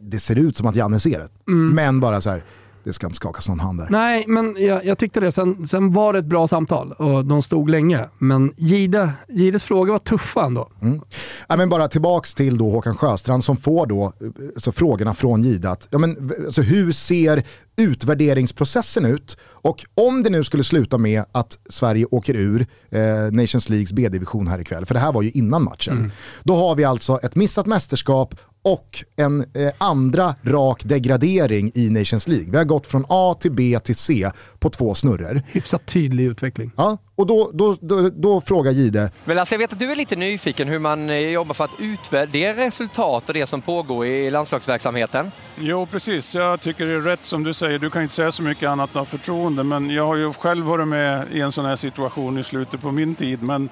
Det 0.00 0.18
ser 0.18 0.36
ut 0.36 0.56
som 0.56 0.66
att 0.66 0.76
Janne 0.76 1.00
ser 1.00 1.18
det, 1.18 1.28
mm. 1.52 1.74
men 1.74 2.00
bara 2.00 2.20
så 2.20 2.30
här 2.30 2.42
det 2.84 2.92
ska 2.92 3.06
inte 3.06 3.16
skakas 3.16 3.48
någon 3.48 3.60
hand 3.60 3.78
där. 3.78 3.86
Nej, 3.90 4.24
men 4.28 4.56
jag, 4.58 4.84
jag 4.84 4.98
tyckte 4.98 5.20
det. 5.20 5.32
Sen, 5.32 5.68
sen, 5.68 5.92
var 5.92 6.12
det 6.12 6.18
ett 6.18 6.24
bra 6.24 6.48
samtal 6.48 6.92
och 6.92 7.24
de 7.24 7.42
stod 7.42 7.70
länge. 7.70 8.04
Men 8.18 8.52
Gide, 8.56 9.12
Gides 9.28 9.62
frågor 9.62 9.92
var 9.92 9.98
tuffa 9.98 10.44
ändå. 10.44 10.68
Mm. 10.82 11.00
Ja, 11.48 11.56
men 11.56 11.68
bara 11.68 11.88
tillbaks 11.88 12.34
till 12.34 12.58
då 12.58 12.70
Håkan 12.70 12.96
Sjöstrand 12.96 13.44
som 13.44 13.56
får 13.56 13.86
då 13.86 14.12
alltså, 14.54 14.72
frågorna 14.72 15.14
från 15.14 15.42
Gide. 15.42 15.70
Att, 15.70 15.88
ja, 15.90 15.98
men, 15.98 16.32
alltså, 16.46 16.62
hur 16.62 16.92
ser 16.92 17.42
utvärderingsprocessen 17.76 19.04
ut? 19.04 19.36
Och 19.40 19.84
om 19.94 20.22
det 20.22 20.30
nu 20.30 20.44
skulle 20.44 20.64
sluta 20.64 20.98
med 20.98 21.24
att 21.32 21.58
Sverige 21.70 22.06
åker 22.10 22.34
ur 22.34 22.66
eh, 22.90 23.00
Nations 23.32 23.68
Leagues 23.68 23.92
B-division 23.92 24.48
här 24.48 24.60
ikväll, 24.60 24.86
för 24.86 24.94
det 24.94 25.00
här 25.00 25.12
var 25.12 25.22
ju 25.22 25.30
innan 25.30 25.62
matchen. 25.62 25.98
Mm. 25.98 26.10
Då 26.42 26.56
har 26.56 26.74
vi 26.74 26.84
alltså 26.84 27.18
ett 27.22 27.34
missat 27.34 27.66
mästerskap 27.66 28.34
och 28.62 29.04
en 29.16 29.40
eh, 29.54 29.72
andra 29.78 30.34
rak 30.42 30.84
degradering 30.84 31.72
i 31.74 31.90
Nations 31.90 32.28
League. 32.28 32.50
Vi 32.50 32.56
har 32.56 32.64
gått 32.64 32.86
från 32.86 33.04
A 33.08 33.36
till 33.40 33.52
B 33.52 33.78
till 33.84 33.96
C 33.96 34.30
på 34.58 34.70
två 34.70 34.94
snurror. 34.94 35.42
Hyfsat 35.46 35.86
tydlig 35.86 36.24
utveckling. 36.24 36.70
Ja, 36.76 36.98
och 37.14 37.26
då, 37.26 37.50
då, 37.54 37.76
då, 37.80 38.10
då 38.10 38.40
frågar 38.40 38.72
Gide. 38.72 39.10
Men 39.24 39.38
alltså 39.38 39.54
jag 39.54 39.58
vet 39.58 39.72
att 39.72 39.78
du 39.78 39.92
är 39.92 39.96
lite 39.96 40.16
nyfiken 40.16 40.68
hur 40.68 40.78
man 40.78 41.10
eh, 41.10 41.16
jobbar 41.16 41.54
för 41.54 41.64
att 41.64 41.80
utvärdera 41.80 42.56
resultat 42.56 43.28
och 43.28 43.34
det 43.34 43.46
som 43.46 43.60
pågår 43.60 44.06
i 44.06 44.30
landslagsverksamheten. 44.30 45.30
Jo, 45.58 45.86
precis. 45.86 46.34
Jag 46.34 46.60
tycker 46.60 46.86
det 46.86 46.92
är 46.92 47.00
rätt 47.00 47.24
som 47.24 47.44
du 47.44 47.54
säger. 47.54 47.78
Du 47.78 47.90
kan 47.90 48.02
inte 48.02 48.14
säga 48.14 48.32
så 48.32 48.42
mycket 48.42 48.68
annat 48.68 48.96
än 48.96 49.06
förtroende, 49.06 49.64
men 49.64 49.90
jag 49.90 50.06
har 50.06 50.16
ju 50.16 50.32
själv 50.32 50.66
varit 50.66 50.88
med 50.88 51.26
i 51.32 51.40
en 51.40 51.52
sån 51.52 51.64
här 51.64 51.76
situation 51.76 52.38
i 52.38 52.44
slutet 52.44 52.80
på 52.80 52.92
min 52.92 53.14
tid. 53.14 53.42
Men 53.42 53.68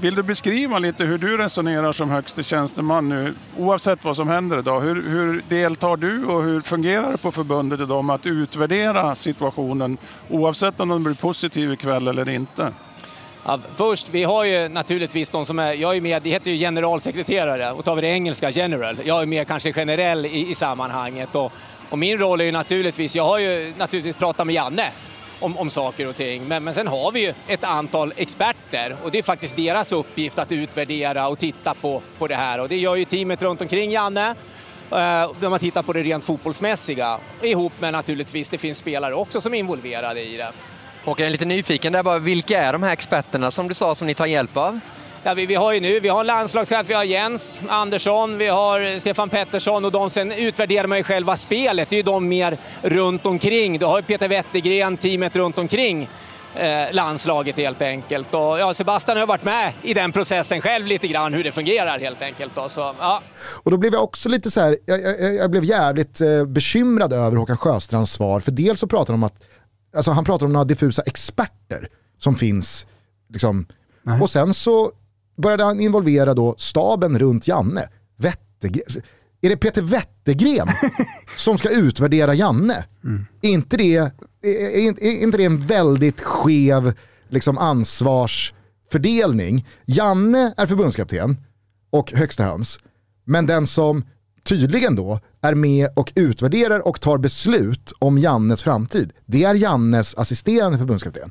vill 0.00 0.14
du 0.14 0.22
beskriva 0.22 0.78
lite 0.78 1.04
hur 1.04 1.18
du 1.18 1.36
resonerar 1.36 1.92
som 1.92 2.10
högste 2.10 2.42
tjänsteman 2.42 3.08
nu, 3.08 3.34
oavsett 3.58 4.04
vad 4.04 4.16
som 4.16 4.28
händer 4.28 4.58
idag? 4.58 4.80
Hur, 4.80 5.10
hur 5.10 5.42
deltar 5.48 5.96
du 5.96 6.24
och 6.24 6.42
hur 6.42 6.60
fungerar 6.60 7.12
det 7.12 7.18
på 7.18 7.32
förbundet 7.32 7.80
idag 7.80 8.04
med 8.04 8.14
att 8.14 8.26
utvärdera 8.26 9.14
situationen, 9.14 9.98
oavsett 10.30 10.80
om 10.80 10.88
den 10.88 11.04
blir 11.04 11.14
positiv 11.14 11.72
ikväll 11.72 12.08
eller 12.08 12.28
inte? 12.28 12.72
Ja, 13.46 13.58
först, 13.76 14.08
vi 14.10 14.24
har 14.24 14.44
ju 14.44 14.68
naturligtvis 14.68 15.30
de 15.30 15.44
som 15.46 15.58
är, 15.58 15.72
jag 15.72 15.96
är 15.96 16.00
med, 16.00 16.22
det 16.22 16.30
heter 16.30 16.50
ju 16.50 16.58
generalsekreterare 16.58 17.72
och 17.72 17.84
tar 17.84 17.94
vi 17.94 18.00
det 18.00 18.08
engelska 18.08 18.50
general. 18.50 18.96
Jag 19.04 19.22
är 19.22 19.26
mer 19.26 19.44
kanske 19.44 19.72
generell 19.72 20.26
i, 20.26 20.50
i 20.50 20.54
sammanhanget 20.54 21.34
och, 21.34 21.52
och, 21.90 21.98
min 21.98 22.18
roll 22.18 22.40
är 22.40 22.44
ju 22.44 22.52
naturligtvis, 22.52 23.16
jag 23.16 23.24
har 23.24 23.38
ju 23.38 23.72
naturligtvis 23.78 24.16
pratat 24.16 24.46
med 24.46 24.54
Janne 24.54 24.84
om, 25.40 25.56
om 25.56 25.70
saker 25.70 26.08
och 26.08 26.16
ting. 26.16 26.48
Men, 26.48 26.64
men 26.64 26.74
sen 26.74 26.86
har 26.86 27.12
vi 27.12 27.20
ju 27.20 27.34
ett 27.48 27.64
antal 27.64 28.12
experter 28.16 28.96
och 29.02 29.10
det 29.10 29.18
är 29.18 29.22
faktiskt 29.22 29.56
deras 29.56 29.92
uppgift 29.92 30.38
att 30.38 30.52
utvärdera 30.52 31.28
och 31.28 31.38
titta 31.38 31.74
på, 31.74 32.02
på 32.18 32.26
det 32.26 32.34
här. 32.34 32.60
Och 32.60 32.68
det 32.68 32.76
gör 32.76 32.96
ju 32.96 33.04
teamet 33.04 33.42
runt 33.42 33.60
omkring 33.60 33.90
Janne. 33.90 34.34
Eh, 34.90 34.96
när 35.40 35.48
man 35.48 35.58
tittar 35.58 35.82
på 35.82 35.92
det 35.92 36.02
rent 36.02 36.24
fotbollsmässiga. 36.24 37.18
Ihop 37.42 37.80
med 37.80 37.92
naturligtvis, 37.92 38.50
det 38.50 38.58
finns 38.58 38.78
spelare 38.78 39.14
också 39.14 39.40
som 39.40 39.54
är 39.54 39.58
involverade 39.58 40.20
i 40.20 40.36
det. 40.36 40.52
Och 41.04 41.20
jag 41.20 41.26
är 41.26 41.30
lite 41.30 41.44
nyfiken 41.44 41.92
där 41.92 42.02
bara, 42.02 42.18
vilka 42.18 42.62
är 42.62 42.72
de 42.72 42.82
här 42.82 42.92
experterna 42.92 43.50
som 43.50 43.68
du 43.68 43.74
sa 43.74 43.94
som 43.94 44.06
ni 44.06 44.14
tar 44.14 44.26
hjälp 44.26 44.56
av? 44.56 44.80
Ja, 45.26 45.34
vi, 45.34 45.46
vi 45.46 45.54
har 45.54 45.72
ju 45.72 45.80
nu, 45.80 46.00
vi 46.00 46.08
har 46.08 46.20
en 46.20 46.26
landslagschef, 46.26 46.88
vi 46.88 46.94
har 46.94 47.04
Jens 47.04 47.60
Andersson, 47.68 48.38
vi 48.38 48.46
har 48.46 48.98
Stefan 48.98 49.28
Pettersson 49.28 49.84
och 49.84 49.92
de 49.92 50.10
sen 50.10 50.32
utvärderar 50.32 50.86
man 50.86 50.98
ju 50.98 51.04
själva 51.04 51.36
spelet. 51.36 51.90
Det 51.90 51.96
är 51.96 51.98
ju 51.98 52.02
de 52.02 52.28
mer 52.28 52.58
runt 52.82 53.26
omkring. 53.26 53.78
Du 53.78 53.86
har 53.86 53.98
ju 53.98 54.02
Peter 54.02 54.28
Wettergren, 54.28 54.96
teamet 54.96 55.36
runt 55.36 55.58
omkring 55.58 56.08
eh, 56.54 56.92
landslaget 56.92 57.56
helt 57.56 57.82
enkelt. 57.82 58.34
Och, 58.34 58.40
ja, 58.40 58.74
Sebastian 58.74 59.18
har 59.18 59.26
varit 59.26 59.44
med 59.44 59.72
i 59.82 59.94
den 59.94 60.12
processen 60.12 60.60
själv 60.60 60.86
lite 60.86 61.08
grann, 61.08 61.34
hur 61.34 61.44
det 61.44 61.52
fungerar 61.52 61.98
helt 61.98 62.22
enkelt. 62.22 62.54
Då, 62.54 62.68
så, 62.68 62.94
ja. 63.00 63.22
Och 63.46 63.70
då 63.70 63.76
blev 63.76 63.92
jag 63.92 64.04
också 64.04 64.28
lite 64.28 64.50
så 64.50 64.60
här, 64.60 64.78
jag, 64.86 65.02
jag, 65.02 65.34
jag 65.34 65.50
blev 65.50 65.64
jävligt 65.64 66.20
eh, 66.20 66.44
bekymrad 66.44 67.12
över 67.12 67.36
Håkan 67.36 67.56
Sjöstrands 67.56 68.12
svar. 68.12 68.40
För 68.40 68.50
dels 68.52 68.80
så 68.80 68.86
pratar 68.86 69.12
han 69.12 69.22
om 69.22 69.24
att, 69.24 69.42
alltså 69.96 70.10
han 70.10 70.24
pratar 70.24 70.46
om 70.46 70.52
några 70.52 70.64
diffusa 70.64 71.02
experter 71.02 71.88
som 72.18 72.34
finns, 72.34 72.86
liksom. 73.28 73.66
Och 74.20 74.30
sen 74.30 74.54
så 74.54 74.92
började 75.36 75.64
han 75.64 75.80
involvera 75.80 76.34
då 76.34 76.54
staben 76.58 77.18
runt 77.18 77.48
Janne. 77.48 77.88
Wettergren. 78.16 79.02
är 79.40 79.48
det 79.48 79.56
Peter 79.56 79.82
Wettergren 79.82 80.68
som 81.36 81.58
ska 81.58 81.70
utvärdera 81.70 82.34
Janne? 82.34 82.84
Mm. 83.04 83.26
Är, 83.42 83.50
inte 83.50 83.76
det, 83.76 83.96
är, 83.96 84.10
är, 84.42 85.02
är 85.02 85.22
inte 85.22 85.38
det 85.38 85.44
en 85.44 85.66
väldigt 85.66 86.20
skev 86.20 86.92
liksom, 87.28 87.58
ansvarsfördelning? 87.58 89.68
Janne 89.84 90.54
är 90.56 90.66
förbundskapten 90.66 91.36
och 91.90 92.12
högsta 92.12 92.44
höns, 92.44 92.78
men 93.24 93.46
den 93.46 93.66
som 93.66 94.04
tydligen 94.44 94.96
då 94.96 95.20
är 95.40 95.54
med 95.54 95.88
och 95.94 96.12
utvärderar 96.14 96.86
och 96.86 97.00
tar 97.00 97.18
beslut 97.18 97.92
om 97.98 98.18
Jannes 98.18 98.62
framtid, 98.62 99.12
det 99.26 99.44
är 99.44 99.54
Jannes 99.54 100.14
assisterande 100.14 100.78
förbundskapten. 100.78 101.30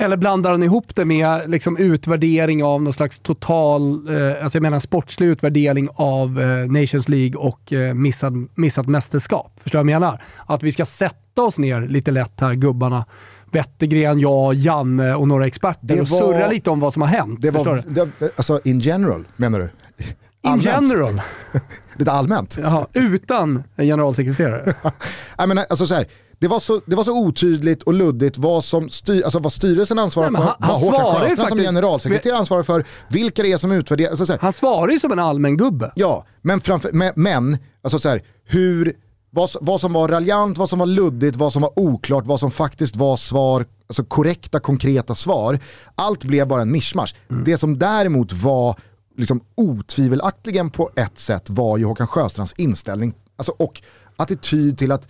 Eller 0.00 0.16
blandar 0.16 0.50
han 0.50 0.62
ihop 0.62 0.94
det 0.94 1.04
med 1.04 1.50
liksom 1.50 1.76
utvärdering 1.76 2.64
av 2.64 2.82
någon 2.82 2.92
slags 2.92 3.18
total, 3.18 4.08
eh, 4.16 4.42
alltså 4.44 4.56
jag 4.58 4.62
menar 4.62 4.78
sportslig 4.78 5.26
utvärdering 5.26 5.88
av 5.94 6.40
eh, 6.40 6.66
Nations 6.70 7.08
League 7.08 7.34
och 7.40 7.72
eh, 7.72 7.94
missad, 7.94 8.48
missat 8.54 8.86
mästerskap? 8.86 9.52
Förstår 9.62 9.78
du 9.78 9.84
vad 9.84 9.92
jag 9.92 10.00
menar? 10.00 10.22
Att 10.46 10.62
vi 10.62 10.72
ska 10.72 10.84
sätta 10.84 11.42
oss 11.42 11.58
ner 11.58 11.80
lite 11.80 12.10
lätt 12.10 12.40
här, 12.40 12.54
gubbarna. 12.54 13.04
Wettergren, 13.52 14.18
jag, 14.20 14.54
Janne 14.54 15.14
och 15.14 15.28
några 15.28 15.46
experter 15.46 15.80
Det 15.86 16.00
och 16.00 16.08
var- 16.08 16.20
surra 16.20 16.48
lite 16.48 16.70
om 16.70 16.80
vad 16.80 16.92
som 16.92 17.02
har 17.02 17.08
hänt. 17.08 17.42
Det 17.42 17.50
var, 17.50 17.82
det, 17.86 18.08
alltså 18.36 18.60
in 18.64 18.80
general 18.80 19.24
menar 19.36 19.58
du? 19.58 19.64
In 19.64 20.50
Allmänt. 20.52 20.64
general. 20.90 21.20
Lite 21.96 22.12
allmänt. 22.12 22.58
Jaha, 22.62 22.86
utan 22.92 23.62
en 23.76 23.86
generalsekreterare. 23.86 24.74
Jag 25.38 25.48
menar, 25.48 25.64
alltså 25.70 25.86
så 25.86 25.94
här, 25.94 26.06
det, 26.38 26.48
var 26.48 26.60
så, 26.60 26.80
det 26.86 26.96
var 26.96 27.04
så 27.04 27.18
otydligt 27.18 27.82
och 27.82 27.94
luddigt 27.94 28.38
vad, 28.38 28.64
som 28.64 28.88
styr, 28.88 29.22
alltså 29.22 29.38
vad 29.38 29.52
styrelsen 29.52 29.98
ansvarar 29.98 30.30
Nej, 30.30 30.32
men 30.32 30.42
för, 30.42 30.48
han- 30.48 30.56
han 30.60 30.70
vad 30.70 30.80
Håkan 30.80 31.28
Sjöstrand 31.28 31.48
som 31.48 31.58
generalsekreterare 31.58 32.38
ansvarar 32.38 32.62
för, 32.62 32.84
vilka 33.08 33.42
det 33.42 33.52
är 33.52 33.56
som 33.56 33.72
utvärderar. 33.72 34.10
Alltså 34.10 34.38
Han 34.40 34.52
svarar 34.52 34.92
ju 34.92 35.00
som 35.00 35.12
en 35.12 35.18
allmän 35.18 35.56
gubbe. 35.56 35.92
Ja, 35.94 36.26
men, 36.42 36.60
framför, 36.60 36.92
men, 36.92 37.12
men 37.16 37.58
alltså 37.82 37.98
så 37.98 38.08
här, 38.08 38.22
hur, 38.44 38.92
vad, 39.30 39.50
vad 39.60 39.80
som 39.80 39.92
var 39.92 40.08
raljant, 40.08 40.58
vad 40.58 40.68
som 40.68 40.78
var 40.78 40.86
luddigt, 40.86 41.36
vad 41.36 41.52
som 41.52 41.62
var 41.62 41.78
oklart, 41.78 42.26
vad 42.26 42.40
som 42.40 42.50
faktiskt 42.50 42.96
var 42.96 43.16
svar, 43.16 43.66
alltså 43.86 44.04
korrekta, 44.04 44.60
konkreta 44.60 45.14
svar. 45.14 45.58
Allt 45.94 46.24
blev 46.24 46.48
bara 46.48 46.62
en 46.62 46.72
mischmasch. 46.72 47.14
Det 47.44 47.56
som 47.58 47.78
däremot 47.78 48.32
var 48.32 48.76
liksom 49.16 49.40
otvivelaktigen 49.54 50.70
på 50.70 50.90
ett 50.96 51.18
sätt 51.18 51.50
var 51.50 51.76
ju 51.78 51.84
Håkan 51.84 52.06
Sjöstrands 52.06 52.52
inställning 52.56 53.14
alltså, 53.36 53.52
och 53.58 53.82
attityd 54.16 54.78
till 54.78 54.92
att 54.92 55.08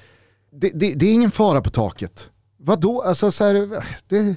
det, 0.52 0.70
det, 0.74 0.94
det 0.94 1.06
är 1.06 1.12
ingen 1.12 1.30
fara 1.30 1.60
på 1.60 1.70
taket. 1.70 2.30
Vadå? 2.60 3.02
Alltså, 3.02 3.30
så 3.30 3.44
här, 3.44 3.82
det, 4.08 4.36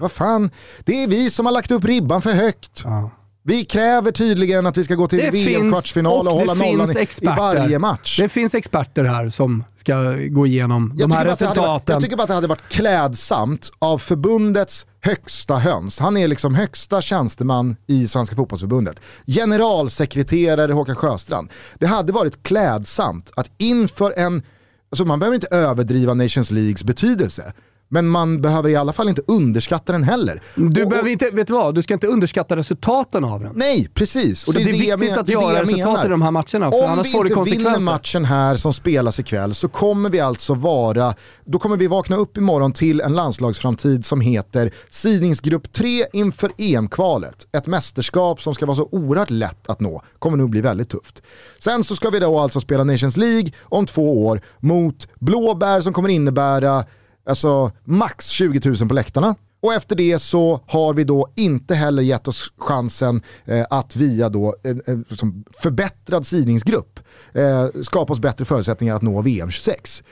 Vad 0.00 0.12
fan, 0.12 0.50
det 0.84 1.02
är 1.02 1.08
vi 1.08 1.30
som 1.30 1.46
har 1.46 1.52
lagt 1.52 1.70
upp 1.70 1.84
ribban 1.84 2.22
för 2.22 2.32
högt. 2.32 2.82
Ja. 2.84 3.10
Vi 3.42 3.64
kräver 3.64 4.12
tydligen 4.12 4.66
att 4.66 4.76
vi 4.76 4.84
ska 4.84 4.94
gå 4.94 5.08
till 5.08 5.30
VM-kvartsfinal 5.30 6.26
och, 6.26 6.32
och 6.32 6.38
hålla 6.38 6.54
nollan 6.54 6.90
i, 6.90 7.26
varje 7.26 7.78
match. 7.78 8.16
Det 8.20 8.28
finns 8.28 8.54
experter 8.54 9.04
här 9.04 9.30
som 9.30 9.64
ska 9.80 10.12
gå 10.30 10.46
igenom 10.46 10.94
Jag 10.98 11.08
de 11.08 11.14
här 11.14 11.18
hade 11.18 11.30
varit, 11.30 11.40
resultaten. 11.42 11.92
jag 11.92 12.02
tycker 12.02 12.16
bara 12.16 12.22
att 12.22 12.28
det 12.28 12.34
hade 12.34 12.46
varit 12.46 12.68
klädsamt 12.68 13.70
av 13.78 13.98
förbundets 13.98 14.86
högsta 15.00 15.56
höns. 15.56 15.98
Han 15.98 16.16
är 16.16 16.28
liksom 16.28 16.54
högsta 16.54 17.00
tjänsteman 17.02 17.76
i 17.86 18.08
Svenska 18.08 18.36
fotbollsförbundet. 18.36 19.00
Generalsekreterare 19.26 20.72
Håkan 20.72 20.96
Sjöstrand. 20.96 21.50
Det 21.78 21.86
hade 21.86 22.12
varit 22.12 22.42
klädsamt 22.42 23.30
att 23.36 23.50
inför 23.58 24.14
en, 24.16 24.42
alltså 24.90 25.04
man 25.04 25.18
behöver 25.18 25.34
inte 25.34 25.48
överdriva 25.50 26.14
Nations 26.14 26.50
Leagues 26.50 26.84
betydelse. 26.84 27.52
Men 27.90 28.08
man 28.08 28.40
behöver 28.42 28.68
i 28.68 28.76
alla 28.76 28.92
fall 28.92 29.08
inte 29.08 29.22
underskatta 29.28 29.92
den 29.92 30.02
heller. 30.02 30.42
Du 30.54 30.82
Och- 30.82 30.88
behöver 30.90 31.08
inte, 31.10 31.30
vet 31.30 31.46
du 31.46 31.52
vad? 31.52 31.74
Du 31.74 31.82
ska 31.82 31.94
inte 31.94 32.06
underskatta 32.06 32.56
resultaten 32.56 33.24
av 33.24 33.40
den. 33.40 33.52
Nej, 33.56 33.88
precis. 33.94 34.40
Så 34.40 34.52
det 34.52 34.60
är, 34.62 34.64
det 34.64 34.70
jag 34.72 34.96
viktigt 34.96 35.10
men- 35.10 35.20
att 35.20 35.26
det 35.26 35.32
det 35.32 35.42
göra 35.42 35.52
jag 35.54 35.62
resultat 35.62 36.04
i 36.04 36.08
de 36.08 36.22
här 36.22 36.30
matcherna, 36.30 36.70
för 36.70 36.84
Om 36.84 36.90
annars 36.90 37.06
vi 37.06 37.10
får 37.10 37.24
det 37.24 37.28
inte 37.30 37.42
vinner 37.50 37.64
konsekvenser. 37.64 37.80
matchen 37.92 38.24
här 38.24 38.56
som 38.56 38.72
spelas 38.72 39.20
ikväll 39.20 39.54
så 39.54 39.68
kommer 39.68 40.10
vi 40.10 40.20
alltså 40.20 40.54
vara, 40.54 41.14
då 41.44 41.58
kommer 41.58 41.76
vi 41.76 41.86
vakna 41.86 42.16
upp 42.16 42.36
imorgon 42.36 42.72
till 42.72 43.00
en 43.00 43.14
landslagsframtid 43.14 44.04
som 44.04 44.20
heter 44.20 44.70
sidningsgrupp 44.90 45.72
3 45.72 46.06
inför 46.12 46.52
EM-kvalet. 46.58 47.46
Ett 47.52 47.66
mästerskap 47.66 48.42
som 48.42 48.54
ska 48.54 48.66
vara 48.66 48.76
så 48.76 48.88
oerhört 48.92 49.30
lätt 49.30 49.68
att 49.68 49.80
nå, 49.80 50.02
kommer 50.18 50.36
nog 50.38 50.50
bli 50.50 50.60
väldigt 50.60 50.88
tufft. 50.88 51.22
Sen 51.60 51.84
så 51.84 51.96
ska 51.96 52.10
vi 52.10 52.18
då 52.18 52.38
alltså 52.38 52.60
spela 52.60 52.84
Nations 52.84 53.16
League 53.16 53.50
om 53.62 53.86
två 53.86 54.26
år 54.26 54.40
mot 54.58 55.06
Blåbär 55.20 55.80
som 55.80 55.92
kommer 55.92 56.08
innebära 56.08 56.84
alltså, 57.28 57.70
max 57.84 58.28
20 58.28 58.68
000 58.68 58.88
på 58.88 58.94
läktarna. 58.94 59.34
Och 59.60 59.74
efter 59.74 59.96
det 59.96 60.18
så 60.18 60.60
har 60.66 60.94
vi 60.94 61.04
då 61.04 61.28
inte 61.34 61.74
heller 61.74 62.02
gett 62.02 62.28
oss 62.28 62.52
chansen 62.58 63.22
eh, 63.44 63.66
att 63.70 63.96
via 63.96 64.28
då 64.28 64.56
eh, 64.64 64.76
liksom 65.08 65.44
förbättrad 65.62 66.26
sidningsgrupp 66.26 67.00
eh, 67.32 67.66
skapa 67.82 68.12
oss 68.12 68.20
bättre 68.20 68.44
förutsättningar 68.44 68.94
att 68.94 69.02
nå 69.02 69.22
VM 69.22 69.50
26. 69.50 70.02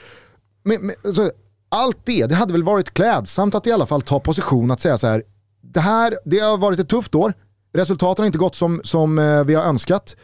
Men, 0.63 0.87
men, 0.87 0.97
alltså, 1.05 1.31
allt 1.69 1.99
det, 2.05 2.27
det 2.27 2.35
hade 2.35 2.53
väl 2.53 2.63
varit 2.63 2.95
klädsamt 2.95 3.55
att 3.55 3.67
i 3.67 3.73
alla 3.73 3.87
fall 3.87 4.03
ta 4.03 4.21
position 4.21 4.71
att 4.71 4.81
säga 4.81 4.99
så 4.99 5.07
här, 5.07 5.23
det 5.61 5.81
här, 5.81 6.19
det 6.25 6.39
har 6.39 6.57
varit 6.59 6.79
ett 6.79 6.89
tufft 6.89 7.15
år, 7.15 7.35
resultaten 7.73 8.23
har 8.23 8.27
inte 8.27 8.39
gått 8.39 8.55
som, 8.55 8.81
som 8.85 9.19
eh, 9.19 9.45
vi 9.45 9.55
har 9.55 9.63
önskat. 9.63 10.17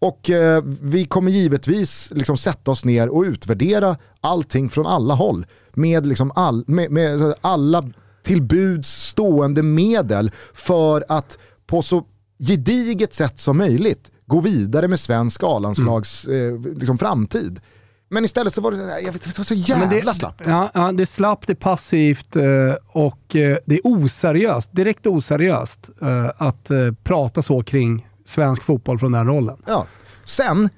Och 0.00 0.30
eh, 0.30 0.62
vi 0.80 1.04
kommer 1.04 1.30
givetvis 1.30 2.12
liksom 2.14 2.36
sätta 2.36 2.70
oss 2.70 2.84
ner 2.84 3.08
och 3.08 3.22
utvärdera 3.22 3.96
allting 4.20 4.70
från 4.70 4.86
alla 4.86 5.14
håll. 5.14 5.46
Med, 5.72 6.06
liksom 6.06 6.32
all, 6.34 6.64
med, 6.66 6.90
med 6.90 7.34
alla 7.40 7.84
tillbuds 8.22 8.88
stående 8.88 9.62
medel 9.62 10.30
för 10.54 11.04
att 11.08 11.38
på 11.66 11.82
så 11.82 12.04
gediget 12.38 13.14
sätt 13.14 13.40
som 13.40 13.58
möjligt 13.58 14.10
gå 14.26 14.40
vidare 14.40 14.88
med 14.88 15.00
svensk 15.00 15.42
A-landslags 15.44 16.24
eh, 16.24 16.60
liksom 16.60 16.98
framtid. 16.98 17.60
Men 18.08 18.24
istället 18.24 18.54
så 18.54 18.60
var 18.60 18.72
det, 18.72 19.00
jag 19.00 19.12
vet, 19.12 19.24
det 19.24 19.38
var 19.38 19.44
så 19.44 19.54
jävla 19.54 19.86
det, 19.86 20.14
slappt. 20.14 20.46
alltså. 20.46 20.70
Ja, 20.74 20.92
det 20.92 21.02
är 21.02 21.06
slappt, 21.06 21.46
det 21.46 21.52
är 21.52 21.54
passivt 21.54 22.36
eh, 22.36 22.42
och 22.88 23.36
eh, 23.36 23.58
det 23.66 23.74
är 23.74 23.80
oseriöst, 23.84 24.68
direkt 24.72 25.06
oseriöst 25.06 25.90
eh, 26.02 26.30
att 26.36 26.70
prata 27.02 27.42
så 27.42 27.62
kring 27.62 28.06
svensk 28.30 28.62
fotboll 28.62 28.98
från 28.98 29.12
den 29.12 29.26
rollen. 29.26 29.56
Ja. 29.66 29.86
Sen, 30.24 30.68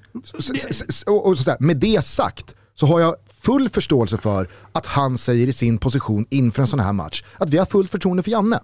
och, 1.05 1.25
och 1.27 1.37
så 1.37 1.43
där, 1.43 1.57
med 1.59 1.77
det 1.77 2.05
sagt, 2.05 2.55
så 2.75 2.85
har 2.85 2.99
jag 2.99 3.15
full 3.41 3.69
förståelse 3.69 4.17
för 4.17 4.47
att 4.71 4.85
han 4.85 5.17
säger 5.17 5.47
i 5.47 5.53
sin 5.53 5.77
position 5.77 6.25
inför 6.29 6.61
en 6.61 6.67
sån 6.67 6.79
här 6.79 6.93
match 6.93 7.23
att 7.37 7.49
vi 7.49 7.57
har 7.57 7.65
fullt 7.65 7.91
förtroende 7.91 8.23
för 8.23 8.31
Janne. 8.31 8.59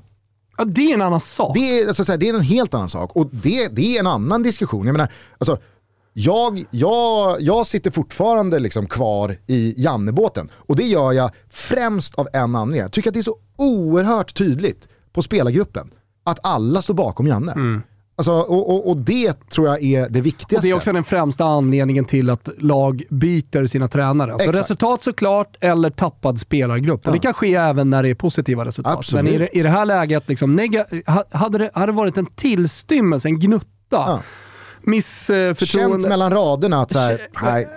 Ja, 0.57 0.65
det 0.65 0.81
är 0.81 0.93
en 0.93 1.01
annan 1.01 1.19
sak. 1.19 1.55
Det 1.55 1.79
är, 1.79 1.87
alltså, 1.87 2.05
så 2.05 2.11
här, 2.11 2.19
det 2.19 2.29
är 2.29 2.33
en 2.33 2.41
helt 2.41 2.73
annan 2.73 2.89
sak 2.89 3.15
och 3.15 3.29
det, 3.31 3.67
det 3.67 3.95
är 3.95 3.99
en 3.99 4.07
annan 4.07 4.43
diskussion. 4.43 4.85
Jag 4.85 4.93
menar, 4.93 5.11
alltså, 5.37 5.57
jag, 6.13 6.65
jag, 6.71 7.41
jag 7.41 7.67
sitter 7.67 7.91
fortfarande 7.91 8.59
liksom 8.59 8.87
kvar 8.87 9.37
i 9.47 9.73
Jannebåten 9.77 10.49
och 10.53 10.75
det 10.75 10.83
gör 10.83 11.11
jag 11.11 11.31
främst 11.49 12.15
av 12.15 12.27
en 12.33 12.55
anledning. 12.55 12.81
Jag 12.81 12.91
tycker 12.91 13.09
att 13.09 13.13
det 13.13 13.19
är 13.19 13.23
så 13.23 13.37
oerhört 13.55 14.37
tydligt 14.37 14.87
på 15.13 15.21
spelargruppen 15.21 15.91
att 16.23 16.39
alla 16.43 16.81
står 16.81 16.93
bakom 16.93 17.27
Janne. 17.27 17.81
Alltså, 18.19 18.31
och, 18.31 18.69
och, 18.69 18.89
och 18.89 19.01
det 19.01 19.49
tror 19.49 19.67
jag 19.67 19.83
är 19.83 20.09
det 20.09 20.21
viktigaste. 20.21 20.55
Och 20.55 20.61
det 20.61 20.69
är 20.69 20.73
också 20.73 20.93
den 20.93 21.03
främsta 21.03 21.45
anledningen 21.45 22.05
till 22.05 22.29
att 22.29 22.49
lag 22.57 23.03
byter 23.09 23.65
sina 23.67 23.87
tränare. 23.87 24.33
Alltså 24.33 24.51
resultat 24.51 25.03
såklart, 25.03 25.57
eller 25.59 25.89
tappad 25.89 26.39
spelargrupp. 26.39 27.07
Och 27.07 27.13
det 27.13 27.19
kan 27.19 27.33
ske 27.33 27.55
även 27.55 27.89
när 27.89 28.03
det 28.03 28.09
är 28.09 28.15
positiva 28.15 28.65
resultat. 28.65 28.97
Absolut. 28.97 29.25
Men 29.25 29.33
i 29.33 29.37
det, 29.37 29.57
i 29.57 29.61
det 29.63 29.69
här 29.69 29.85
läget, 29.85 30.29
liksom, 30.29 30.59
nega- 30.59 30.85
hade 31.37 31.57
det 31.57 31.71
hade 31.73 31.91
varit 31.91 32.17
en 32.17 32.25
tillstymmelse, 32.25 33.27
en 33.27 33.39
gnutta, 33.39 33.67
Ja. 33.89 34.19
missförtroende. 34.81 35.65
Känt 35.65 36.07
mellan 36.07 36.31
raderna 36.31 36.81
att 36.81 36.91
så 36.91 36.99
här, 36.99 37.27
nej, 37.43 37.67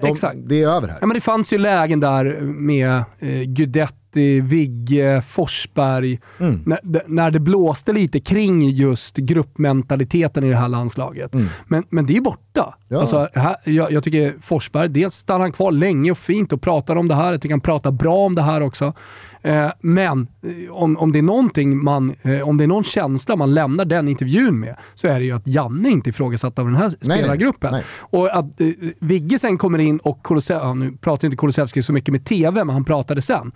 de, 0.00 0.16
det 0.48 0.62
är 0.62 0.68
över 0.68 0.88
här. 0.88 0.98
Ja, 1.00 1.06
men 1.06 1.14
det 1.14 1.20
fanns 1.20 1.52
ju 1.52 1.58
lägen 1.58 2.00
där 2.00 2.40
med 2.40 2.90
eh, 3.18 3.42
Guidetti, 4.12 4.40
Vigge, 4.40 5.22
Forsberg, 5.22 6.20
Mm. 6.38 6.60
när, 6.64 6.80
när 7.06 7.30
det 7.30 7.40
blåste 7.40 7.92
lite 7.92 8.20
kring 8.20 8.70
just 8.70 9.16
gruppmentaliteten 9.16 10.44
i 10.44 10.50
det 10.50 10.56
här 10.56 10.68
landslaget. 10.68 11.34
Men, 11.66 11.84
men 11.90 12.06
det 12.06 12.16
är 12.16 12.20
borta. 12.20 12.62
Mm. 12.62 12.74
Ja. 12.88 13.00
Alltså, 13.00 13.28
här, 13.34 13.56
jag, 13.64 13.92
jag 13.92 14.04
tycker 14.04 14.34
Forsberg, 14.42 14.88
dels 14.88 15.14
stannar 15.14 15.40
han 15.40 15.52
kvar 15.52 15.72
länge 15.72 16.10
och 16.10 16.18
fint 16.18 16.52
och 16.52 16.62
pratar 16.62 16.96
om 16.96 17.08
det 17.08 17.14
här. 17.14 17.32
Jag 17.32 17.42
tycker 17.42 17.52
han 17.52 17.60
pratar 17.60 17.90
bra 17.90 18.16
om 18.16 18.34
det 18.34 18.42
här 18.42 18.60
också. 18.60 18.92
Eh, 19.44 19.70
men 19.80 20.26
eh, 20.42 20.72
om, 20.72 20.96
om, 20.96 21.12
det 21.12 21.18
är 21.18 21.22
någonting 21.22 21.84
man, 21.84 22.14
eh, 22.22 22.48
om 22.48 22.56
det 22.56 22.64
är 22.64 22.68
någon 22.68 22.84
känsla 22.84 23.36
man 23.36 23.54
lämnar 23.54 23.84
den 23.84 24.08
intervjun 24.08 24.60
med 24.60 24.76
så 24.94 25.08
är 25.08 25.18
det 25.18 25.24
ju 25.24 25.32
att 25.32 25.46
Janne 25.46 25.88
inte 25.88 26.08
är 26.08 26.10
ifrågasatt 26.10 26.58
av 26.58 26.66
den 26.66 26.76
här 26.76 26.92
nej. 27.00 27.18
spelargruppen. 27.18 27.72
Nej. 27.72 27.84
Och 27.98 28.36
att 28.36 28.60
eh, 28.60 28.68
Vigge 29.00 29.38
sen 29.38 29.58
kommer 29.58 29.78
in 29.78 29.98
och 29.98 30.22
Kulusevski, 30.22 30.66
ja, 30.66 30.74
nu 30.74 30.92
pratar 31.00 31.28
inte 31.28 31.36
Kulusevski 31.36 31.82
så 31.82 31.92
mycket 31.92 32.12
med 32.12 32.24
TV, 32.24 32.64
men 32.64 32.74
han 32.74 32.84
pratade 32.84 33.22
sen. 33.22 33.52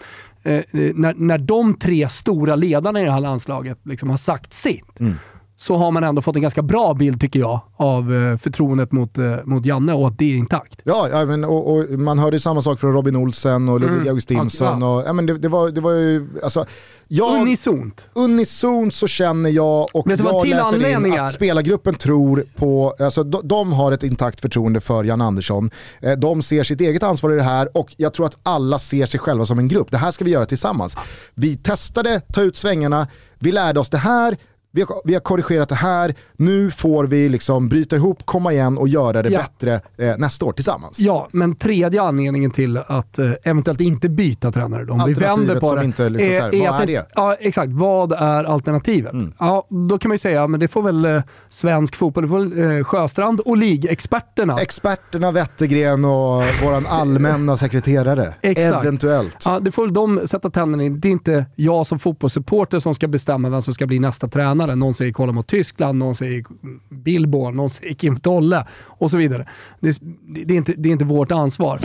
Eh, 0.47 0.63
när, 0.95 1.15
när 1.15 1.39
de 1.39 1.75
tre 1.75 2.09
stora 2.09 2.57
ledarna 2.57 3.01
i 3.01 3.05
det 3.05 3.13
här 3.13 3.21
landslaget 3.21 3.79
liksom 3.83 4.11
har 4.11 4.17
sagt 4.17 4.53
sitt, 4.53 5.01
mm 5.01 5.15
så 5.59 5.77
har 5.77 5.91
man 5.91 6.05
ändå 6.05 6.23
fått 6.23 6.37
en 6.37 6.43
ganska 6.43 6.63
bra 6.63 6.95
bild, 6.95 7.21
tycker 7.21 7.41
jag, 7.41 7.61
av 7.77 8.15
eh, 8.15 8.39
förtroendet 8.39 8.93
mot, 8.93 9.19
eh, 9.19 9.37
mot 9.45 9.67
Janne 9.67 9.93
och 9.93 10.09
att 10.09 10.19
det 10.19 10.33
är 10.33 10.37
intakt. 10.37 10.81
Ja, 10.85 11.09
ja 11.13 11.25
men, 11.25 11.45
och, 11.45 11.75
och 11.77 11.91
man 11.99 12.19
hörde 12.19 12.41
samma 12.41 12.63
sak 12.63 12.81
från 12.81 12.93
Robin 12.93 13.17
Olsen 13.17 13.69
och 13.69 13.81
Ludvig 13.81 13.97
Mm. 13.97 14.09
Augustinsson. 14.09 14.83
Och, 14.83 15.03
ja, 15.07 15.13
men 15.13 15.27
det, 15.27 15.39
det, 15.39 15.49
var, 15.49 15.71
det 15.71 15.81
var 15.81 15.91
ju, 15.93 16.29
alltså, 16.43 16.65
jag, 17.09 17.43
Unisont. 17.43 18.09
unisont 18.15 18.95
så 18.95 19.07
känner 19.07 19.51
jag 19.51 19.87
och 19.95 20.11
Vet 20.11 20.19
du 20.19 20.25
vad 20.25 20.45
en 20.45 20.51
jag 20.51 20.57
läser 20.73 21.07
in 21.07 21.21
att 21.21 21.33
spelargruppen 21.33 21.95
tror 21.95 22.45
på, 22.57 22.95
alltså 23.01 23.23
de, 23.25 23.49
de 23.49 23.73
har 23.73 23.93
ett 23.93 24.03
intakt 24.03 24.41
förtroende 24.41 24.81
för 24.81 25.05
Jan 25.05 25.21
Andersson. 25.21 25.71
Eh, 26.01 26.13
De 26.13 26.43
ser 26.43 26.63
sitt 26.65 26.81
eget 26.81 27.03
ansvar 27.03 27.33
i 27.33 27.37
det 27.37 27.43
här 27.43 27.77
och 27.77 27.95
jag 27.97 28.15
tror 28.15 28.27
att 28.27 28.39
alla 28.43 28.79
ser 28.79 29.07
sig 29.07 29.21
själva 29.21 29.45
som 29.47 29.59
en 29.59 29.69
grupp. 29.69 29.91
Det 29.91 29.99
här 29.99 30.11
ska 30.11 30.25
vi 30.25 30.31
göra 30.31 30.47
tillsammans. 30.47 30.97
Vi 31.35 31.57
testade, 31.57 32.21
ta 32.21 32.43
ut 32.43 32.57
svängarna, 32.57 33.09
vi 33.39 33.53
lärde 33.53 33.81
oss 33.81 33.91
det 33.91 33.99
här, 33.99 34.37
vi 34.77 34.83
har, 34.83 35.01
vi 35.05 35.13
har 35.15 35.21
korrigerat 35.21 35.69
det 35.69 35.75
här, 35.75 36.15
nu 36.37 36.71
får 36.71 37.05
vi 37.05 37.29
liksom 37.29 37.69
bryta 37.69 37.97
ihop, 37.97 38.23
komma 38.27 38.53
igen 38.53 38.79
och 38.79 38.89
göra 38.89 39.23
det 39.23 39.29
Ja. 39.29 39.39
bättre 39.41 39.81
eh, 39.99 40.17
nästa 40.19 40.47
år 40.47 40.53
tillsammans. 40.53 40.99
Ja, 41.01 41.29
men 41.33 41.57
tredje 41.57 42.03
anledningen 42.03 42.51
till 42.51 42.77
att 42.87 43.19
eh, 43.19 43.31
eventuellt 43.43 43.81
inte 43.81 44.09
byta 44.09 44.53
tränare, 44.53 44.85
om 44.91 45.03
vi 45.07 45.13
vänder 45.13 45.61
på 45.61 45.75
det. 45.75 45.85
inte 45.85 46.09
liksom 46.09 46.37
så 46.37 46.43
här, 46.43 46.71
vad 46.71 46.81
är 46.83 46.87
det? 46.87 47.07
Ja, 47.15 47.35
exakt. 47.41 47.73
Vad 47.73 48.13
är 48.13 48.45
alternativet? 48.45 49.13
Mm. 49.13 49.33
Ja, 49.39 49.67
då 49.89 49.99
kan 49.99 50.09
man 50.09 50.15
ju 50.15 50.19
säga, 50.19 50.47
men 50.47 50.61
det 50.61 50.69
får 50.69 50.83
väl 50.83 51.05
eh, 51.05 51.23
svensk 51.49 51.97
fotboll, 51.97 52.23
det 52.23 52.29
får 52.29 52.39
väl 52.39 52.79
eh, 52.79 52.85
Sjöstrand 52.85 53.41
och 53.41 53.57
ligexperterna. 53.57 54.59
Experterna 54.61 55.31
Wettergren 55.33 56.05
och 56.05 56.43
våran 56.65 56.87
allmänna 56.91 57.57
sekreterare. 57.57 58.35
Exakt. 58.43 58.85
Eventuellt. 58.85 59.37
Ja, 59.45 59.61
det 59.61 59.73
får 59.73 59.83
väl 59.85 59.95
de 59.95 60.21
sätta 60.29 60.51
tänderna 60.51 60.85
i. 60.85 60.89
Det 60.89 61.09
är 61.09 61.13
inte 61.13 61.47
jag 61.55 61.87
som 61.87 61.99
fotbollssupporter 61.99 62.81
som 62.81 62.95
ska 62.95 63.09
bestämma 63.09 63.49
vem 63.49 63.63
som 63.63 63.75
ska 63.75 63.87
bli 63.87 63.99
nästa 63.99 64.29
tränare. 64.29 64.66
Någon 64.75 64.95
säger 64.95 65.13
kolla 65.13 65.33
mot 65.33 65.47
Tyskland, 65.47 65.99
någon 65.99 66.15
säger 66.15 66.45
Billborn, 66.91 67.57
någon 67.57 67.71
säger 67.71 67.95
Kim 67.95 68.17
Tolle 68.21 68.67
och 68.85 69.11
så 69.11 69.17
vidare. 69.17 69.49
Det, 69.81 69.89
är- 69.89 70.45
det, 70.45 70.55
är 70.55 70.57
inte, 70.59 70.73
det 70.77 70.89
är 70.89 70.93
inte 70.93 71.05
vårt 71.05 71.33
ansvar. 71.33 71.79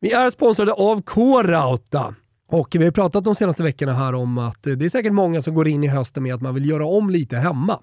Vi 0.00 0.12
är 0.12 0.30
sponsrade 0.30 0.72
av 0.72 1.02
K-Rauta. 1.02 2.14
Och 2.48 2.68
vi 2.78 2.84
har 2.84 2.90
pratat 2.90 3.24
de 3.24 3.34
senaste 3.34 3.62
veckorna 3.62 3.94
här 3.94 4.14
om 4.14 4.38
att 4.38 4.62
det 4.62 4.84
är 4.84 4.88
säkert 4.88 5.12
många 5.12 5.42
som 5.42 5.54
går 5.54 5.68
in 5.68 5.84
i 5.84 5.88
hösten 5.88 6.22
med 6.22 6.34
att 6.34 6.40
man 6.40 6.54
vill 6.54 6.68
göra 6.68 6.86
om 6.86 7.10
lite 7.10 7.36
hemma. 7.36 7.78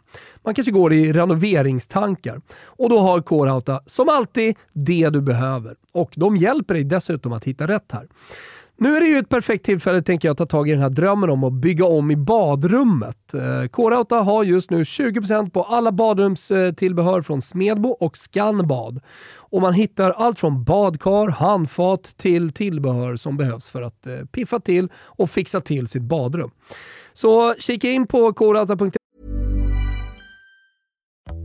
Man 0.45 0.53
kanske 0.55 0.71
går 0.71 0.93
i 0.93 1.13
renoveringstankar. 1.13 2.41
Och 2.65 2.89
då 2.89 2.99
har 2.99 3.21
K-Rauta 3.21 3.81
som 3.85 4.09
alltid 4.09 4.55
det 4.73 5.09
du 5.09 5.21
behöver. 5.21 5.75
Och 5.93 6.11
de 6.15 6.35
hjälper 6.37 6.73
dig 6.73 6.83
dessutom 6.83 7.33
att 7.33 7.43
hitta 7.45 7.67
rätt 7.67 7.91
här. 7.91 8.07
Nu 8.81 8.95
är 8.95 9.01
det 9.01 9.07
ju 9.07 9.17
ett 9.17 9.29
perfekt 9.29 9.65
tillfälle 9.65 10.01
tänker 10.01 10.27
jag 10.27 10.31
att 10.31 10.37
ta 10.37 10.45
tag 10.45 10.69
i 10.69 10.71
den 10.71 10.81
här 10.81 10.89
drömmen 10.89 11.29
om 11.29 11.43
att 11.43 11.53
bygga 11.53 11.85
om 11.85 12.11
i 12.11 12.15
badrummet. 12.15 13.33
Eh, 13.33 13.67
K-Rauta 13.67 14.15
har 14.15 14.43
just 14.43 14.69
nu 14.69 14.83
20% 14.83 15.49
på 15.49 15.63
alla 15.63 15.91
badrumstillbehör 15.91 17.21
från 17.21 17.41
Smedbo 17.41 17.89
och 17.89 18.17
Scanbad. 18.17 19.01
Och 19.35 19.61
man 19.61 19.73
hittar 19.73 20.11
allt 20.11 20.39
från 20.39 20.63
badkar, 20.63 21.27
handfat 21.27 22.03
till 22.03 22.53
tillbehör 22.53 23.15
som 23.15 23.37
behövs 23.37 23.69
för 23.69 23.81
att 23.81 24.07
eh, 24.07 24.17
piffa 24.31 24.59
till 24.59 24.89
och 24.95 25.29
fixa 25.29 25.61
till 25.61 25.87
sitt 25.87 26.03
badrum. 26.03 26.51
Så 27.13 27.53
kika 27.53 27.89
in 27.89 28.07
på 28.07 28.33
korauta.se 28.33 29.10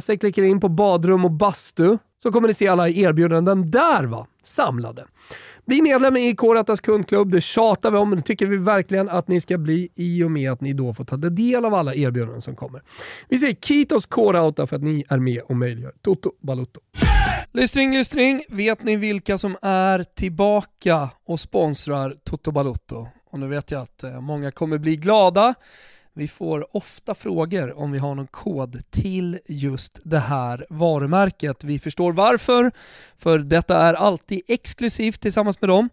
sig, 0.00 0.18
klickar 0.18 0.42
in 0.42 0.60
på 0.60 0.68
badrum 0.68 1.24
och 1.24 1.30
bastu 1.30 1.98
så 2.22 2.32
kommer 2.32 2.48
ni 2.48 2.54
se 2.54 2.68
alla 2.68 2.88
erbjudanden 2.88 3.70
där 3.70 4.04
va, 4.04 4.26
samlade. 4.42 5.04
Bli 5.66 5.82
medlem 5.82 6.16
i 6.16 6.36
K-Ratas 6.36 6.80
kundklubb, 6.80 7.30
det 7.30 7.40
tjatar 7.40 7.90
vi 7.90 7.98
om, 7.98 8.10
men 8.10 8.18
det 8.18 8.24
tycker 8.24 8.46
vi 8.46 8.56
verkligen 8.56 9.08
att 9.08 9.28
ni 9.28 9.40
ska 9.40 9.58
bli 9.58 9.88
i 9.94 10.24
och 10.24 10.30
med 10.30 10.52
att 10.52 10.60
ni 10.60 10.72
då 10.72 10.94
får 10.94 11.04
ta 11.04 11.16
del 11.16 11.64
av 11.64 11.74
alla 11.74 11.94
erbjudanden 11.94 12.40
som 12.40 12.56
kommer. 12.56 12.82
Vi 13.28 13.38
säger 13.38 13.54
Kitos 13.54 14.06
K-Rauta 14.06 14.66
för 14.66 14.76
att 14.76 14.82
ni 14.82 15.04
är 15.08 15.18
med 15.18 15.42
och 15.42 15.56
möjliggör 15.56 15.92
Toto 16.02 16.32
Balutto. 16.40 16.80
Lystring, 17.52 17.92
lystring. 17.92 18.44
Vet 18.48 18.82
ni 18.82 18.96
vilka 18.96 19.38
som 19.38 19.56
är 19.62 20.02
tillbaka 20.02 21.10
och 21.26 21.40
sponsrar 21.40 22.16
Toto 22.24 22.50
Balutto? 22.52 23.08
Och 23.30 23.40
nu 23.40 23.48
vet 23.48 23.70
jag 23.70 23.82
att 23.82 24.04
eh, 24.04 24.20
många 24.20 24.50
kommer 24.50 24.78
bli 24.78 24.96
glada. 24.96 25.54
Vi 26.16 26.28
får 26.28 26.76
ofta 26.76 27.14
frågor 27.14 27.78
om 27.78 27.92
vi 27.92 27.98
har 27.98 28.14
någon 28.14 28.26
kod 28.26 28.90
till 28.90 29.38
just 29.48 30.00
det 30.04 30.18
här 30.18 30.66
varumärket. 30.70 31.64
Vi 31.64 31.78
förstår 31.78 32.12
varför, 32.12 32.72
för 33.18 33.38
detta 33.38 33.78
är 33.78 33.94
alltid 33.94 34.42
exklusivt 34.48 35.20
tillsammans 35.20 35.60
med 35.60 35.70
dem. 35.70 35.88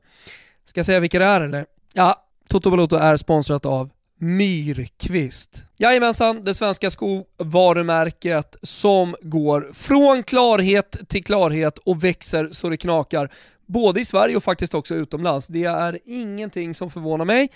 Ska 0.65 0.79
jag 0.79 0.85
säga 0.85 0.99
vilka 0.99 1.19
det 1.19 1.25
är 1.25 1.41
eller? 1.41 1.65
Ja, 1.93 2.25
Toto 2.47 2.69
Balotto 2.69 2.95
är 2.95 3.17
sponsrat 3.17 3.65
av 3.65 3.89
Myrkvist. 4.19 5.63
Jajamensan, 5.77 6.43
det 6.43 6.53
svenska 6.53 6.89
skovarumärket 6.89 8.55
som 8.61 9.15
går 9.21 9.71
från 9.73 10.23
klarhet 10.23 11.09
till 11.09 11.23
klarhet 11.23 11.77
och 11.77 12.03
växer 12.03 12.49
så 12.51 12.69
det 12.69 12.77
knakar. 12.77 13.29
Både 13.71 14.01
i 14.01 14.05
Sverige 14.05 14.35
och 14.35 14.43
faktiskt 14.43 14.73
också 14.73 14.95
utomlands. 14.95 15.47
Det 15.47 15.63
är 15.63 15.99
ingenting 16.05 16.73
som 16.73 16.89
förvånar 16.89 17.25
mig. 17.25 17.49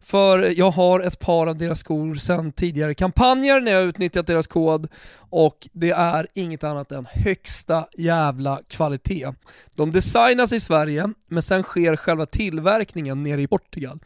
För 0.00 0.58
jag 0.58 0.70
har 0.70 1.00
ett 1.00 1.18
par 1.18 1.46
av 1.46 1.56
deras 1.56 1.80
skor 1.80 2.14
sedan 2.14 2.52
tidigare 2.52 2.94
kampanjer 2.94 3.60
när 3.60 3.72
jag 3.72 3.82
utnyttjat 3.82 4.26
deras 4.26 4.46
kod 4.46 4.88
och 5.30 5.68
det 5.72 5.90
är 5.90 6.26
inget 6.34 6.64
annat 6.64 6.92
än 6.92 7.06
högsta 7.10 7.86
jävla 7.92 8.60
kvalitet. 8.68 9.28
De 9.74 9.90
designas 9.90 10.52
i 10.52 10.60
Sverige, 10.60 11.10
men 11.28 11.42
sen 11.42 11.62
sker 11.62 11.96
själva 11.96 12.26
tillverkningen 12.26 13.22
nere 13.22 13.42
i 13.42 13.46
Portugal. 13.46 13.98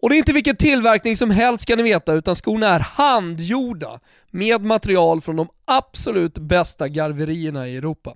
Och 0.00 0.08
det 0.08 0.16
är 0.16 0.18
inte 0.18 0.32
vilken 0.32 0.56
tillverkning 0.56 1.16
som 1.16 1.30
helst 1.30 1.62
ska 1.62 1.76
ni 1.76 1.82
veta, 1.82 2.12
utan 2.12 2.34
skorna 2.34 2.68
är 2.68 2.80
handgjorda 2.80 4.00
med 4.30 4.60
material 4.60 5.20
från 5.20 5.36
de 5.36 5.48
absolut 5.64 6.38
bästa 6.38 6.88
garverierna 6.88 7.68
i 7.68 7.76
Europa. 7.76 8.14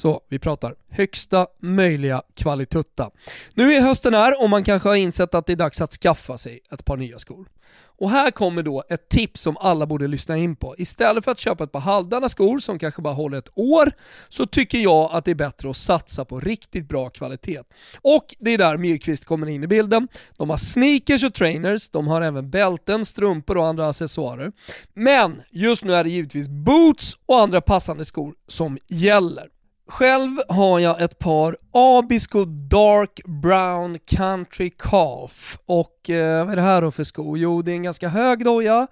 Så 0.00 0.20
vi 0.28 0.38
pratar 0.38 0.74
högsta 0.88 1.46
möjliga 1.58 2.22
kvalitutta. 2.34 3.10
Nu 3.54 3.72
är 3.72 3.80
hösten 3.80 4.14
här 4.14 4.42
och 4.42 4.50
man 4.50 4.64
kanske 4.64 4.88
har 4.88 4.96
insett 4.96 5.34
att 5.34 5.46
det 5.46 5.52
är 5.52 5.56
dags 5.56 5.80
att 5.80 5.92
skaffa 5.92 6.38
sig 6.38 6.60
ett 6.72 6.84
par 6.84 6.96
nya 6.96 7.18
skor. 7.18 7.48
Och 7.80 8.10
här 8.10 8.30
kommer 8.30 8.62
då 8.62 8.84
ett 8.90 9.08
tips 9.08 9.40
som 9.40 9.56
alla 9.56 9.86
borde 9.86 10.08
lyssna 10.08 10.36
in 10.36 10.56
på. 10.56 10.74
Istället 10.78 11.24
för 11.24 11.32
att 11.32 11.38
köpa 11.38 11.64
ett 11.64 11.72
par 11.72 11.80
halvdana 11.80 12.28
skor 12.28 12.58
som 12.58 12.78
kanske 12.78 13.02
bara 13.02 13.14
håller 13.14 13.38
ett 13.38 13.48
år, 13.54 13.92
så 14.28 14.46
tycker 14.46 14.78
jag 14.78 15.10
att 15.12 15.24
det 15.24 15.30
är 15.30 15.34
bättre 15.34 15.70
att 15.70 15.76
satsa 15.76 16.24
på 16.24 16.40
riktigt 16.40 16.88
bra 16.88 17.10
kvalitet. 17.10 17.60
Och 18.02 18.34
det 18.38 18.50
är 18.50 18.58
där 18.58 18.76
Myrkvist 18.76 19.24
kommer 19.24 19.48
in 19.48 19.64
i 19.64 19.66
bilden. 19.66 20.08
De 20.36 20.50
har 20.50 20.56
sneakers 20.56 21.24
och 21.24 21.34
trainers, 21.34 21.88
de 21.88 22.06
har 22.06 22.22
även 22.22 22.50
bälten, 22.50 23.04
strumpor 23.04 23.56
och 23.56 23.66
andra 23.66 23.88
accessoarer. 23.88 24.52
Men 24.94 25.42
just 25.50 25.84
nu 25.84 25.94
är 25.94 26.04
det 26.04 26.10
givetvis 26.10 26.48
boots 26.48 27.16
och 27.26 27.40
andra 27.40 27.60
passande 27.60 28.04
skor 28.04 28.34
som 28.48 28.78
gäller. 28.88 29.59
Själv 29.90 30.38
har 30.48 30.78
jag 30.78 31.02
ett 31.02 31.18
par 31.18 31.56
Abisko 31.72 32.44
Dark 32.44 33.20
Brown 33.24 33.98
Country 33.98 34.70
Calf 34.78 35.58
och 35.66 36.10
eh, 36.10 36.44
vad 36.44 36.52
är 36.52 36.56
det 36.56 36.62
här 36.62 36.82
då 36.82 36.90
för 36.90 37.04
sko? 37.04 37.36
Jo, 37.36 37.62
det 37.62 37.72
är 37.72 37.76
en 37.76 37.82
ganska 37.82 38.08
hög 38.08 38.44
doja 38.44 38.86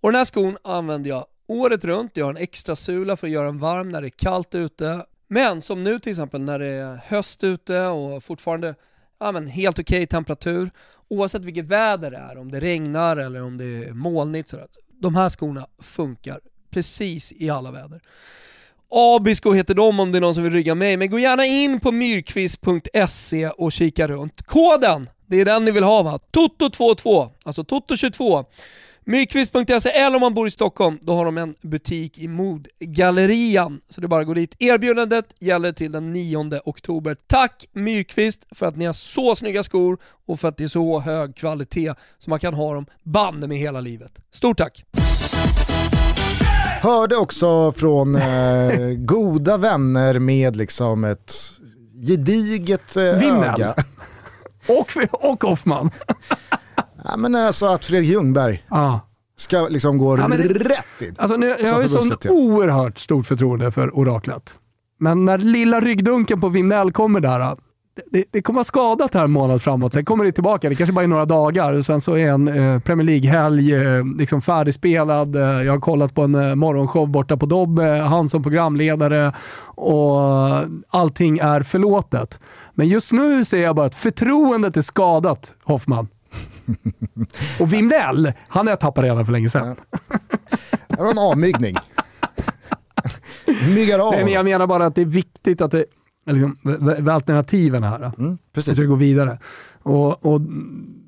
och 0.00 0.12
den 0.12 0.18
här 0.18 0.24
skon 0.24 0.58
använder 0.64 1.10
jag 1.10 1.24
året 1.46 1.84
runt. 1.84 2.16
Jag 2.16 2.24
har 2.24 2.30
en 2.30 2.36
extra 2.36 2.76
sula 2.76 3.16
för 3.16 3.26
att 3.26 3.32
göra 3.32 3.46
den 3.46 3.58
varm 3.58 3.88
när 3.88 4.00
det 4.00 4.06
är 4.06 4.10
kallt 4.10 4.54
ute. 4.54 5.06
Men 5.28 5.62
som 5.62 5.84
nu 5.84 5.98
till 5.98 6.10
exempel 6.10 6.40
när 6.40 6.58
det 6.58 6.66
är 6.66 6.96
höst 7.06 7.44
ute 7.44 7.80
och 7.80 8.24
fortfarande 8.24 8.74
ja, 9.20 9.32
men 9.32 9.46
helt 9.46 9.78
okej 9.78 10.06
temperatur, 10.06 10.70
oavsett 11.08 11.44
vilket 11.44 11.64
väder 11.64 12.10
det 12.10 12.16
är, 12.16 12.38
om 12.38 12.50
det 12.50 12.60
regnar 12.60 13.16
eller 13.16 13.42
om 13.42 13.58
det 13.58 13.84
är 13.84 13.92
molnigt 13.92 14.48
sådär. 14.48 14.66
De 14.88 15.14
här 15.14 15.28
skorna 15.28 15.66
funkar 15.78 16.40
precis 16.70 17.32
i 17.32 17.50
alla 17.50 17.70
väder. 17.70 18.00
Abisko 18.96 19.52
heter 19.52 19.74
de 19.74 20.00
om 20.00 20.12
det 20.12 20.18
är 20.18 20.20
någon 20.20 20.34
som 20.34 20.44
vill 20.44 20.52
rygga 20.52 20.74
mig, 20.74 20.96
men 20.96 21.10
gå 21.10 21.18
gärna 21.18 21.46
in 21.46 21.80
på 21.80 21.92
myrkvist.se 21.92 23.48
och 23.48 23.72
kika 23.72 24.08
runt. 24.08 24.42
Koden, 24.42 25.08
det 25.26 25.40
är 25.40 25.44
den 25.44 25.64
ni 25.64 25.70
vill 25.70 25.84
ha 25.84 26.02
va? 26.02 26.18
Toto22, 26.32 27.30
alltså 27.44 27.62
Toto22. 27.62 28.44
Myrkvist.se 29.04 29.90
eller 29.90 30.14
om 30.14 30.20
man 30.20 30.34
bor 30.34 30.46
i 30.46 30.50
Stockholm, 30.50 30.98
då 31.02 31.14
har 31.14 31.24
de 31.24 31.38
en 31.38 31.54
butik 31.62 32.18
i 32.18 32.28
Modgallerian. 32.28 33.80
Så 33.88 34.00
det 34.00 34.06
är 34.06 34.08
bara 34.08 34.20
att 34.20 34.26
gå 34.26 34.34
dit. 34.34 34.56
Erbjudandet 34.58 35.34
gäller 35.40 35.72
till 35.72 35.92
den 35.92 36.12
9 36.12 36.60
oktober. 36.64 37.16
Tack 37.26 37.68
Myrkvist 37.72 38.46
för 38.50 38.66
att 38.66 38.76
ni 38.76 38.84
har 38.84 38.92
så 38.92 39.34
snygga 39.34 39.62
skor 39.62 39.98
och 40.26 40.40
för 40.40 40.48
att 40.48 40.56
det 40.56 40.64
är 40.64 40.68
så 40.68 41.00
hög 41.00 41.36
kvalitet 41.36 41.94
så 42.18 42.30
man 42.30 42.40
kan 42.40 42.54
ha 42.54 42.74
dem 42.74 42.86
banne 43.02 43.46
med 43.46 43.58
hela 43.58 43.80
livet. 43.80 44.22
Stort 44.30 44.58
tack! 44.58 44.84
Hörde 46.84 47.16
också 47.16 47.72
från 47.72 48.14
eh, 48.16 48.78
goda 48.96 49.56
vänner 49.56 50.18
med 50.18 50.56
liksom 50.56 51.04
ett 51.04 51.34
gediget 52.06 52.96
eh, 52.96 53.02
öga. 53.02 53.74
Och, 54.68 54.86
och 55.12 55.44
Hoffman. 55.44 55.90
Ja, 57.06 57.16
men 57.16 57.34
alltså 57.34 57.66
att 57.66 57.84
Fredrik 57.84 58.10
Ljungberg 58.10 58.64
Ja. 58.70 59.00
ska 59.36 59.68
liksom 59.68 59.98
gå 59.98 60.18
Ja, 60.18 60.28
men 60.28 60.38
det- 60.38 60.44
rätt 60.48 61.02
in. 61.08 61.14
Alltså 61.18 61.36
nu, 61.36 61.46
jag 61.46 61.72
har 61.72 61.82
ju 61.82 61.88
sån 61.88 61.98
förbundskapten. 61.98 62.30
oerhört 62.32 62.98
stort 62.98 63.26
förtroende 63.26 63.72
för 63.72 63.98
oraklet. 63.98 64.54
Men 64.98 65.24
när 65.24 65.38
lilla 65.38 65.80
ryggdunken 65.80 66.40
på 66.40 66.48
Vimnell 66.48 66.92
kommer 66.92 67.20
där, 67.20 67.56
det, 68.10 68.24
det, 68.30 68.42
kommer 68.42 68.60
att 68.60 68.66
skadat 68.66 69.14
här 69.14 69.24
en 69.24 69.30
månad 69.30 69.62
framåt. 69.62 69.92
Sen 69.92 70.04
kommer 70.04 70.24
det 70.24 70.32
tillbaka, 70.32 70.68
det 70.68 70.74
kanske 70.74 70.92
bara 70.92 71.04
är 71.04 71.08
några 71.08 71.24
dagar. 71.24 71.72
Och 71.72 71.86
sen 71.86 72.00
så 72.00 72.16
är 72.16 72.26
en 72.26 72.48
eh, 72.48 72.80
Premier 72.80 73.06
League-helg 73.06 73.74
eh, 73.74 74.04
liksom 74.18 74.42
färdigspelad. 74.42 75.36
Eh, 75.36 75.42
jag 75.42 75.72
har 75.72 75.80
kollat 75.80 76.14
på 76.14 76.22
en 76.22 76.34
eh, 76.34 76.54
morgonshow 76.54 77.08
borta 77.08 77.36
på 77.36 77.46
Dobbe, 77.46 77.84
han 77.84 78.28
som 78.28 78.42
programledare 78.42 79.32
och 79.64 80.20
allting 80.88 81.38
är 81.38 81.62
förlåtet. 81.62 82.38
Men 82.72 82.88
just 82.88 83.12
nu 83.12 83.44
ser 83.44 83.62
jag 83.62 83.76
bara 83.76 83.86
att 83.86 83.94
förtroendet 83.94 84.76
är 84.76 84.82
skadat, 84.82 85.52
Hoffman. 85.64 86.08
Och 87.60 87.72
Vimnell, 87.72 88.32
han 88.48 88.66
har 88.66 88.72
jag 88.72 88.80
tappat 88.80 89.04
redan 89.04 89.24
för 89.24 89.32
länge 89.32 89.50
sedan. 89.50 89.76
Det 90.88 90.96
var 90.96 91.10
en 91.10 91.18
avmygning. 91.18 91.76
Myggar 93.74 93.98
av 93.98 94.12
Nej, 94.12 94.24
men 94.24 94.32
jag 94.32 94.44
menar 94.44 94.66
bara 94.66 94.86
att 94.86 94.94
det 94.94 95.02
är 95.02 95.06
viktigt 95.06 95.60
att 95.60 95.70
det 95.70 95.84
liksom, 96.26 96.58
alternativen 97.10 97.82
här. 97.82 98.12
mm, 98.18 98.30
Vi 98.30 98.36
Precis. 98.52 98.76
ska 98.76 98.86
gå 98.86 98.94
vidare. 98.94 99.38
Och, 99.82 100.26
och 100.26 100.40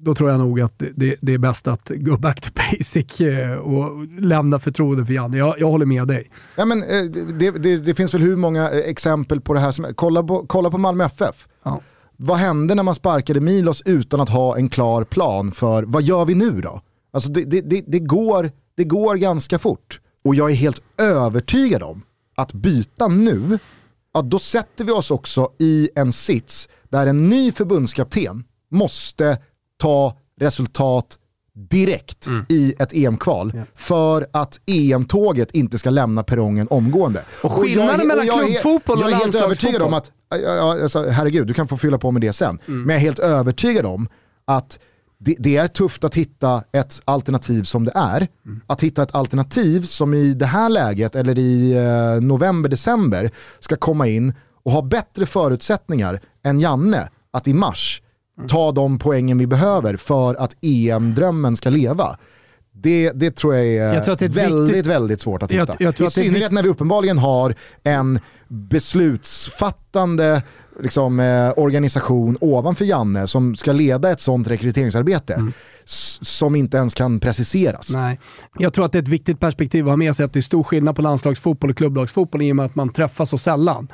då 0.01 0.15
tror 0.15 0.31
jag 0.31 0.39
nog 0.39 0.61
att 0.61 0.79
det, 0.79 1.17
det, 1.21 1.35
är 1.35 1.39
bäst 1.39 1.69
att 1.69 1.91
gå 1.95 2.17
back 2.17 2.41
to 2.41 2.51
basic 2.55 3.21
eh, 3.21 3.53
och 3.53 4.07
lämna 4.21 4.59
förtroende 4.59 5.07
för 5.07 5.13
Janne. 5.13 5.37
Jag, 5.39 5.55
jag 5.59 5.71
håller 5.71 5.87
med 5.87 6.09
dig. 6.09 6.31
Ja, 6.57 6.65
men, 6.65 6.83
eh, 6.83 7.03
det, 7.39 7.51
det, 7.51 7.77
det 7.77 7.95
finns 7.95 8.15
väl 8.15 8.23
hur 8.23 8.37
många 8.37 8.71
eh, 8.71 8.79
exempel 8.79 9.41
på 9.41 9.55
det 9.55 9.61
här 9.61 9.73
som 9.73 9.87
Kolla 9.95 10.23
på, 10.23 10.47
kolla 10.47 10.71
på 10.71 10.79
Malmö 10.79 11.05
FF. 11.05 11.49
Ja. 11.63 11.81
Vad 12.17 12.39
hände 12.39 12.75
när 12.75 12.83
man 12.83 12.95
sparkade 12.95 13.41
Milos 13.41 13.83
utan 13.85 14.21
att 14.21 14.29
ha 14.29 14.57
en 14.57 14.69
klar 14.69 15.05
plan 15.05 15.53
för 15.53 15.83
vad 15.83 16.03
gör 16.03 16.25
vi 16.25 16.35
nu 16.35 16.61
då? 16.61 16.81
Alltså 17.13 17.31
det, 17.31 17.99
går, 17.99 18.51
det 18.77 18.85
går 18.85 19.17
ganska 19.17 19.59
fort. 19.59 20.01
Och 20.25 20.35
jag 20.35 20.51
är 20.51 20.55
helt 20.55 20.83
övertygad 20.99 21.83
om 21.83 22.03
att 22.35 22.53
byta 22.53 23.09
nu, 23.09 23.59
ja, 24.17 24.23
då 24.23 24.39
sätter 24.39 24.85
vi 24.85 24.93
oss 24.93 25.11
också 25.11 25.51
i 25.59 25.91
en 25.95 26.13
sits 26.13 26.69
där 26.85 27.07
en 27.07 27.29
ny 27.29 27.53
förbundskapten 27.53 28.45
måste 28.71 29.39
ta 29.79 30.17
resultat 30.41 31.19
direkt 31.55 32.29
i 32.49 32.75
ett 32.79 32.93
EM-kval 32.93 33.53
för 33.75 34.27
att 34.33 34.61
EM-tåget 34.67 35.51
inte 35.51 35.79
ska 35.79 35.91
lämna 35.91 36.23
perrongen 36.23 36.67
omgående. 36.71 37.25
Och 37.43 37.53
skillnaden 37.53 37.99
jag 37.99 38.07
mellan 38.09 38.27
jag 38.27 38.43
är- 38.43 38.47
klubbfotboll 38.61 38.99
och 38.99 39.05
Jag 39.05 39.11
är 39.13 39.17
helt 39.17 39.35
övertygad 39.35 39.83
om 39.83 39.91
landslagsfotboll. 39.93 40.77
att, 40.77 40.83
alltså, 40.83 41.09
herregud, 41.09 41.47
du 41.47 41.55
kan 41.55 41.69
få 41.69 41.77
fylla 41.77 41.99
på 41.99 42.11
med 42.11 42.23
det 42.23 42.33
sen, 42.33 42.59
Mm. 42.69 42.83
men 42.83 42.89
jag 42.95 42.97
är 42.97 43.05
helt 43.05 43.19
övertygad 43.19 43.87
om 43.87 44.09
att 44.45 44.79
det, 45.27 45.37
det 45.39 45.57
är 45.57 45.69
tufft 45.69 46.05
att 46.05 46.15
hitta 46.15 46.65
ett 46.73 47.03
alternativ 47.05 47.63
som 47.63 47.85
det 47.85 47.93
är. 47.95 48.29
Mm. 48.47 48.61
Att 48.67 48.83
hitta 48.83 49.03
ett 49.03 49.15
alternativ 49.15 49.83
som 49.83 50.15
i 50.15 50.35
det 50.35 50.47
här 50.47 50.69
läget, 50.69 51.17
eller 51.17 51.39
i 51.39 51.73
eh, 51.73 52.23
november-december, 52.23 53.31
ska 53.61 53.77
komma 53.77 54.07
in 54.07 54.35
och 54.65 54.73
ha 54.73 54.83
bättre 54.83 55.27
förutsättningar 55.27 56.21
än 56.45 56.61
Janne 56.61 57.09
att 57.31 57.49
i 57.49 57.55
mars 57.55 58.03
Mm. 58.39 58.49
ta 58.49 58.73
de 58.73 58.99
poängen 58.99 59.39
vi 59.39 59.47
behöver 59.47 59.97
för 59.97 60.35
att 60.35 60.57
EM-drömmen 60.61 61.57
ska 61.57 61.71
leva. 61.71 62.19
Det, 62.81 63.13
det 63.15 63.31
tror 63.37 63.55
jag 63.55 63.67
är, 63.67 63.95
Jag 63.95 64.05
tror 64.05 64.13
att 64.15 64.19
det 64.21 64.25
är 64.25 64.29
väldigt, 64.29 64.69
viktigt- 64.77 64.87
väldigt 64.87 65.21
svårt 65.21 65.43
att 65.43 65.51
Jag- 65.53 65.61
hitta. 65.63 65.77
jag 65.79 65.97
tror 65.97 66.09
I 66.09 66.11
synnerhet 66.11 66.53
när 66.53 66.63
vi 66.63 66.69
uppenbarligen 66.69 67.19
har 67.19 67.55
en 67.83 68.21
beslutsfattande 68.49 70.43
liksom, 70.81 71.21
eh, 71.21 71.53
organisation 71.57 72.39
ovanför 72.41 72.85
Janne 72.85 73.27
som 73.27 73.57
ska 73.57 73.73
leda 73.73 74.11
ett 74.11 74.21
sånt 74.21 74.49
rekryteringsarbete 74.49 75.53
s- 75.85 76.19
som 76.23 76.57
inte 76.57 76.77
ens 76.77 76.95
kan 76.95 77.21
preciseras. 77.21 77.91
Nej. 77.91 78.21
Jag 78.59 78.73
tror 78.75 78.85
att 78.85 78.93
det 78.93 78.99
är 78.99 79.03
ett 79.03 79.09
viktigt 79.09 79.41
perspektiv 79.41 79.85
att 79.87 79.91
ha 79.93 79.97
med 79.97 80.17
sig 80.17 80.25
att 80.27 80.33
det 80.33 80.41
är 80.41 80.43
stor 80.43 80.63
skillnad 80.63 80.97
på 80.97 81.03
landslagsfotboll 81.03 81.71
och 81.71 81.77
klubblagsfotboll 81.77 82.43
i 82.43 82.53
och 82.53 82.57
med 82.57 82.67
att 82.67 82.75
man 82.75 82.93
träffas 82.93 83.31
så 83.31 83.39
sällan. 83.39 83.89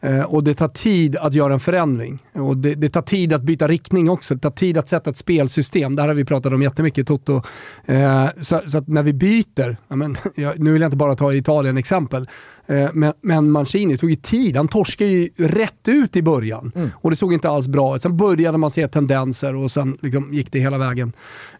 Eh, 0.00 0.22
och 0.22 0.44
det 0.44 0.54
tar 0.54 0.68
tid 0.68 1.16
att 1.16 1.34
göra 1.34 1.52
en 1.52 1.60
förändring. 1.60 2.18
Och 2.32 2.56
det, 2.56 2.74
det 2.74 2.88
tar 2.88 3.02
tid 3.02 3.32
att 3.32 3.42
byta 3.42 3.68
riktning 3.68 4.10
också. 4.10 4.34
Det 4.34 4.40
tar 4.40 4.50
tid 4.50 4.78
att 4.78 4.88
sätta 4.88 5.10
ett 5.10 5.16
spelsystem. 5.16 5.96
Det 5.96 6.02
här 6.02 6.08
har 6.08 6.14
vi 6.14 6.24
pratat 6.24 6.52
om 6.52 6.62
jättemycket 6.62 7.02
i 7.02 7.04
Toto. 7.04 7.42
Eh, 7.86 8.26
så, 8.40 8.60
så 8.66 8.78
att 8.78 8.88
när 8.88 9.02
vi 9.02 9.12
byter, 9.12 9.76
ja, 9.88 9.96
men, 9.96 10.16
jag, 10.34 10.58
nu 10.58 10.72
vill 10.72 10.82
jag 10.82 10.88
inte 10.88 10.96
bara 10.96 11.16
ta 11.16 11.34
Italien 11.34 11.78
exempel, 11.78 12.28
eh, 12.66 12.90
men, 12.92 13.12
men 13.20 13.50
Mancini 13.50 13.98
tog 13.98 14.10
ju 14.10 14.16
tid. 14.16 14.56
Han 14.56 14.68
torskade 14.68 15.10
ju 15.10 15.28
rätt 15.36 15.88
ut 15.88 16.16
i 16.16 16.22
början 16.22 16.72
och 16.92 17.10
det 17.10 17.16
såg 17.16 17.32
inte 17.32 17.50
alls 17.50 17.68
bra 17.68 17.96
ut. 17.96 18.02
Sen 18.02 18.16
började 18.16 18.58
man 18.58 18.70
se 18.70 18.88
tendenser 18.88 19.54
och 19.54 19.70
sen 19.70 19.98
liksom 20.00 20.34
gick 20.34 20.52
det 20.52 20.60
hela 20.60 20.78
vägen 20.78 21.12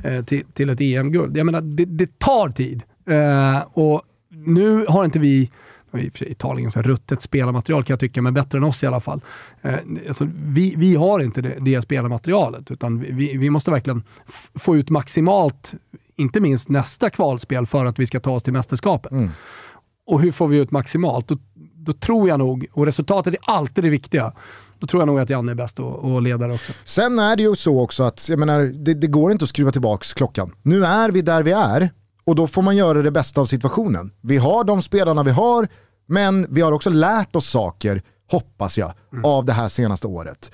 eh, 0.04 0.24
till, 0.24 0.44
till 0.54 0.70
ett 0.70 0.80
EM-guld. 0.80 1.36
Jag 1.36 1.46
menar, 1.46 1.60
det, 1.60 1.84
det 1.84 2.18
tar 2.18 2.48
tid. 2.48 2.82
Eh, 3.06 3.78
och 3.78 4.02
nu 4.30 4.86
har 4.88 5.04
inte 5.04 5.18
vi 5.18 5.50
Italien 6.20 6.70
så 6.70 6.82
ruttet 6.82 7.22
spelarmaterial 7.22 7.84
kan 7.84 7.92
jag 7.94 8.00
tycka, 8.00 8.22
men 8.22 8.34
bättre 8.34 8.58
än 8.58 8.64
oss 8.64 8.82
i 8.82 8.86
alla 8.86 9.00
fall. 9.00 9.20
Eh, 9.62 9.74
alltså, 10.08 10.28
vi, 10.34 10.74
vi 10.76 10.94
har 10.94 11.20
inte 11.20 11.40
det, 11.40 11.56
det 11.60 11.82
spelarmaterialet, 11.82 12.70
utan 12.70 13.00
vi- 13.00 13.36
vi, 13.36 13.50
måste 13.50 13.70
verkligen 13.70 14.02
få 14.54 14.76
ut 14.76 14.90
maximalt, 14.90 15.72
inte 16.16 16.40
minst 16.40 16.68
nästa 16.68 17.10
kvalspel, 17.10 17.66
för 17.66 17.84
att 17.84 17.98
vi 17.98 18.06
ska 18.06 18.20
ta 18.20 18.30
oss 18.30 18.42
till 18.42 18.52
mästerskapet. 18.52 19.12
Och 20.06 20.20
hur 20.22 20.32
får 20.32 20.48
vi 20.48 20.56
ut 20.58 20.70
maximalt? 20.70 21.28
Då, 21.28 21.38
då 21.74 21.92
tror 21.92 22.28
jag 22.28 22.38
nog, 22.38 22.66
och 22.72 22.86
resultatet 22.86 23.34
är 23.34 23.40
alltid 23.42 23.84
det 23.84 23.90
viktiga, 23.90 24.32
då 24.78 24.86
tror 24.86 25.00
jag 25.00 25.06
nog 25.06 25.20
att 25.20 25.30
Janne 25.30 25.52
är 25.52 25.56
bäst 25.56 25.80
och, 25.80 26.12
och 26.12 26.22
ledare 26.22 26.52
också. 26.52 26.72
Sen 26.84 27.18
är 27.18 27.36
det 27.36 27.42
ju 27.42 27.56
så 27.56 27.80
också 27.80 28.02
att 28.02 28.28
jag 28.28 28.38
menar, 28.38 28.60
det, 28.60 28.94
det 28.94 29.06
går 29.06 29.32
inte 29.32 29.42
att 29.42 29.48
skruva 29.48 29.70
tillbaka 29.70 30.04
klockan. 30.16 30.54
Nu 30.62 30.84
är 30.84 31.10
vi 31.10 31.22
där 31.22 31.42
vi 31.42 31.52
är 31.52 31.90
och 32.28 32.34
då 32.34 32.46
får 32.46 32.62
man 32.62 32.76
göra 32.76 33.02
det 33.02 33.10
bästa 33.10 33.40
av 33.40 33.46
situationen. 33.46 34.10
Vi 34.20 34.36
har 34.36 34.64
de 34.64 34.82
spelarna 34.82 35.22
vi 35.22 35.30
har, 35.30 35.68
men 36.06 36.46
vi 36.50 36.60
har 36.60 36.72
också 36.72 36.90
lärt 36.90 37.36
oss 37.36 37.46
saker, 37.46 38.02
hoppas 38.30 38.78
jag, 38.78 38.92
av 39.24 39.44
det 39.44 39.52
här 39.52 39.68
senaste 39.68 40.06
året. 40.06 40.50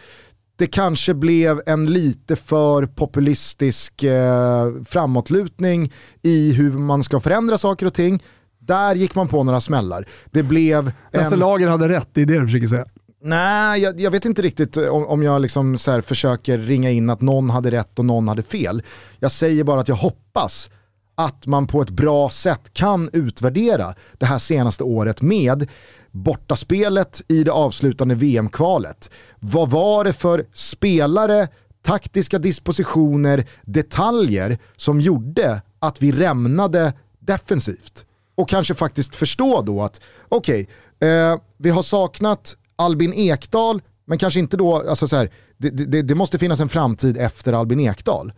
Det 0.57 0.67
kanske 0.67 1.15
blev 1.15 1.63
en 1.67 1.87
lite 1.87 2.37
för 2.37 2.87
populistisk 2.87 4.03
eh, 4.03 4.73
framåtlutning 4.85 5.93
i 6.23 6.53
hur 6.53 6.73
man 6.73 7.03
ska 7.03 7.21
förändra 7.21 7.59
saker 7.59 7.87
och 7.87 7.95
ting. 7.95 8.23
Där 8.59 8.95
gick 8.95 9.15
man 9.15 9.29
på 9.29 9.43
några 9.43 9.61
smällar. 9.61 10.09
Det 10.31 10.43
blev 10.43 10.93
Lasse 11.13 11.35
en... 11.35 11.41
Lager 11.41 11.69
hade 11.69 11.89
rätt, 11.89 12.09
det 12.13 12.23
är 12.23 12.27
det 12.27 12.41
du 12.41 12.47
försöker 12.47 12.69
säga. 12.69 12.87
Nej, 13.23 13.81
jag, 13.81 14.01
jag 14.01 14.11
vet 14.11 14.25
inte 14.25 14.43
riktigt 14.43 14.77
om, 14.77 15.07
om 15.07 15.23
jag 15.23 15.43
liksom 15.43 15.79
så 15.79 16.03
försöker 16.03 16.59
ringa 16.59 16.91
in 16.91 17.11
att 17.11 17.21
någon 17.21 17.51
hade 17.51 17.71
rätt 17.71 17.99
och 17.99 18.05
någon 18.05 18.29
hade 18.29 18.43
fel. 18.43 18.83
Jag 19.19 19.31
säger 19.31 19.65
bara 19.65 19.81
att 19.81 19.89
jag 19.89 19.97
hoppas 19.97 20.71
att 21.15 21.47
man 21.47 21.67
på 21.67 21.83
ett 21.83 21.91
bra 21.91 22.31
sätt 22.31 22.73
kan 22.73 23.11
utvärdera 23.13 23.95
det 24.19 24.27
här 24.27 24.39
senaste 24.39 24.85
året 24.85 25.23
med 25.23 25.71
bortaspelet 26.11 27.23
i 27.29 27.45
det 27.45 27.53
avslutande 27.53 28.15
VM-kvalet. 28.15 29.11
Vad 29.41 29.71
var 29.71 30.05
det 30.05 30.13
för 30.13 30.45
spelare, 30.53 31.49
taktiska 31.83 32.39
dispositioner, 32.39 33.47
detaljer 33.63 34.59
som 34.77 35.01
gjorde 35.01 35.63
att 35.79 36.03
vi 36.03 36.13
rämnade 36.13 36.93
defensivt? 37.19 38.05
Och 38.35 38.49
kanske 38.49 38.75
faktiskt 38.75 39.15
förstå 39.15 39.63
då 39.63 39.83
att, 39.83 40.01
okej, 40.29 40.69
eh, 41.01 41.39
vi 41.57 41.71
har 41.71 41.83
saknat 41.83 42.57
Albin 42.77 43.15
Ekdal, 43.15 43.83
men 44.05 44.19
kanske 44.19 44.41
inte 44.41 44.57
då, 44.57 44.89
alltså 44.89 45.09
så 45.09 45.17
här, 45.17 45.31
det, 45.57 45.71
det, 45.71 46.03
det 46.03 46.15
måste 46.15 46.39
finnas 46.39 46.61
en 46.61 46.69
framtid 46.69 47.17
efter 47.17 47.53
Albin 47.53 47.81
Ekdal. 47.81 48.33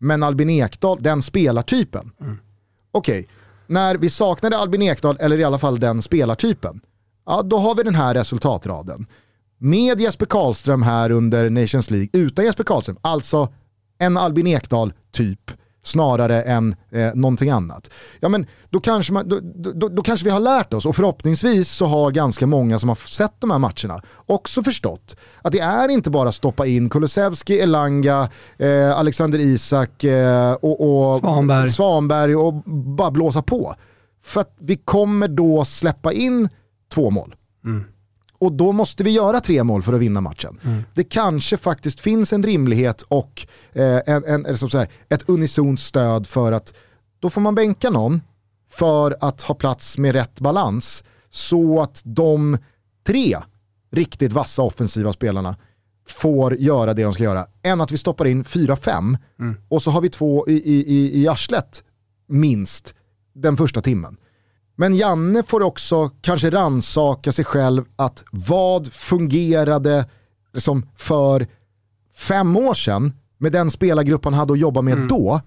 Men 0.00 0.22
Albin 0.22 0.50
Ekdal, 0.50 1.02
den 1.02 1.22
spelartypen. 1.22 2.10
Okej, 2.92 3.28
när 3.66 3.96
vi 3.96 4.10
saknade 4.10 4.58
Albin 4.58 4.82
Ekdal, 4.82 5.16
eller 5.20 5.38
i 5.38 5.44
alla 5.44 5.58
fall 5.58 5.80
den 5.80 6.02
spelartypen, 6.02 6.80
ja 7.26 7.42
då 7.42 7.58
har 7.58 7.74
vi 7.74 7.82
den 7.82 7.94
här 7.94 8.14
resultatraden. 8.14 9.06
Med 9.58 10.00
Jesper 10.00 10.26
Karlström 10.26 10.82
här 10.82 11.10
under 11.10 11.50
Nations 11.50 11.90
League, 11.90 12.08
utan 12.12 12.44
Jesper 12.44 12.64
Karlström, 12.64 12.98
alltså 13.00 13.48
en 13.98 14.16
Albin 14.16 14.46
Ekdal-typ 14.46 15.50
snarare 15.82 16.42
än 16.42 16.76
eh, 16.90 17.14
någonting 17.14 17.50
annat. 17.50 17.90
Ja 18.20 18.28
men 18.28 18.46
då 18.70 18.80
kanske, 18.80 19.12
man, 19.12 19.28
då, 19.28 19.40
då, 19.74 19.88
då, 19.88 20.02
kanske 20.02 20.24
vi 20.24 20.30
har 20.30 20.40
lärt 20.40 20.72
oss 20.72 20.86
och 20.86 20.96
förhoppningsvis 20.96 21.68
så 21.68 21.86
har 21.86 22.10
ganska 22.10 22.46
många 22.46 22.78
som 22.78 22.88
har 22.88 22.96
sett 22.96 23.34
de 23.38 23.50
här 23.50 23.58
matcherna 23.58 24.02
också 24.26 24.62
förstått 24.62 25.16
att 25.42 25.52
det 25.52 25.60
är 25.60 25.88
inte 25.88 26.10
bara 26.10 26.32
stoppa 26.32 26.66
in 26.66 26.90
Kulusevski, 26.90 27.60
Elanga, 27.60 28.28
eh, 28.58 28.98
Alexander 28.98 29.38
Isak 29.38 30.04
eh, 30.04 30.52
och, 30.52 31.12
och 31.12 31.20
Svanberg. 31.20 31.68
Svanberg 31.68 32.36
och 32.36 32.54
bara 32.96 33.10
blåsa 33.10 33.42
på. 33.42 33.74
För 34.22 34.40
att 34.40 34.56
vi 34.58 34.76
kommer 34.76 35.28
då 35.28 35.64
släppa 35.64 36.12
in 36.12 36.48
två 36.94 37.10
mål. 37.10 37.34
Och 38.40 38.52
då 38.52 38.72
måste 38.72 39.04
vi 39.04 39.10
göra 39.10 39.40
tre 39.40 39.64
mål 39.64 39.82
för 39.82 39.92
att 39.92 40.00
vinna 40.00 40.20
matchen. 40.20 40.60
Det 40.94 41.04
kanske 41.04 41.56
faktiskt 41.56 42.00
finns 42.00 42.32
en 42.32 42.42
rimlighet 42.42 43.02
och 43.02 43.46
eh, 43.72 44.00
en, 44.06 44.24
en, 44.24 44.46
eller 44.46 44.56
så 44.56 44.78
här, 44.78 44.88
ett 45.08 45.28
unisont 45.28 45.80
stöd 45.80 46.26
för 46.26 46.52
att 46.52 46.74
då 47.20 47.30
får 47.30 47.40
man 47.40 47.54
bänka 47.54 47.90
någon 47.90 48.20
för 48.70 49.16
att 49.20 49.42
ha 49.42 49.54
plats 49.54 49.98
med 49.98 50.14
rätt 50.14 50.40
balans 50.40 51.04
så 51.30 51.80
att 51.80 52.02
de 52.04 52.58
tre 53.06 53.36
riktigt 53.92 54.32
vassa 54.32 54.62
offensiva 54.62 55.12
spelarna 55.12 55.56
får 56.08 56.56
göra 56.56 56.94
det 56.94 57.02
de 57.02 57.14
ska 57.14 57.22
göra. 57.22 57.46
Än 57.62 57.80
att 57.80 57.92
vi 57.92 57.98
stoppar 57.98 58.24
in 58.24 58.44
4-5 58.44 59.18
och 59.68 59.82
så 59.82 59.90
har 59.90 60.00
vi 60.00 60.10
två 60.10 60.48
i, 60.48 60.52
i, 60.52 60.84
i, 60.86 61.22
i 61.22 61.28
arslet 61.28 61.84
minst 62.26 62.94
den 63.32 63.56
första 63.56 63.82
timmen. 63.82 64.16
Men 64.80 64.94
Janne 64.94 65.42
får 65.42 65.62
också 65.62 66.10
kanske 66.20 66.50
ransaka 66.50 67.32
sig 67.32 67.44
själv 67.44 67.84
att 67.96 68.24
vad 68.30 68.92
fungerade 68.92 70.06
liksom 70.52 70.86
för 70.96 71.46
fem 72.16 72.56
år 72.56 72.74
sedan 72.74 73.12
med 73.38 73.52
den 73.52 73.70
spelargrupp 73.70 74.24
han 74.24 74.34
hade 74.34 74.52
att 74.52 74.58
jobba 74.58 74.82
med 74.82 74.98
då, 75.08 75.40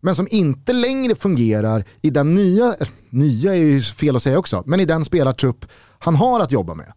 men 0.00 0.14
som 0.14 0.28
inte 0.30 0.72
längre 0.72 1.14
fungerar 1.14 1.84
i 2.02 2.10
den 2.10 2.34
nya, 2.34 2.74
nya 3.10 3.54
är 3.54 3.58
ju 3.58 3.80
fel 3.82 4.16
att 4.16 4.22
säga 4.22 4.38
också, 4.38 4.62
men 4.66 4.80
i 4.80 4.84
den 4.84 5.04
spelartrupp 5.04 5.66
han 5.98 6.14
har 6.14 6.40
att 6.40 6.52
jobba 6.52 6.74
med. 6.74 6.92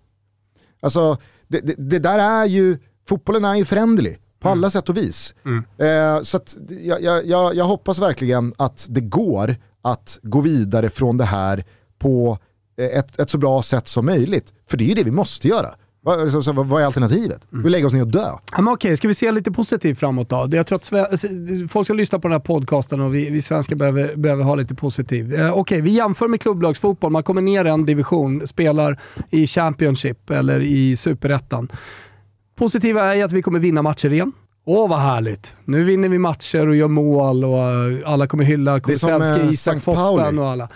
Alltså, 0.82 1.18
det, 1.48 1.60
det, 1.60 1.76
det 1.78 2.00
där 2.00 2.20
är 2.20 2.46
ju, 2.46 2.78
fotbollen 3.08 3.46
är 3.46 3.56
ju 3.56 3.66
föränderlig 3.66 4.20
på 4.40 4.50
alla 4.50 4.70
sätt 4.70 4.90
och 4.90 4.98
vis. 4.98 5.34
Eh, 5.78 6.22
så 6.22 6.40
jag, 6.70 7.02
jag, 7.02 7.26
jag, 7.26 7.56
jag 7.56 7.66
hoppas 7.66 8.00
verkligen 8.00 8.54
att 8.58 8.88
det 8.90 9.02
går 9.02 9.56
att 9.84 10.20
gå 10.24 10.42
vidare 10.42 10.90
från 10.90 11.18
det 11.18 11.26
här 11.26 11.64
på 12.00 12.38
eh, 12.78 12.86
ett, 12.86 13.20
ett 13.20 13.30
så 13.30 13.38
bra 13.38 13.64
sätt 13.64 13.88
som 13.88 14.06
möjligt. 14.06 14.54
För 14.68 14.78
det 14.78 14.84
är 14.84 14.88
ju 14.88 14.94
det 14.94 15.04
vi 15.04 15.12
måste 15.12 15.48
göra. 15.48 15.70
Vad, 16.06 16.68
vad 16.68 16.82
är 16.82 16.86
alternativet? 16.86 17.42
Vi 17.50 17.70
lägger 17.70 17.86
oss 17.86 17.94
ner 17.94 18.02
och 18.02 18.08
dö. 18.08 18.30
Ja, 18.52 18.62
men 18.62 18.68
okej, 18.74 18.98
ska 18.98 19.08
vi 19.08 19.14
se 19.14 19.32
lite 19.32 19.52
positivt 19.52 20.00
framåt 20.00 20.30
då? 20.30 20.50
Jag 20.52 20.68
tror 20.68 20.78
att 20.78 21.22
folk 21.72 21.88
ska 21.88 21.94
lyssna 21.94 22.20
på 22.20 22.28
den 22.28 22.32
här 22.32 22.40
podcasten 22.40 23.02
och 23.02 23.16
vi, 23.16 23.30
vi 23.30 23.42
svenskar 23.42 23.76
behöver, 23.76 24.16
behöver 24.16 24.44
ha 24.44 24.56
lite 24.56 24.76
positivt. 24.76 25.40
Eh, 25.40 25.54
okej, 25.54 25.82
vi 25.82 25.92
jämför 25.92 26.28
med 26.28 26.42
klubblagsfotboll. 26.42 27.12
Man 27.12 27.24
kommer 27.24 27.42
ner 27.42 27.66
en 27.66 27.86
division, 27.86 28.48
spelar 28.48 29.00
i 29.30 29.48
Championship 29.48 30.30
eller 30.30 30.60
i 30.60 30.98
Superettan. 30.98 31.72
Positiva 32.56 33.16
är 33.16 33.26
att 33.26 33.32
vi 33.32 33.42
kommer 33.42 33.60
vinna 33.60 33.82
matcher 33.82 34.14
igen. 34.14 34.32
Åh 34.66 34.90
vad 34.90 35.00
härligt! 35.00 35.56
Nu 35.66 35.84
vinner 35.84 36.10
vi 36.10 36.18
matcher 36.18 36.68
och 36.68 36.76
gör 36.76 36.88
mål 36.88 37.46
och 37.46 37.58
eh, 37.60 38.12
alla 38.12 38.28
kommer 38.28 38.44
hylla 38.44 38.80
Kulusevski, 38.80 39.42
eh, 39.42 39.50
Isak. 39.50 39.84
Foppen 39.84 40.40
och 40.40 40.48
alla. 40.48 40.70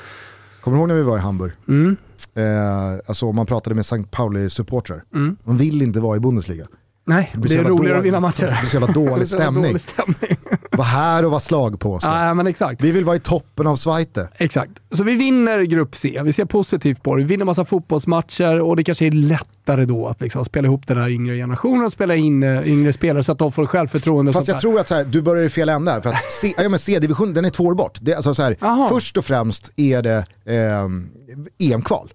Kommer 0.62 0.78
du 0.78 0.82
ihåg 0.82 0.88
när 0.88 0.96
vi 0.96 1.02
var 1.02 1.18
i 1.18 1.20
Hamburg? 1.20 1.52
Mm. 1.68 1.98
Eh, 2.34 3.00
alltså 3.06 3.32
man 3.32 3.46
pratade 3.46 3.76
med 3.76 3.82
St. 3.82 4.04
Pauli-supportrar. 4.12 5.04
Mm. 5.14 5.38
De 5.44 5.58
vill 5.58 5.82
inte 5.82 6.00
vara 6.00 6.18
i 6.18 6.20
Bundesliga. 6.20 6.66
Nej, 7.08 7.32
blir 7.34 7.50
det 7.58 7.64
är 7.64 7.64
roligare 7.64 7.78
dålig- 7.78 8.00
att 8.00 8.06
vinna 8.06 8.20
matcher. 8.20 8.46
det 8.46 8.58
blir 8.62 8.70
så 8.70 8.76
jävla 8.80 8.94
dålig 8.94 9.20
Det 9.20 9.28
stämning. 9.28 9.64
dålig 9.64 9.82
stämning. 9.82 10.38
Var 10.72 10.84
här 10.86 11.26
och 11.26 11.32
var 11.32 11.40
slag 11.40 11.80
på 11.80 12.00
sig. 12.00 12.10
Nej, 12.14 12.34
men 12.34 12.48
exakt. 12.48 12.82
Vi 12.84 12.92
vill 12.92 13.06
vara 13.06 13.16
i 13.16 13.20
toppen 13.20 13.68
av 13.68 13.76
Zweite. 13.76 14.30
Exakt. 14.38 14.72
Så 14.92 15.04
vi 15.04 15.16
vinner 15.16 15.62
grupp 15.64 15.96
C. 15.96 16.22
Vi 16.24 16.34
ser 16.34 16.46
positivt 16.46 17.04
på 17.04 17.16
det. 17.16 17.22
Vi 17.22 17.28
vinner 17.28 17.46
massa 17.46 17.66
fotbollsmatcher 17.66 18.60
och 18.62 18.76
det 18.76 18.84
kanske 18.84 19.06
är 19.06 19.12
lättare 19.12 19.86
då 19.86 20.08
att 20.08 20.22
liksom 20.22 20.46
spela 20.46 20.66
ihop 20.68 20.88
den 20.88 20.98
här 20.98 21.10
yngre 21.10 21.36
generationen 21.36 21.86
och 21.86 21.92
spela 21.92 22.16
in 22.16 22.44
eh, 22.44 22.68
yngre 22.68 22.94
spelare 22.94 23.24
så 23.24 23.32
att 23.32 23.40
de 23.40 23.52
får 23.52 23.66
självförtroende. 23.66 24.30
och 24.30 24.34
Fast 24.34 24.48
jag 24.48 24.56
där. 24.56 24.62
tror 24.62 24.80
att 24.80 24.90
här, 24.90 25.04
du 25.06 25.22
börjar 25.22 25.44
i 25.44 25.50
fel 25.50 25.70
här, 25.70 26.02
för 26.02 26.10
att 26.10 26.22
C- 26.32 26.54
ja, 26.58 26.70
men 26.70 26.80
C-division 26.80 27.34
den 27.34 27.46
är 27.46 27.50
två 27.50 27.64
år 27.64 27.74
bort. 27.74 27.98
Det, 28.02 28.14
alltså 28.16 28.34
så 28.34 28.44
här, 28.44 28.90
först 28.90 29.18
och 29.18 29.26
främst 29.26 29.72
är 29.76 30.02
det 30.02 30.26
eh, 30.46 31.72
EM-kval. 31.74 32.14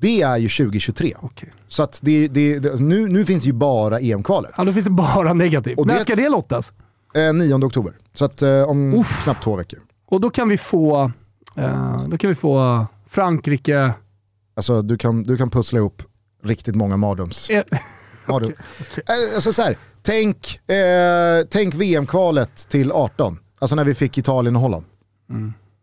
Det 0.00 0.22
är 0.22 0.36
ju 0.36 0.48
2023. 0.48 1.14
Okej. 1.20 1.52
Så 1.68 1.82
att 1.82 1.98
det, 2.02 2.28
det, 2.28 2.58
det, 2.58 2.80
nu, 2.80 3.08
nu 3.08 3.24
finns 3.24 3.44
ju 3.44 3.52
bara 3.52 4.00
EM-kvalet. 4.00 4.50
Ja, 4.56 4.64
då 4.64 4.72
finns 4.72 4.84
det 4.84 4.90
bara 4.90 5.32
negativt. 5.32 5.78
Och 5.78 5.86
När 5.86 5.94
det- 5.94 6.00
ska 6.00 6.16
det 6.16 6.28
lottas? 6.28 6.72
Eh, 7.14 7.32
9 7.32 7.54
oktober. 7.54 7.92
Så 8.14 8.24
att 8.24 8.42
eh, 8.42 8.62
om 8.62 9.04
knappt 9.24 9.42
två 9.42 9.56
veckor. 9.56 9.80
Och 10.06 10.20
då 10.20 10.30
kan 10.30 10.48
vi 10.48 10.58
få, 10.58 11.10
eh, 11.56 11.96
då 12.06 12.18
kan 12.18 12.28
vi 12.28 12.34
få 12.34 12.86
Frankrike. 13.10 13.92
Alltså 14.56 14.82
du 14.82 14.98
kan, 14.98 15.22
du 15.22 15.36
kan 15.36 15.50
pussla 15.50 15.78
ihop 15.78 16.02
riktigt 16.44 16.74
många 16.74 16.96
mardröms... 16.96 17.50
Eh, 17.50 17.62
mardröm. 18.26 18.52
Eh, 18.96 19.34
Alltså 19.34 19.52
så 19.52 19.62
här, 19.62 19.76
tänk, 20.02 20.60
eh, 20.70 21.46
tänk 21.50 21.74
VM-kvalet 21.74 22.56
till 22.68 22.92
18. 22.92 23.38
Alltså 23.58 23.76
när 23.76 23.84
vi 23.84 23.94
fick 23.94 24.18
Italien 24.18 24.56
och 24.56 24.62
Holland. 24.62 24.84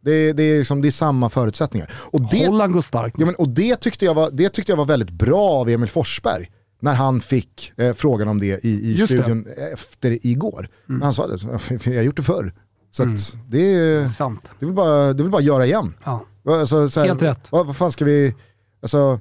Det, 0.01 0.33
det, 0.33 0.43
är 0.43 0.57
liksom, 0.57 0.81
det 0.81 0.87
är 0.87 0.91
samma 0.91 1.29
förutsättningar. 1.29 1.91
Och 1.95 2.21
det, 2.31 2.47
Holland 2.47 2.73
går 2.73 2.81
starkt. 2.81 3.15
ja, 3.19 3.25
men, 3.25 3.35
och 3.35 3.49
det, 3.49 3.75
tyckte 3.75 4.05
jag 4.05 4.13
var, 4.13 4.29
det 4.31 4.49
tyckte 4.49 4.71
jag 4.71 4.77
var 4.77 4.85
väldigt 4.85 5.11
bra 5.11 5.49
av 5.49 5.69
Emil 5.69 5.89
Forsberg. 5.89 6.51
När 6.79 6.93
han 6.93 7.21
fick 7.21 7.73
eh, 7.77 7.93
frågan 7.93 8.27
om 8.27 8.39
det 8.39 8.65
i, 8.65 8.69
i 8.69 8.95
Just 8.97 9.07
det. 9.07 9.23
Mm. 9.23 9.43
studion 9.43 9.53
efter 9.73 10.25
igår. 10.27 10.69
Men 10.85 11.01
Han 11.01 11.13
sa 11.13 11.27
det, 11.27 11.37
jag 11.83 11.95
har 11.95 12.01
gjort 12.01 12.15
det 12.17 12.23
förr. 12.23 12.53
Så 12.91 13.03
att 13.03 13.35
det, 13.47 13.73
är- 13.75 14.07
Sant. 14.07 14.51
det, 14.59 14.65
vill 14.65 14.75
bara, 14.75 15.13
det 15.13 15.23
vill 15.23 15.31
bara 15.31 15.41
göra 15.41 15.65
igen. 15.65 15.93
Ja. 16.03 16.25
Alltså, 16.49 16.89
så 16.89 16.99
här, 16.99 17.07
Helt 17.07 17.21
rätt. 17.21 17.51
Vad, 17.51 17.67
vad 17.67 17.77
fan 17.77 17.91
ska 17.91 18.05
vi... 18.05 18.35
Alltså, 18.81 19.19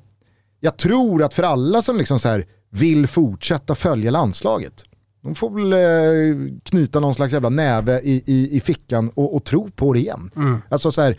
jag 0.61 0.77
tror 0.77 1.22
att 1.22 1.35
för 1.35 1.43
alla 1.43 1.83
som 1.83 1.97
liksom 1.97 2.18
så 2.18 2.29
här 2.29 2.47
vill 2.70 3.07
fortsätta 3.07 3.74
följa 3.74 4.11
landslaget, 4.11 4.85
de 5.27 5.35
får 5.35 5.51
väl 5.51 5.72
eh, 5.72 6.59
knyta 6.62 7.01
någon 7.01 7.14
slags 7.14 7.33
jävla 7.33 7.49
näve 7.49 8.01
i, 8.01 8.22
i, 8.27 8.57
i 8.57 8.61
fickan 8.61 9.11
och, 9.14 9.37
och 9.37 9.45
tro 9.45 9.70
på 9.70 9.93
det 9.93 9.99
igen. 9.99 10.31
Mm. 10.37 10.62
Alltså 10.68 10.93
så 10.93 11.03
här, 11.03 11.16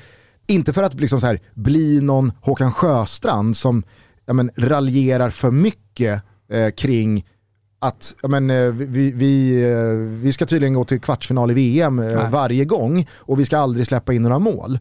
inte 0.47 0.73
för 0.73 0.83
att 0.83 0.93
liksom 0.93 1.19
så 1.19 1.25
här, 1.25 1.39
bli 1.53 2.01
någon 2.01 2.31
Håkan 2.41 2.71
Sjöstrand 2.71 3.57
som 3.57 3.83
ja, 4.25 4.33
men, 4.33 4.51
raljerar 4.55 5.29
för 5.29 5.51
mycket 5.51 6.21
eh, 6.49 6.69
kring 6.69 7.25
att 7.79 8.15
ja, 8.21 8.27
men, 8.27 8.49
eh, 8.49 8.71
vi, 8.71 9.11
vi, 9.11 9.63
eh, 9.63 10.21
vi 10.23 10.31
ska 10.31 10.45
tydligen 10.45 10.73
gå 10.73 10.85
till 10.85 11.01
kvartsfinal 11.01 11.51
i 11.51 11.53
VM 11.53 11.95
Nej. 11.95 12.29
varje 12.31 12.65
gång 12.65 13.07
och 13.13 13.39
vi 13.39 13.45
ska 13.45 13.57
aldrig 13.57 13.87
släppa 13.87 14.13
in 14.13 14.21
några 14.21 14.39
mål. 14.39 14.79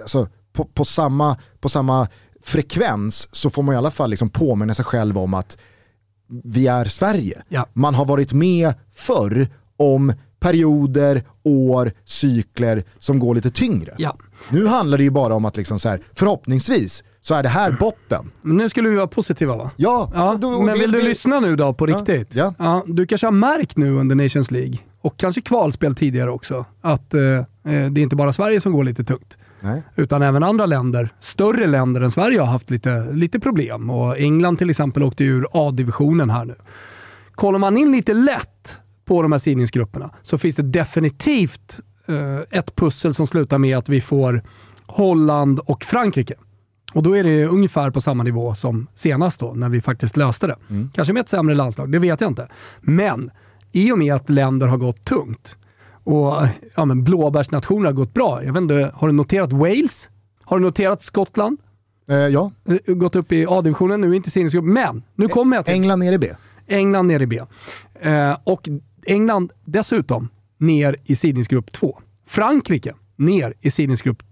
Alltså, 0.00 0.28
på, 0.52 0.64
på, 0.64 0.84
samma, 0.84 1.36
på 1.60 1.68
samma 1.68 2.08
frekvens 2.42 3.28
så 3.32 3.50
får 3.50 3.62
man 3.62 3.74
i 3.74 3.78
alla 3.78 3.90
fall 3.90 4.10
liksom 4.10 4.30
påminna 4.30 4.74
sig 4.74 4.84
själv 4.84 5.18
om 5.18 5.34
att 5.34 5.58
vi 6.44 6.66
är 6.66 6.84
Sverige. 6.84 7.42
Ja. 7.48 7.66
Man 7.72 7.94
har 7.94 8.04
varit 8.04 8.32
med 8.32 8.74
förr 8.94 9.48
om 9.76 10.12
perioder, 10.40 11.22
år, 11.42 11.92
cykler 12.04 12.82
som 12.98 13.18
går 13.18 13.34
lite 13.34 13.50
tyngre. 13.50 13.90
Ja. 13.98 14.16
Nu 14.50 14.66
handlar 14.66 14.98
det 14.98 15.04
ju 15.04 15.10
bara 15.10 15.34
om 15.34 15.44
att 15.44 15.56
liksom 15.56 15.78
så 15.78 15.88
här, 15.88 16.00
förhoppningsvis 16.14 17.04
så 17.20 17.34
är 17.34 17.42
det 17.42 17.48
här 17.48 17.76
botten. 17.80 18.30
Men 18.42 18.56
nu 18.56 18.68
skulle 18.68 18.88
vi 18.88 18.96
vara 18.96 19.06
positiva 19.06 19.56
va? 19.56 19.70
Ja, 19.76 20.10
Ja, 20.14 20.38
då- 20.40 20.50
men 20.62 20.66
det- 20.74 20.80
vill 20.80 20.92
du 20.92 20.98
det- 21.00 21.04
lyssna 21.08 21.40
nu 21.40 21.56
då 21.56 21.72
på 21.74 21.90
Ja, 21.90 21.96
riktigt? 21.96 22.34
ja. 22.58 22.84
du 22.86 23.06
kanske 23.06 23.26
har 23.26 23.32
märkt 23.32 23.76
nu 23.76 23.90
under 23.92 24.16
Nations 24.16 24.50
League, 24.50 24.78
och 25.00 25.16
kanske 25.16 25.40
kvalspel 25.40 25.94
tidigare 25.94 26.30
också, 26.30 26.64
att 26.80 27.14
eh, 27.14 27.20
eh, 27.22 27.44
det 27.64 27.70
är 27.72 27.98
inte 27.98 28.16
bara 28.16 28.32
Sverige 28.32 28.60
som 28.60 28.72
går 28.72 28.84
lite 28.84 29.04
tungt. 29.04 29.36
Nej. 29.66 29.82
Utan 29.96 30.22
även 30.22 30.42
andra 30.42 30.66
länder, 30.66 31.08
större 31.20 31.66
länder 31.66 32.00
än 32.00 32.10
Sverige 32.10 32.40
har 32.40 32.46
haft 32.46 32.70
lite, 32.70 33.12
lite 33.12 33.40
problem. 33.40 33.90
Och 33.90 34.18
England 34.18 34.56
till 34.56 34.70
exempel 34.70 35.02
åkte 35.02 35.24
ur 35.24 35.46
A-divisionen 35.52 36.30
här 36.30 36.44
nu. 36.44 36.54
Kollar 37.34 37.58
man 37.58 37.76
in 37.76 37.92
lite 37.92 38.14
lätt 38.14 38.78
på 39.04 39.22
de 39.22 39.32
här 39.32 39.38
sidningsgrupperna 39.38 40.10
så 40.22 40.38
finns 40.38 40.56
det 40.56 40.62
definitivt 40.62 41.80
eh, 42.06 42.58
ett 42.58 42.76
pussel 42.76 43.14
som 43.14 43.26
slutar 43.26 43.58
med 43.58 43.78
att 43.78 43.88
vi 43.88 44.00
får 44.00 44.42
Holland 44.86 45.60
och 45.60 45.84
Frankrike. 45.84 46.34
Och 46.92 47.02
då 47.02 47.16
är 47.16 47.24
det 47.24 47.46
ungefär 47.46 47.90
på 47.90 48.00
samma 48.00 48.22
nivå 48.22 48.54
som 48.54 48.86
senast 48.94 49.40
då, 49.40 49.52
när 49.52 49.68
vi 49.68 49.80
faktiskt 49.80 50.16
löste 50.16 50.46
det. 50.46 50.56
Kanske 50.94 51.12
med 51.12 51.20
ett 51.20 51.28
sämre 51.28 51.54
landslag, 51.54 51.92
det 51.92 51.98
vet 51.98 52.20
jag 52.20 52.30
inte. 52.30 52.48
Men 52.80 53.30
i 53.72 53.92
och 53.92 53.98
med 53.98 54.14
att 54.14 54.30
länder 54.30 54.66
har 54.66 54.76
gått 54.76 55.04
tungt 55.04 55.56
och 56.06 56.34
ja, 56.76 56.84
men 56.84 57.04
blåbärsnationer 57.04 57.86
har 57.86 57.92
gått 57.92 58.14
bra. 58.14 58.44
Jag 58.44 58.52
vet 58.52 58.62
inte, 58.62 58.90
har 58.94 59.08
du 59.08 59.12
noterat 59.14 59.52
Wales? 59.52 60.10
Har 60.42 60.58
du 60.58 60.64
noterat 60.64 61.02
Skottland? 61.02 61.58
Eh, 62.10 62.16
ja, 62.16 62.50
Eh, 62.86 62.94
Gått 62.94 63.16
upp 63.16 63.32
i 63.32 63.46
A-divisionen, 63.48 64.00
nu 64.00 64.10
är 64.10 64.14
inte 64.14 64.30
sinnesgrupp. 64.30 64.64
Men, 64.64 65.02
nu 65.14 65.28
kommer 65.28 65.56
jag 65.56 65.64
till 65.64 65.74
England 65.74 65.98
ner 65.98 66.12
i 66.12 66.18
B. 66.18 66.28
England 66.66 67.06
ner 67.06 67.20
i 67.20 67.26
B. 67.26 67.40
Eh, 68.00 68.36
och 68.44 68.68
England 69.06 69.52
dessutom 69.64 70.28
ner 70.58 70.96
i 71.04 71.16
sidningsgrupp 71.16 71.72
2. 71.72 72.00
Frankrike 72.26 72.94
ner 73.16 73.54
i 73.60 73.70
sidningsgrupp 73.70 74.22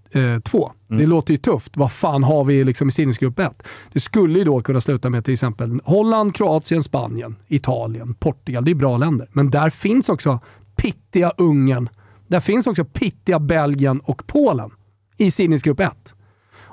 2. 0.44 0.72
Det 0.88 1.06
låter 1.06 1.32
ju 1.32 1.38
tufft. 1.38 1.76
Vad 1.76 1.92
fan 1.92 2.24
har 2.24 2.44
vi 2.44 2.64
liksom 2.64 2.88
i 2.88 2.92
sidningsgrupp 2.92 3.38
1? 3.38 3.62
Det 3.92 4.00
skulle 4.00 4.38
ju 4.38 4.44
då 4.44 4.62
kunna 4.62 4.80
sluta 4.80 5.10
med 5.10 5.24
till 5.24 5.34
exempel 5.34 5.80
Holland, 5.84 6.34
Kroatien, 6.34 6.82
Spanien, 6.82 7.36
Italien, 7.48 8.14
Portugal. 8.14 8.64
Det 8.64 8.70
är 8.70 8.74
bra 8.74 8.96
länder. 8.96 9.28
Men 9.32 9.50
där 9.50 9.70
finns 9.70 10.08
också 10.08 10.40
pittiga 10.76 11.32
Ungern, 11.36 11.88
Där 12.26 12.40
finns 12.40 12.66
också 12.66 12.84
pittiga 12.84 13.38
Belgien 13.38 14.00
och 14.00 14.26
Polen 14.26 14.70
i 15.16 15.30
sidningsgrupp 15.30 15.80
1. 15.80 16.14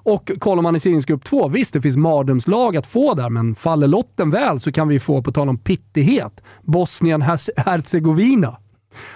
Och 0.03 0.31
kollar 0.39 0.61
man 0.61 0.75
i 0.75 0.79
sidningsgrupp 0.79 1.23
2, 1.23 1.47
visst 1.47 1.73
det 1.73 1.81
finns 1.81 1.97
mardrömslag 1.97 2.77
att 2.77 2.87
få 2.87 3.13
där, 3.13 3.29
men 3.29 3.55
faller 3.55 3.87
lotten 3.87 4.31
väl 4.31 4.59
så 4.59 4.71
kan 4.71 4.87
vi 4.87 4.99
få, 4.99 5.23
på 5.23 5.31
tal 5.31 5.49
om 5.49 5.57
pittighet, 5.57 6.43
Bosnien-Hercegovina. 6.61 8.57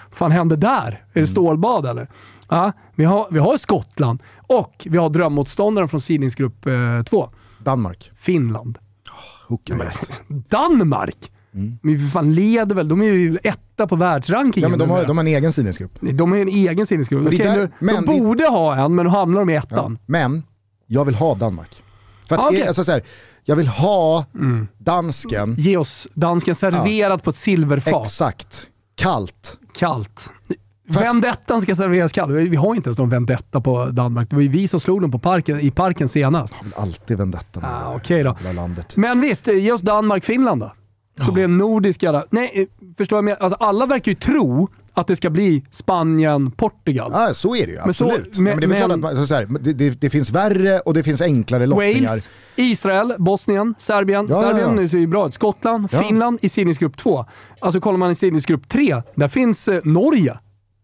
Vad 0.10 0.18
fan 0.18 0.32
hände 0.32 0.56
där? 0.56 1.06
Är 1.14 1.22
det 1.22 1.28
stålbad 1.28 1.86
eller? 1.86 2.08
Ja, 2.50 2.72
vi 2.96 3.06
har, 3.06 3.28
vi 3.32 3.40
har 3.40 3.58
Skottland 3.58 4.24
och 4.48 4.88
vi 4.90 4.98
har 4.98 5.10
drömmotståndaren 5.10 5.90
från 5.90 6.02
sidningsgrupp 6.02 6.62
2, 7.10 7.24
eh, 7.24 7.30
Danmark. 7.60 8.12
Finland. 8.16 8.78
Cares? 9.66 10.22
Danmark! 10.28 11.32
Mm. 11.56 11.78
Men 11.82 11.98
vi 11.98 12.10
fan 12.10 12.34
leder 12.34 12.76
väl? 12.76 12.88
De 12.88 13.02
är 13.02 13.06
ju 13.06 13.38
etta 13.44 13.88
på 13.88 13.96
världsrankingen. 13.96 14.70
Ja, 14.72 14.78
men 14.78 14.80
de 14.80 14.90
har, 14.90 15.06
de 15.06 15.18
har 15.18 15.24
en 15.24 15.28
egen 15.28 15.54
sidningsgrupp. 15.54 15.92
de 16.02 16.32
har 16.32 16.38
en 16.38 16.48
egen 16.48 16.86
sidningsgrupp. 16.86 17.22
Det 17.24 17.28
Okej, 17.28 17.46
där- 17.46 17.72
de 17.80 17.96
det- 17.96 18.02
borde 18.22 18.44
ha 18.48 18.76
en, 18.76 18.96
men 18.96 19.06
då 19.06 19.12
hamnar 19.12 19.40
de 19.40 19.50
i 19.50 19.56
ettan. 19.56 19.98
Men 20.06 20.44
jag 20.88 21.06
vill 21.06 21.16
ha 21.16 21.36
Danmark. 21.36 21.84
För 22.30 22.36
att, 22.36 22.42
Ah. 22.44 22.50
Mm. 22.50 22.68
alltså, 22.68 22.84
så 22.84 22.92
här, 22.92 23.02
jag 23.44 23.56
vill 23.56 23.68
ha 23.68 24.26
dansken, 24.78 25.54
Ge 25.54 25.78
oss 25.78 26.08
dansken 26.14 26.56
serverat 26.56 27.24
på 27.24 27.30
ett 27.30 27.36
silverfat. 27.36 28.06
exakt, 28.08 28.68
kallt. 28.96 29.58
Kallt. 29.78 30.30
För 30.94 31.02
Vendettan 31.02 31.62
ska 31.62 31.76
serveras 31.76 32.12
kall. 32.12 32.32
Vi 32.32 32.56
har 32.56 32.76
inte 32.76 32.88
ens 32.90 32.98
någon 32.98 33.10
vendetta 33.10 33.62
på 33.62 33.86
Danmark. 33.86 34.30
Det 34.30 34.36
var 34.36 34.44
ju 34.44 34.50
vi 34.50 34.68
som 34.68 34.80
slog 34.80 35.02
dem 35.02 35.12
på 35.12 35.20
parken, 35.20 35.60
i 35.60 35.72
parken 35.72 36.08
senast. 36.08 36.54
Jag 36.58 36.64
vill 36.64 36.74
alltid 36.76 37.18
vendetta 37.18 37.60
med 37.60 37.70
Ah, 37.74 37.90
det 37.90 37.96
okej 37.96 38.24
då. 38.24 38.36
landet. 38.56 38.98
Men 38.98 39.22
visst, 39.22 39.48
ge 39.48 39.72
oss 39.72 39.82
Danmark-Finland 39.82 40.62
då. 40.62 40.72
Så 41.26 41.32
blir 41.32 41.44
det 41.44 41.54
nordiska... 41.54 42.12
där. 42.12 42.24
Nej, 42.30 42.52
eh, 42.54 42.66
förstår 42.98 43.18
jag 43.18 43.24
med, 43.24 43.38
alltså 43.40 43.58
Alla 43.60 43.86
verkar 43.86 44.12
ju 44.12 44.16
tro 44.16 44.70
att 44.94 45.08
det 45.08 45.16
ska 45.16 45.30
bli 45.30 45.64
Spanien, 45.72 46.52
Portugal. 46.52 47.12
Ja, 47.14 47.34
så 47.34 47.56
är 47.56 47.66
det 47.66 47.72
ju, 47.72 47.80
Men 47.86 47.94
så- 47.94 48.06
absolut. 48.06 48.38
men- 48.38 48.46
ja, 48.48 48.52
men 48.56 48.60
det, 48.60 48.66
är 48.66 48.68
väl 48.68 48.78
klart 48.78 49.00
men- 49.00 49.24
att 49.24 49.28
så 49.28 49.36
här, 49.36 49.48
det, 49.60 49.74
det, 49.74 49.90
det 50.02 50.10
finns 50.10 50.32
värre 50.32 50.80
och 50.80 50.94
det 50.94 51.04
finns 51.04 51.22
enklare 51.22 51.66
lottningar. 51.66 52.08
Wales, 52.10 52.30
Israel, 52.56 53.14
Bosnien, 53.18 53.76
Serbien. 53.80 54.28
Ja, 54.30 54.36
Serbien 54.42 54.78
ja. 54.82 54.88
ser 54.88 54.98
ju 54.98 55.08
bra 55.08 55.28
ut. 55.28 55.34
Skottland. 55.34 55.92
Finland 55.92 56.40
i 56.42 56.50
sidningsgrupp 56.50 56.98
2. 56.98 57.26
Alltså 57.60 57.82
kollar 57.82 57.98
man 57.98 58.12
i 58.12 58.16
sidningsgrupp 58.16 58.70
3, 58.70 59.02
där 59.16 59.28
finns 59.28 59.68
eh, 59.68 59.82
Norge. 59.84 60.38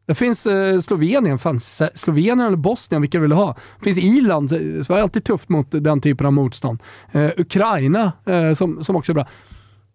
Där 0.08 0.14
finns 0.14 0.46
eh, 0.46 0.80
Slovenien. 0.80 1.40
Fan, 1.40 1.60
Slovenien 1.96 2.40
eller 2.40 2.58
Bosnien, 2.58 3.02
vilka 3.02 3.20
vill 3.20 3.30
du 3.30 3.36
ha? 3.36 3.56
Det 3.80 3.84
finns 3.94 3.98
Irland, 3.98 4.52
eh, 4.52 4.84
så 4.84 4.94
är 4.94 5.02
alltid 5.02 5.24
tufft 5.24 5.50
mot 5.50 5.68
den 5.72 6.02
typen 6.02 6.26
av 6.28 6.34
motstånd. 6.34 6.80
Eh, 7.12 7.30
Ukraina, 7.38 8.12
eh, 8.26 8.54
som, 8.54 8.84
som 8.84 8.96
också 8.96 9.12
är 9.12 9.14
bra. 9.14 9.28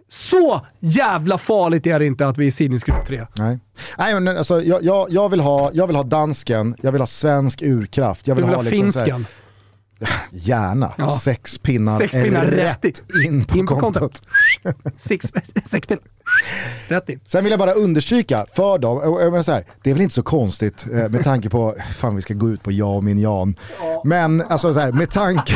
Så 0.09 0.67
jävla 0.81 1.39
farligt 1.39 1.87
är 1.87 1.99
det 1.99 2.07
inte 2.07 2.27
att 2.29 2.39
vi 2.39 2.47
är 2.47 2.51
sidningsgrupp 2.51 3.07
3. 3.07 3.27
Nej, 3.37 3.59
Nej 3.99 4.21
men 4.21 4.37
alltså, 4.37 4.63
jag, 4.63 4.85
jag, 4.85 5.11
jag, 5.11 5.29
vill 5.29 5.41
ha, 5.41 5.71
jag 5.75 5.87
vill 5.87 5.97
ha 5.97 6.03
dansken, 6.03 6.77
jag 6.83 6.93
vill 6.93 7.01
ha 7.01 7.07
svensk 7.07 7.63
urkraft. 7.63 8.27
Jag 8.27 8.37
Du 8.37 8.41
vill, 8.43 8.49
vill 8.51 8.57
ha, 8.57 8.63
ha 8.63 8.71
liksom 8.71 8.93
finsken. 8.93 9.27
Gärna. 10.31 10.93
Ja. 10.99 11.19
Sex 11.19 11.59
pinnar, 11.59 11.99
Sex 11.99 12.13
pinnar 12.13 12.45
rätt 12.45 12.85
rätt 12.85 13.03
in 13.25 13.45
på, 13.45 13.59
In 13.59 13.67
på 13.67 13.81
kontot. 13.81 14.23
kontot. 14.63 14.93
Sex, 14.97 15.27
sex 15.67 15.87
pinnar. 15.87 16.03
Rätt 16.89 17.09
in. 17.09 17.21
Sen 17.27 17.45
vill 17.45 17.51
jag 17.51 17.59
bara 17.61 17.73
understryka 17.73 18.47
för 18.55 18.79
dem, 18.79 19.01
jag 19.21 19.31
menar 19.31 19.43
så 19.43 19.53
här, 19.53 19.65
det 19.83 19.91
är 19.91 19.95
väl 19.95 20.03
inte 20.03 20.15
så 20.15 20.23
konstigt 20.23 20.87
eh, 20.93 21.09
med 21.09 21.25
tanke 21.25 21.51
på, 21.51 21.77
fan 21.97 22.17
vi 22.17 22.23
ska 22.23 22.35
gå 22.35 22.51
ut 22.51 22.63
på 22.63 22.73
jag 22.73 22.97
och 22.97 23.05
min 23.05 23.19
Jan. 23.19 23.57
Men 24.05 24.43
alltså 24.49 24.75
så 24.75 24.81
här, 24.81 24.93
med 24.93 25.11
tanke, 25.11 25.55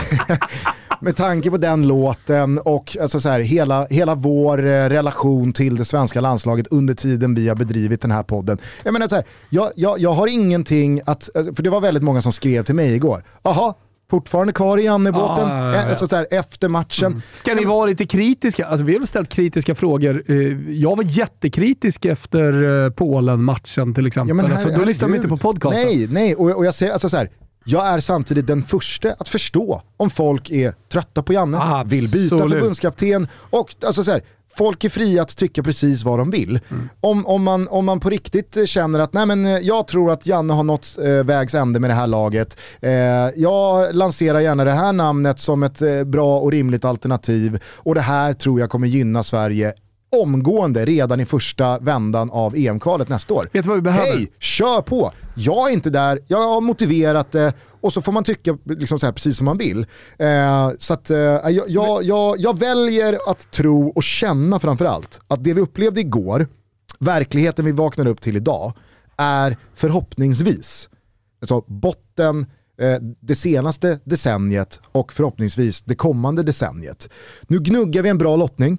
med 1.01 1.16
tanke 1.16 1.51
på 1.51 1.57
den 1.57 1.88
låten 1.88 2.59
och 2.59 2.96
alltså 3.01 3.20
så 3.20 3.28
här, 3.28 3.40
hela, 3.40 3.86
hela 3.90 4.14
vår 4.14 4.59
eh, 4.59 4.88
relation 4.88 5.53
till 5.53 5.76
det 5.76 5.84
svenska 5.84 6.20
landslaget 6.20 6.66
under 6.70 6.94
tiden 6.94 7.34
vi 7.34 7.48
har 7.48 7.57
bedrivit 7.57 8.01
den 8.01 8.11
här 8.11 8.22
podden. 8.22 8.59
Jag 8.82 8.92
menar 8.92 9.09
så 9.09 9.14
här, 9.14 9.24
jag, 9.51 9.70
jag, 9.76 9.98
jag 9.98 10.12
har 10.12 10.26
ingenting 10.26 11.01
att, 11.07 11.36
eh, 11.36 11.44
för 11.55 11.62
det 11.62 11.70
var 11.70 11.80
väldigt 11.80 12.03
många 12.03 12.22
som 12.22 12.32
skrev 12.32 12.62
till 12.62 12.74
mig 12.74 12.94
igår, 12.94 13.24
jaha, 13.42 13.74
fortfarande 14.11 14.53
kvar 14.53 14.78
i 14.78 14.84
Jannebåten 14.84 15.48
Ja, 15.48 15.57
ja, 15.57 15.66
ja, 15.66 15.74
ja. 15.74 15.82
Eh, 15.82 15.88
alltså 15.88 16.07
så 16.07 16.16
här, 16.16 16.26
efter 16.30 16.68
matchen. 16.68 17.22
Ska 17.32 17.55
ni 17.55 17.64
vara 17.64 17.86
lite 17.86 18.07
kritiska? 18.07 18.66
Alltså 18.66 18.84
vi 18.84 18.98
har 18.98 19.07
ställt 19.07 19.28
kritiska 19.28 19.74
frågor. 19.74 20.30
Jag 20.68 20.96
var 20.96 21.05
jättekritisk 21.05 22.05
efter 22.05 22.90
Polen-matchen 22.90 23.94
till 23.94 24.07
exempel. 24.07 24.28
Ja, 24.36 24.42
men 24.42 24.53
alltså, 24.53 24.68
då 24.68 24.84
lyssnar 24.84 25.09
de 25.09 25.12
herregud. 25.12 25.14
inte 25.14 25.28
på 25.28 25.36
podcasten. 25.36 25.82
Nej, 25.82 26.09
nej. 26.11 26.34
Och, 26.34 26.51
och 26.51 26.66
jag 26.66 26.74
säger 26.74 26.92
alltså 26.92 27.09
så 27.09 27.16
här. 27.16 27.30
Jag 27.65 27.87
är 27.87 28.01
samtidigt 28.01 28.47
den 28.47 28.63
första 28.63 29.13
att 29.19 29.29
förstå 29.29 29.83
om 29.97 30.11
folk 30.11 30.51
är 30.51 30.75
trötta 30.93 31.23
på 31.23 31.33
Janne, 31.33 31.59
Absolut. 31.61 31.93
vill 31.93 32.11
byta 32.11 32.49
förbundskapten 32.49 33.29
och 33.51 33.75
alltså 33.81 34.05
så 34.05 34.11
här, 34.11 34.23
folk 34.57 34.85
är 34.85 34.89
fria 34.89 35.23
att 35.23 35.37
tycka 35.37 35.63
precis 35.63 36.03
vad 36.03 36.19
de 36.19 36.31
vill. 36.31 36.61
Mm. 36.69 36.89
Om, 37.01 37.27
om, 37.27 37.43
man, 37.43 37.69
om 37.69 37.85
man 37.85 38.01
på 38.01 38.11
riktigt 38.11 38.57
eh, 38.57 38.65
känner 38.65 38.99
att 38.99 39.13
nej 39.13 39.27
men 39.27 39.47
eh, 39.47 39.59
jag 39.59 39.87
tror 39.89 40.13
att 40.13 40.27
Janne 40.27 40.53
har 40.53 40.63
nått 40.63 40.99
eh, 41.03 41.25
vägs 41.25 41.55
ände 41.55 41.81
med 41.81 41.91
det 41.91 41.95
här 41.95 42.07
laget. 42.07 42.57
Eh, 42.81 42.93
jag 43.37 43.95
lanserar 43.95 44.41
gärna 44.41 44.65
det 44.65 44.73
här 44.73 44.93
namnet 44.93 45.39
som 45.39 45.63
ett 45.63 45.83
eh, 45.83 46.05
bra 46.05 46.39
och 46.39 46.53
rimligt 46.53 46.85
alternativ 46.85 47.63
och 47.77 47.95
det 47.95 48.01
här 48.01 48.33
tror 48.33 48.61
jag 48.61 48.71
kommer 48.71 48.87
gynna 48.87 49.23
Sverige 49.23 49.75
omgående 50.11 50.85
redan 50.85 51.21
i 51.21 51.27
första 51.27 51.79
vändan 51.79 52.31
av 52.31 52.57
EM-kvalet 52.57 53.09
nästa 53.09 53.35
år. 53.35 53.49
Vet 53.53 53.63
du 53.63 53.69
vad 53.69 53.79
vi 53.79 53.83
behöver? 53.83 54.17
Hej, 54.17 54.33
kör 54.39 54.83
på! 54.83 55.13
Jag 55.35 55.69
är 55.69 55.73
inte 55.73 55.91
där, 55.91 56.21
jag 56.27 56.39
har 56.39 56.61
motiverat 56.61 57.33
det 57.33 57.53
och 57.81 57.93
så 57.93 58.03
får 58.03 58.13
man 58.13 58.25
tycka 58.25 58.59
liksom 58.65 59.01
så 59.01 59.07
här, 59.07 59.13
precis 59.13 59.37
som 59.37 59.45
man 59.45 59.59
vill. 59.59 59.87
Eh, 60.19 60.71
så 60.79 60.95
att, 60.95 61.11
eh, 61.11 61.19
jag, 61.19 61.65
jag, 61.69 62.03
jag, 62.03 62.39
jag 62.39 62.59
väljer 62.59 63.19
att 63.27 63.51
tro 63.51 63.89
och 63.89 64.03
känna 64.03 64.61
framförallt 64.61 65.21
att 65.29 65.45
det 65.45 65.55
vi 65.55 65.61
upplevde 65.61 66.01
igår, 66.01 66.47
verkligheten 66.99 67.65
vi 67.65 67.73
vaknade 67.73 68.11
upp 68.11 68.21
till 68.21 68.37
idag, 68.37 68.73
är 69.17 69.57
förhoppningsvis 69.75 70.89
alltså 71.41 71.65
botten 71.67 72.47
eh, 72.81 72.99
det 73.21 73.35
senaste 73.35 73.99
decenniet 74.05 74.81
och 74.93 75.13
förhoppningsvis 75.13 75.83
det 75.83 75.95
kommande 75.95 76.43
decenniet. 76.43 77.09
Nu 77.43 77.59
gnuggar 77.59 78.03
vi 78.03 78.09
en 78.09 78.19
bra 78.19 78.37
lottning. 78.37 78.79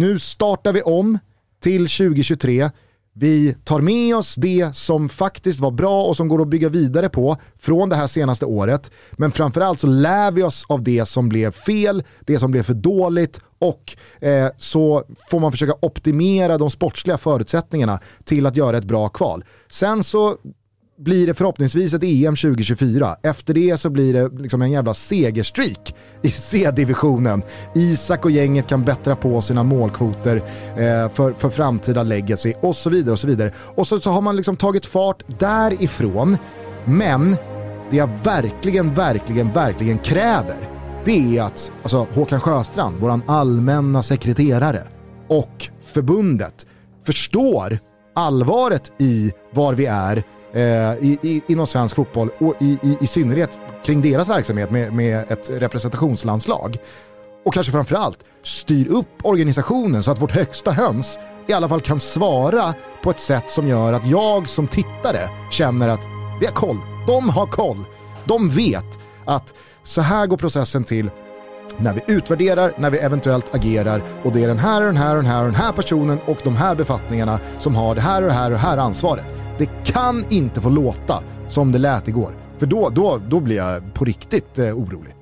Nu 0.00 0.18
startar 0.18 0.72
vi 0.72 0.82
om 0.82 1.18
till 1.62 1.88
2023. 1.88 2.70
Vi 3.12 3.56
tar 3.64 3.80
med 3.80 4.16
oss 4.16 4.34
det 4.34 4.76
som 4.76 5.08
faktiskt 5.08 5.60
var 5.60 5.70
bra 5.70 6.02
och 6.02 6.16
som 6.16 6.28
går 6.28 6.42
att 6.42 6.48
bygga 6.48 6.68
vidare 6.68 7.08
på 7.08 7.36
från 7.58 7.88
det 7.88 7.96
här 7.96 8.06
senaste 8.06 8.46
året. 8.46 8.90
Men 9.12 9.32
framförallt 9.32 9.80
så 9.80 9.86
lär 9.86 10.30
vi 10.30 10.42
oss 10.42 10.64
av 10.68 10.82
det 10.82 11.06
som 11.06 11.28
blev 11.28 11.52
fel, 11.52 12.02
det 12.20 12.38
som 12.38 12.50
blev 12.50 12.62
för 12.62 12.74
dåligt 12.74 13.40
och 13.58 13.96
eh, 14.20 14.48
så 14.58 15.04
får 15.30 15.40
man 15.40 15.52
försöka 15.52 15.74
optimera 15.82 16.58
de 16.58 16.70
sportsliga 16.70 17.18
förutsättningarna 17.18 18.00
till 18.24 18.46
att 18.46 18.56
göra 18.56 18.78
ett 18.78 18.84
bra 18.84 19.08
kval. 19.08 19.44
Sen 19.68 20.04
så 20.04 20.36
blir 21.00 21.26
det 21.26 21.34
förhoppningsvis 21.34 21.94
ett 21.94 22.02
EM 22.02 22.36
2024. 22.36 23.16
Efter 23.22 23.54
det 23.54 23.76
så 23.76 23.90
blir 23.90 24.12
det 24.12 24.42
liksom 24.42 24.62
en 24.62 24.70
jävla 24.70 24.94
segerstreak 24.94 25.94
i 26.22 26.30
C-divisionen. 26.30 27.42
Isak 27.74 28.24
och 28.24 28.30
gänget 28.30 28.66
kan 28.66 28.84
bättra 28.84 29.16
på 29.16 29.40
sina 29.40 29.62
målkvoter 29.62 30.36
eh, 30.76 31.08
för, 31.08 31.32
för 31.32 31.50
framtida 31.50 32.02
legacy 32.02 32.52
och 32.60 32.76
så 32.76 32.90
vidare. 32.90 33.12
Och 33.12 33.18
så 33.18 33.26
vidare. 33.26 33.52
Och 33.56 33.86
så, 33.86 34.00
så 34.00 34.10
har 34.10 34.20
man 34.20 34.36
liksom 34.36 34.56
tagit 34.56 34.86
fart 34.86 35.22
därifrån. 35.38 36.36
Men 36.84 37.30
det 37.90 37.96
jag 37.96 38.10
verkligen, 38.24 38.94
verkligen, 38.94 39.52
verkligen 39.52 39.98
kräver 39.98 40.68
det 41.04 41.38
är 41.38 41.42
att 41.42 41.72
alltså, 41.82 42.06
Håkan 42.14 42.40
Sjöstrand, 42.40 42.96
vår 43.00 43.20
allmänna 43.26 44.02
sekreterare 44.02 44.82
och 45.28 45.68
förbundet 45.80 46.66
förstår 47.06 47.78
allvaret 48.14 48.92
i 48.98 49.32
var 49.52 49.74
vi 49.74 49.86
är 49.86 50.22
eh, 50.52 50.62
i, 50.94 51.18
i, 51.22 51.42
inom 51.46 51.66
svensk 51.66 51.96
fotboll 51.96 52.30
och 52.38 52.54
i, 52.60 52.78
i, 52.82 52.96
i 53.00 53.06
synnerhet 53.06 53.60
kring 53.84 54.02
deras 54.02 54.28
verksamhet 54.28 54.70
med, 54.70 54.92
med 54.92 55.24
ett 55.28 55.50
representationslandslag. 55.50 56.76
Och 57.44 57.54
kanske 57.54 57.72
framförallt 57.72 58.18
styr 58.42 58.88
upp 58.88 59.08
organisationen 59.22 60.02
så 60.02 60.10
att 60.10 60.22
vårt 60.22 60.32
högsta 60.32 60.72
höns 60.72 61.18
i 61.46 61.52
alla 61.52 61.68
fall 61.68 61.80
kan 61.80 62.00
svara 62.00 62.74
på 63.02 63.10
ett 63.10 63.20
sätt 63.20 63.50
som 63.50 63.68
gör 63.68 63.92
att 63.92 64.06
jag 64.06 64.48
som 64.48 64.66
tittare 64.66 65.28
känner 65.50 65.88
att 65.88 66.00
vi 66.40 66.46
har 66.46 66.52
koll. 66.52 66.78
De 67.06 67.28
har 67.28 67.46
koll. 67.46 67.84
De 68.24 68.50
vet 68.50 68.98
att 69.24 69.54
så 69.82 70.00
här 70.00 70.26
går 70.26 70.36
processen 70.36 70.84
till 70.84 71.10
när 71.76 71.92
vi 71.92 72.00
utvärderar, 72.06 72.72
när 72.78 72.90
vi 72.90 72.98
eventuellt 72.98 73.54
agerar 73.54 74.02
och 74.24 74.32
det 74.32 74.44
är 74.44 74.48
den 74.48 74.58
här 74.58 74.80
och 74.80 74.86
den 74.86 74.96
här 74.96 75.16
och 75.16 75.22
den 75.22 75.30
här 75.32 75.40
och 75.40 75.52
den 75.52 75.60
här 75.60 75.72
personen 75.72 76.18
och 76.26 76.38
de 76.44 76.56
här 76.56 76.74
befattningarna 76.74 77.40
som 77.58 77.74
har 77.74 77.94
det 77.94 78.00
här 78.00 78.22
och 78.22 78.28
det 78.28 78.34
här 78.34 78.44
och 78.44 78.50
det 78.50 78.58
här 78.58 78.78
ansvaret. 78.78 79.26
Det 79.60 79.84
kan 79.84 80.24
inte 80.30 80.60
få 80.60 80.68
låta 80.68 81.22
som 81.48 81.72
det 81.72 81.78
lät 81.78 82.08
igår. 82.08 82.34
För 82.58 82.66
då, 82.66 82.88
då, 82.88 83.20
då 83.28 83.40
blir 83.40 83.56
jag 83.56 83.94
på 83.94 84.04
riktigt 84.04 84.58
eh, 84.58 84.78
orolig. 84.78 85.14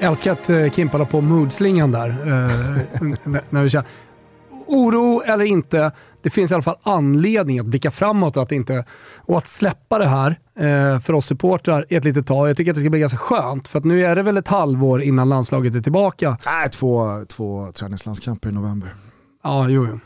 Jag 0.00 0.10
älskar 0.10 0.32
att 0.32 0.50
eh, 0.50 0.70
Kimpa 0.70 0.98
la 0.98 1.04
på 1.04 1.20
moodslingan 1.20 1.92
där. 1.92 2.08
Eh, 2.08 3.40
när 3.50 3.62
vi 3.62 3.70
kör. 3.70 3.84
Oro 4.66 5.22
eller 5.22 5.44
inte, 5.44 5.92
det 6.22 6.30
finns 6.30 6.50
i 6.50 6.54
alla 6.54 6.62
fall 6.62 6.78
anledning 6.82 7.58
att 7.58 7.66
blicka 7.66 7.90
framåt 7.90 8.36
och 8.36 8.42
att, 8.42 8.52
inte, 8.52 8.84
och 9.16 9.38
att 9.38 9.46
släppa 9.46 9.98
det 9.98 10.08
här 10.08 10.38
eh, 10.58 11.00
för 11.00 11.12
oss 11.12 11.26
supportrar 11.26 11.86
ett 11.88 12.04
litet 12.04 12.26
tag. 12.26 12.48
Jag 12.48 12.56
tycker 12.56 12.70
att 12.70 12.74
det 12.74 12.80
ska 12.80 12.90
bli 12.90 13.00
ganska 13.00 13.18
skönt, 13.18 13.68
för 13.68 13.80
nu 13.80 14.04
är 14.04 14.16
det 14.16 14.22
väl 14.22 14.36
ett 14.36 14.48
halvår 14.48 15.02
innan 15.02 15.28
landslaget 15.28 15.74
är 15.74 15.80
tillbaka. 15.80 16.38
Äh, 16.64 16.70
två, 16.70 17.24
två 17.28 17.72
träningslandskamper 17.72 18.48
i 18.48 18.52
november. 18.52 18.94
Ja, 19.42 19.68
jo, 19.68 19.86
jo. 19.90 19.98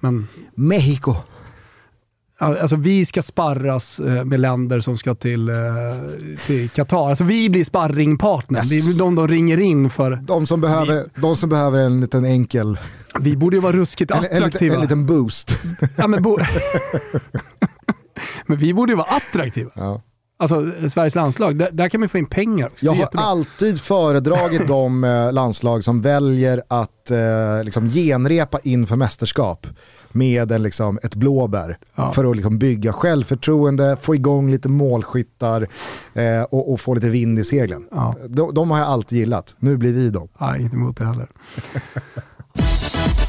Men 0.00 0.28
Mexiko. 0.54 1.14
Alltså 2.42 2.76
vi 2.76 3.06
ska 3.06 3.22
sparras 3.22 4.00
eh, 4.00 4.24
med 4.24 4.40
länder 4.40 4.80
som 4.80 4.96
ska 4.96 5.14
till, 5.14 5.48
eh, 5.48 5.54
till 6.46 6.70
Qatar. 6.70 7.08
Alltså 7.08 7.24
vi 7.24 7.50
blir 7.50 7.64
sparringpartner. 7.64 8.58
Yes. 8.58 8.68
Det 8.68 8.78
är 8.78 8.98
de 8.98 9.14
de 9.14 9.28
ringer 9.28 9.60
in 9.60 9.90
för. 9.90 10.16
De 10.16 10.46
som, 10.46 10.60
behöver, 10.60 11.04
de 11.14 11.36
som 11.36 11.48
behöver 11.48 11.78
en 11.78 12.00
liten 12.00 12.24
enkel, 12.24 12.78
Vi 13.20 13.36
borde 13.36 13.56
ju 13.56 13.60
vara 13.62 13.72
ruskigt 13.72 14.10
en, 14.10 14.16
en, 14.16 14.22
liten, 14.22 14.44
attraktiva. 14.44 14.74
en 14.74 14.80
liten 14.80 15.06
boost. 15.06 15.52
Ja, 15.96 16.08
men, 16.08 16.22
bo... 16.22 16.38
men 18.46 18.58
vi 18.58 18.74
borde 18.74 18.92
ju 18.92 18.96
vara 18.96 19.08
attraktiva. 19.08 19.70
Ja. 19.74 20.02
Alltså 20.40 20.72
Sveriges 20.88 21.14
landslag, 21.14 21.58
där, 21.58 21.70
där 21.72 21.88
kan 21.88 22.00
man 22.00 22.08
få 22.08 22.18
in 22.18 22.26
pengar 22.26 22.66
också. 22.66 22.86
Jag 22.86 22.92
har 22.92 23.08
alltid 23.12 23.80
föredragit 23.80 24.66
de 24.68 25.04
eh, 25.04 25.32
landslag 25.32 25.84
som 25.84 26.00
väljer 26.00 26.62
att 26.68 27.10
eh, 27.10 27.64
liksom 27.64 27.88
genrepa 27.88 28.58
inför 28.62 28.96
mästerskap 28.96 29.66
med 30.12 30.52
en, 30.52 30.62
liksom, 30.62 30.98
ett 31.02 31.14
blåbär. 31.14 31.78
Ja. 31.94 32.12
För 32.12 32.30
att 32.30 32.36
liksom, 32.36 32.58
bygga 32.58 32.92
självförtroende, 32.92 33.96
få 34.02 34.14
igång 34.14 34.50
lite 34.50 34.68
målskyttar 34.68 35.68
eh, 36.14 36.42
och, 36.42 36.72
och 36.72 36.80
få 36.80 36.94
lite 36.94 37.08
vind 37.08 37.38
i 37.38 37.44
seglen. 37.44 37.88
Ja. 37.90 38.14
De, 38.28 38.54
de 38.54 38.70
har 38.70 38.78
jag 38.78 38.88
alltid 38.88 39.18
gillat, 39.18 39.56
nu 39.58 39.76
blir 39.76 39.92
vi 39.92 40.10
dem. 40.10 40.28
Nej, 40.40 40.62
inte 40.62 40.76
emot 40.76 40.96
det 40.96 41.04
heller. 41.04 41.28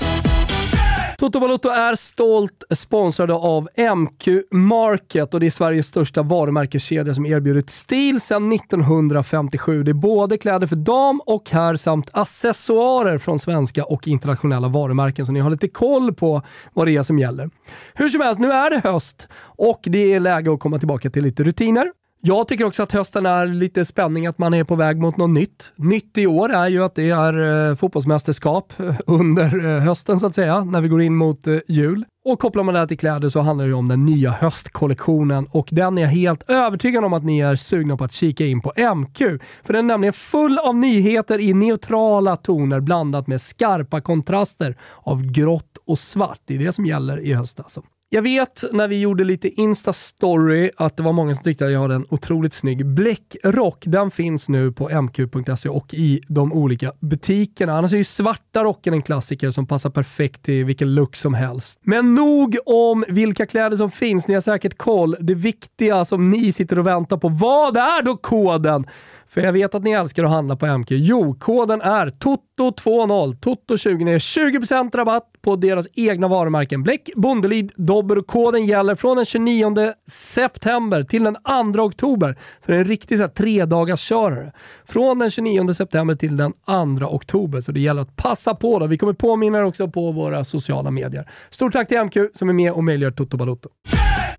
Toto 1.22 1.40
Balotto 1.40 1.70
är 1.70 1.96
stolt 1.96 2.64
sponsrade 2.70 3.34
av 3.34 3.70
MQ 3.96 4.28
Market 4.52 5.34
och 5.34 5.40
det 5.40 5.46
är 5.46 5.50
Sveriges 5.50 5.88
största 5.88 6.24
varumärkeskedja 6.24 7.14
som 7.14 7.26
erbjudit 7.26 7.70
stil 7.70 8.22
sedan 8.22 8.52
1957. 8.52 9.84
Det 9.84 9.92
är 9.92 9.94
både 9.94 10.38
kläder 10.38 10.68
för 10.68 10.76
dam 10.76 11.22
och 11.26 11.50
herr 11.50 11.76
samt 11.76 12.10
accessoarer 12.14 13.18
från 13.18 13.40
svenska 13.40 13.86
och 13.86 14.08
internationella 14.08 14.68
varumärken 14.68 15.26
så 15.26 15.32
ni 15.32 15.40
har 15.40 15.50
lite 15.50 15.68
koll 15.68 16.14
på 16.14 16.42
vad 16.74 16.88
det 16.88 16.96
är 16.96 17.04
som 17.04 17.20
gäller. 17.20 17.50
Hur 17.94 18.10
som 18.10 18.22
helst, 18.22 18.40
nu 18.40 18.52
är 18.52 18.70
det 18.70 18.90
höst 18.90 19.28
och 19.44 19.80
det 19.84 20.14
är 20.14 20.20
läge 20.20 20.54
att 20.54 20.60
komma 20.60 20.80
tillbaka 20.80 21.10
till 21.10 21.24
lite 21.24 21.44
rutiner. 21.44 21.92
Jag 22.24 22.48
tycker 22.48 22.66
också 22.66 22.84
att 22.84 22.92
hösten 22.92 23.26
är 23.26 23.46
lite 23.46 23.86
spänning, 23.86 24.28
att 24.28 24.38
man 24.38 24.54
är 24.54 24.64
på 24.64 24.76
väg 24.76 24.98
mot 24.98 25.18
något 25.18 25.30
nytt. 25.30 25.72
Nytt 25.76 26.18
i 26.18 26.28
år 26.28 26.52
är 26.52 26.68
ju 26.68 26.84
att 26.84 26.96
det 26.96 27.10
är 27.10 27.70
eh, 27.70 27.76
fotbollsmästerskap 27.76 28.74
eh, 28.80 28.96
under 29.08 29.66
eh, 29.66 29.82
hösten 29.82 30.20
så 30.20 30.28
att 30.28 30.36
säga, 30.36 30.64
när 30.64 30.82
vi 30.82 30.88
går 30.88 31.02
in 31.02 31.16
mot 31.16 31.48
eh, 31.48 31.58
jul. 31.68 32.06
Och 32.26 32.40
kopplar 32.40 32.64
man 32.64 32.74
det 32.74 32.80
här 32.80 32.88
till 32.88 32.98
kläder 32.98 33.30
så 33.30 33.40
handlar 33.40 33.66
det 33.66 33.70
ju 33.70 33.76
om 33.76 33.88
den 33.88 34.06
nya 34.06 34.32
höstkollektionen 34.32 35.48
och 35.52 35.68
den 35.72 35.98
är 35.98 36.02
jag 36.02 36.10
helt 36.10 36.50
övertygad 36.50 37.06
om 37.06 37.14
att 37.14 37.24
ni 37.24 37.40
är 37.40 37.56
sugna 37.56 37.98
på 37.98 38.04
att 38.04 38.14
kika 38.14 38.46
in 38.46 38.62
på 38.62 38.74
MQ. 38.96 39.18
För 39.64 39.74
den 39.74 39.86
är 39.86 39.94
nämligen 39.94 40.14
full 40.14 40.58
av 40.58 40.76
nyheter 40.76 41.40
i 41.40 41.54
neutrala 41.54 42.38
toner 42.38 42.80
blandat 42.80 43.28
med 43.28 43.42
skarpa 43.42 44.02
kontraster 44.02 44.78
av 45.04 45.32
grått 45.32 45.78
och 45.88 46.00
svart. 46.00 46.40
Det 46.46 46.56
är 46.56 46.60
det 46.60 46.72
som 46.72 46.86
gäller 46.86 47.20
i 47.20 47.34
höst 47.34 47.60
alltså. 47.60 47.82
Jag 48.14 48.22
vet 48.22 48.64
när 48.72 48.88
vi 48.88 49.00
gjorde 49.00 49.24
lite 49.24 49.50
Insta-story 49.50 50.70
att 50.78 50.98
det 50.98 51.04
var 51.04 51.14
många 51.14 51.36
som 51.36 51.44
tyckte 51.44 51.66
att 51.66 51.72
jag 51.72 51.80
hade 51.80 51.96
en 51.96 52.06
otroligt 52.10 52.54
snygg 52.54 52.86
bläckrock. 52.86 53.84
Den 53.88 54.12
finns 54.12 54.50
nu 54.50 54.72
på 54.72 54.90
mq.se 54.90 55.70
och 55.70 55.94
i 55.94 56.22
de 56.28 56.54
olika 56.54 56.94
butikerna. 57.00 57.78
Annars 57.78 57.94
är 57.94 57.98
ju 57.98 58.04
svarta 58.04 58.64
rocken 58.64 58.94
en 58.94 59.02
klassiker 59.02 59.52
som 59.52 59.68
passar 59.68 59.90
perfekt 59.90 60.44
till 60.44 60.66
vilken 60.66 60.96
look 60.96 61.16
som 61.16 61.34
helst. 61.34 61.80
Men 61.84 62.16
nog 62.16 62.58
om 62.66 63.06
vilka 63.08 63.46
kläder 63.46 63.78
som 63.78 63.92
finns. 63.92 64.28
Ni 64.28 64.34
har 64.34 64.42
säkert 64.42 64.78
koll. 64.78 65.16
Det 65.20 65.36
viktiga 65.36 66.06
som 66.06 66.30
ni 66.30 66.52
sitter 66.52 66.80
och 66.80 66.88
väntar 66.88 67.18
på. 67.18 67.30
Vad 67.30 67.78
är 67.78 68.04
då 68.04 68.18
koden? 68.18 68.86
För 69.34 69.42
jag 69.42 69.54
vet 69.54 69.76
att 69.76 69.84
ni 69.84 69.92
älskar 69.92 70.24
att 70.24 70.30
handla 70.30 70.56
på 70.56 70.78
MQ. 70.78 70.88
Jo, 70.92 71.36
koden 71.40 71.82
är 71.82 72.08
TOTO20. 72.08 73.36
TOTO20 73.40 74.10
är 74.10 74.20
20% 74.20 74.98
rabatt 74.98 75.28
på 75.42 75.56
deras 75.56 75.88
egna 75.94 76.28
varumärken 76.28 76.84
Bläck, 76.84 77.10
Bondelid, 77.16 77.72
Dobber 77.76 78.18
och 78.18 78.28
koden 78.28 78.66
gäller 78.66 78.96
från 78.96 79.18
den 79.18 79.26
29 79.26 79.94
september 80.08 81.04
till 81.04 81.24
den 81.24 81.38
2 81.74 81.82
oktober. 81.82 82.38
Så 82.60 82.72
det 82.72 82.78
är 82.78 82.80
en 82.80 82.86
riktig 82.86 83.18
så 83.18 83.24
här, 83.24 83.30
tre 83.30 83.66
dagars 83.66 84.10
körare. 84.10 84.52
Från 84.86 85.20
den 85.20 85.32
29 85.32 85.74
september 85.74 86.16
till 86.16 86.38
den 86.38 86.54
2 87.00 87.06
oktober. 87.06 87.62
Så 87.62 87.72
det 87.72 87.80
gäller 87.80 88.02
att 88.02 88.16
passa 88.16 88.56
på. 88.56 88.80
Då. 88.80 88.88
Vi 88.88 88.98
kommer 88.98 89.14
påminna 89.14 89.58
er 89.58 89.64
också 89.64 89.88
på 89.88 90.12
våra 90.12 90.44
sociala 90.46 90.92
medier. 90.92 91.30
Stort 91.50 91.74
tack 91.74 91.88
till 91.88 92.04
MQ 92.04 92.18
som 92.34 92.50
är 92.50 92.54
med 92.54 92.72
och 92.72 92.84
möjliggör 92.84 93.12
Toto 93.12 93.38
Balotto. 93.38 93.70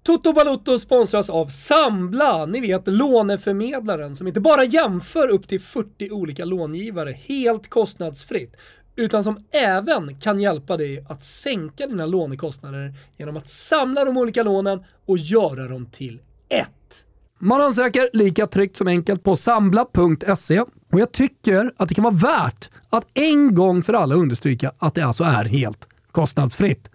Toto 0.04 0.32
Balotto 0.32 0.78
sponsras 0.78 1.30
av 1.30 1.46
Sambla, 1.46 2.46
ni 2.46 2.60
vet 2.60 2.82
låneförmedlaren 2.86 4.16
som 4.16 4.26
inte 4.26 4.40
bara 4.40 4.64
jämför 4.64 5.28
upp 5.28 5.48
till 5.48 5.60
40 5.60 6.10
olika 6.10 6.44
långivare 6.44 7.16
helt 7.26 7.68
kostnadsfritt, 7.68 8.56
utan 8.96 9.24
som 9.24 9.44
även 9.50 10.20
kan 10.20 10.40
hjälpa 10.40 10.76
dig 10.76 11.04
att 11.08 11.24
sänka 11.24 11.86
dina 11.86 12.06
lånekostnader 12.06 12.94
genom 13.16 13.36
att 13.36 13.48
samla 13.48 14.04
de 14.04 14.16
olika 14.16 14.42
lånen 14.42 14.84
och 15.06 15.18
göra 15.18 15.68
dem 15.68 15.86
till 15.86 16.20
ett. 16.48 17.04
Man 17.38 17.60
ansöker 17.60 18.10
lika 18.12 18.46
tryggt 18.46 18.76
som 18.76 18.86
enkelt 18.86 19.22
på 19.22 19.36
sambla.se 19.36 20.60
och 20.92 21.00
jag 21.00 21.12
tycker 21.12 21.72
att 21.76 21.88
det 21.88 21.94
kan 21.94 22.04
vara 22.04 22.14
värt 22.14 22.70
att 22.90 23.06
en 23.14 23.54
gång 23.54 23.82
för 23.82 23.92
alla 23.92 24.14
understryka 24.14 24.72
att 24.78 24.94
det 24.94 25.02
alltså 25.02 25.24
är 25.24 25.44
helt 25.44 25.88
kostnadsfritt. 26.12 26.91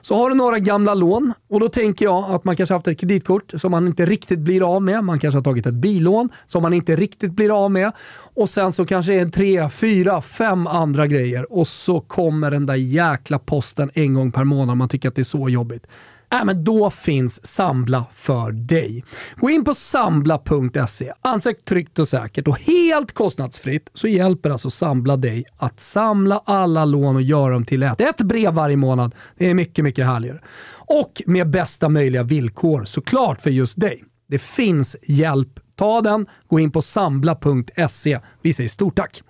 Så 0.00 0.14
har 0.16 0.30
du 0.30 0.36
några 0.36 0.58
gamla 0.58 0.94
lån 0.94 1.32
och 1.48 1.60
då 1.60 1.68
tänker 1.68 2.04
jag 2.04 2.30
att 2.30 2.44
man 2.44 2.56
kanske 2.56 2.74
haft 2.74 2.88
ett 2.88 3.00
kreditkort 3.00 3.52
som 3.56 3.70
man 3.70 3.86
inte 3.86 4.06
riktigt 4.06 4.38
blir 4.38 4.74
av 4.74 4.82
med. 4.82 5.04
Man 5.04 5.18
kanske 5.18 5.38
har 5.38 5.44
tagit 5.44 5.66
ett 5.66 5.74
bilån 5.74 6.28
som 6.46 6.62
man 6.62 6.72
inte 6.72 6.96
riktigt 6.96 7.32
blir 7.32 7.64
av 7.64 7.70
med. 7.70 7.92
Och 8.34 8.50
sen 8.50 8.72
så 8.72 8.86
kanske 8.86 9.12
det 9.12 9.20
är 9.20 9.28
tre, 9.28 9.70
fyra, 9.70 10.20
fem 10.20 10.66
andra 10.66 11.06
grejer 11.06 11.52
och 11.52 11.68
så 11.68 12.00
kommer 12.00 12.50
den 12.50 12.66
där 12.66 12.74
jäkla 12.74 13.38
posten 13.38 13.90
en 13.94 14.14
gång 14.14 14.32
per 14.32 14.44
månad 14.44 14.76
man 14.76 14.88
tycker 14.88 15.08
att 15.08 15.14
det 15.14 15.22
är 15.22 15.24
så 15.24 15.48
jobbigt. 15.48 15.86
Äh, 16.32 16.44
men 16.44 16.64
då 16.64 16.90
finns 16.90 17.46
Sambla 17.46 18.04
för 18.14 18.52
dig. 18.52 19.04
Gå 19.36 19.50
in 19.50 19.64
på 19.64 19.74
sambla.se, 19.74 21.12
ansök 21.20 21.64
tryggt 21.64 21.98
och 21.98 22.08
säkert 22.08 22.48
och 22.48 22.58
helt 22.58 23.12
kostnadsfritt 23.12 23.90
så 23.94 24.08
hjälper 24.08 24.50
alltså 24.50 24.70
Sambla 24.70 25.16
dig 25.16 25.44
att 25.56 25.80
samla 25.80 26.42
alla 26.44 26.84
lån 26.84 27.16
och 27.16 27.22
göra 27.22 27.52
dem 27.52 27.64
till 27.64 27.82
ett. 27.82 28.00
Ett 28.00 28.20
brev 28.20 28.54
varje 28.54 28.76
månad. 28.76 29.14
Det 29.38 29.50
är 29.50 29.54
mycket, 29.54 29.84
mycket 29.84 30.06
härligare. 30.06 30.40
Och 30.70 31.22
med 31.26 31.50
bästa 31.50 31.88
möjliga 31.88 32.22
villkor 32.22 32.84
såklart 32.84 33.40
för 33.40 33.50
just 33.50 33.80
dig. 33.80 34.04
Det 34.28 34.38
finns 34.38 34.96
hjälp. 35.02 35.60
Ta 35.76 36.00
den, 36.00 36.26
gå 36.48 36.60
in 36.60 36.70
på 36.70 36.82
sambla.se. 36.82 38.18
Vi 38.42 38.52
säger 38.52 38.68
stort 38.68 38.96
tack! 38.96 39.22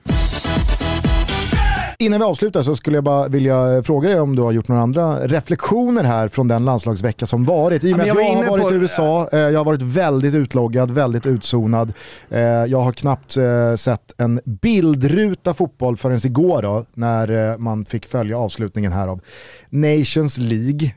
Innan 2.01 2.21
vi 2.21 2.25
avslutar 2.27 2.63
så 2.63 2.77
skulle 2.77 2.97
jag 2.97 3.05
bara 3.05 3.29
vilja 3.29 3.83
fråga 3.83 4.09
dig 4.09 4.21
om 4.21 4.37
du 4.37 4.43
har 4.43 4.53
gjort 4.53 4.69
några 4.69 4.83
andra 4.83 5.21
reflektioner 5.27 6.05
här 6.05 6.29
från 6.29 6.49
den 6.49 6.65
landslagsvecka 6.65 7.27
som 7.27 7.45
varit. 7.45 7.85
I 7.85 7.93
och 7.93 7.97
med 7.99 8.07
Ja, 8.07 8.13
att 8.13 8.19
jag 8.19 8.33
jag 8.33 8.37
har 8.37 8.51
varit 8.51 8.63
på- 8.69 8.75
i 8.75 8.77
USA, 8.77 9.29
eh, 9.33 9.39
jag 9.39 9.59
har 9.61 9.65
varit 9.65 9.83
väldigt 9.83 10.35
utloggad, 10.35 10.91
väldigt 10.91 11.27
utzonad. 11.27 11.93
Eh, 12.31 12.41
Jag 12.41 12.81
har 12.81 12.93
knappt 12.93 13.37
eh, 13.37 13.75
sett 13.77 14.15
en 14.21 14.41
bildruta 14.45 15.55
fotboll 15.55 15.97
förrän 15.97 16.27
igår 16.27 16.63
då, 16.63 16.85
när 16.95 17.59
man 17.59 17.85
fick 17.85 18.07
följa 18.07 18.39
avslutningen 18.39 18.93
här 18.93 19.09
av 19.09 19.21
Nations 19.71 20.39
League. 20.39 20.95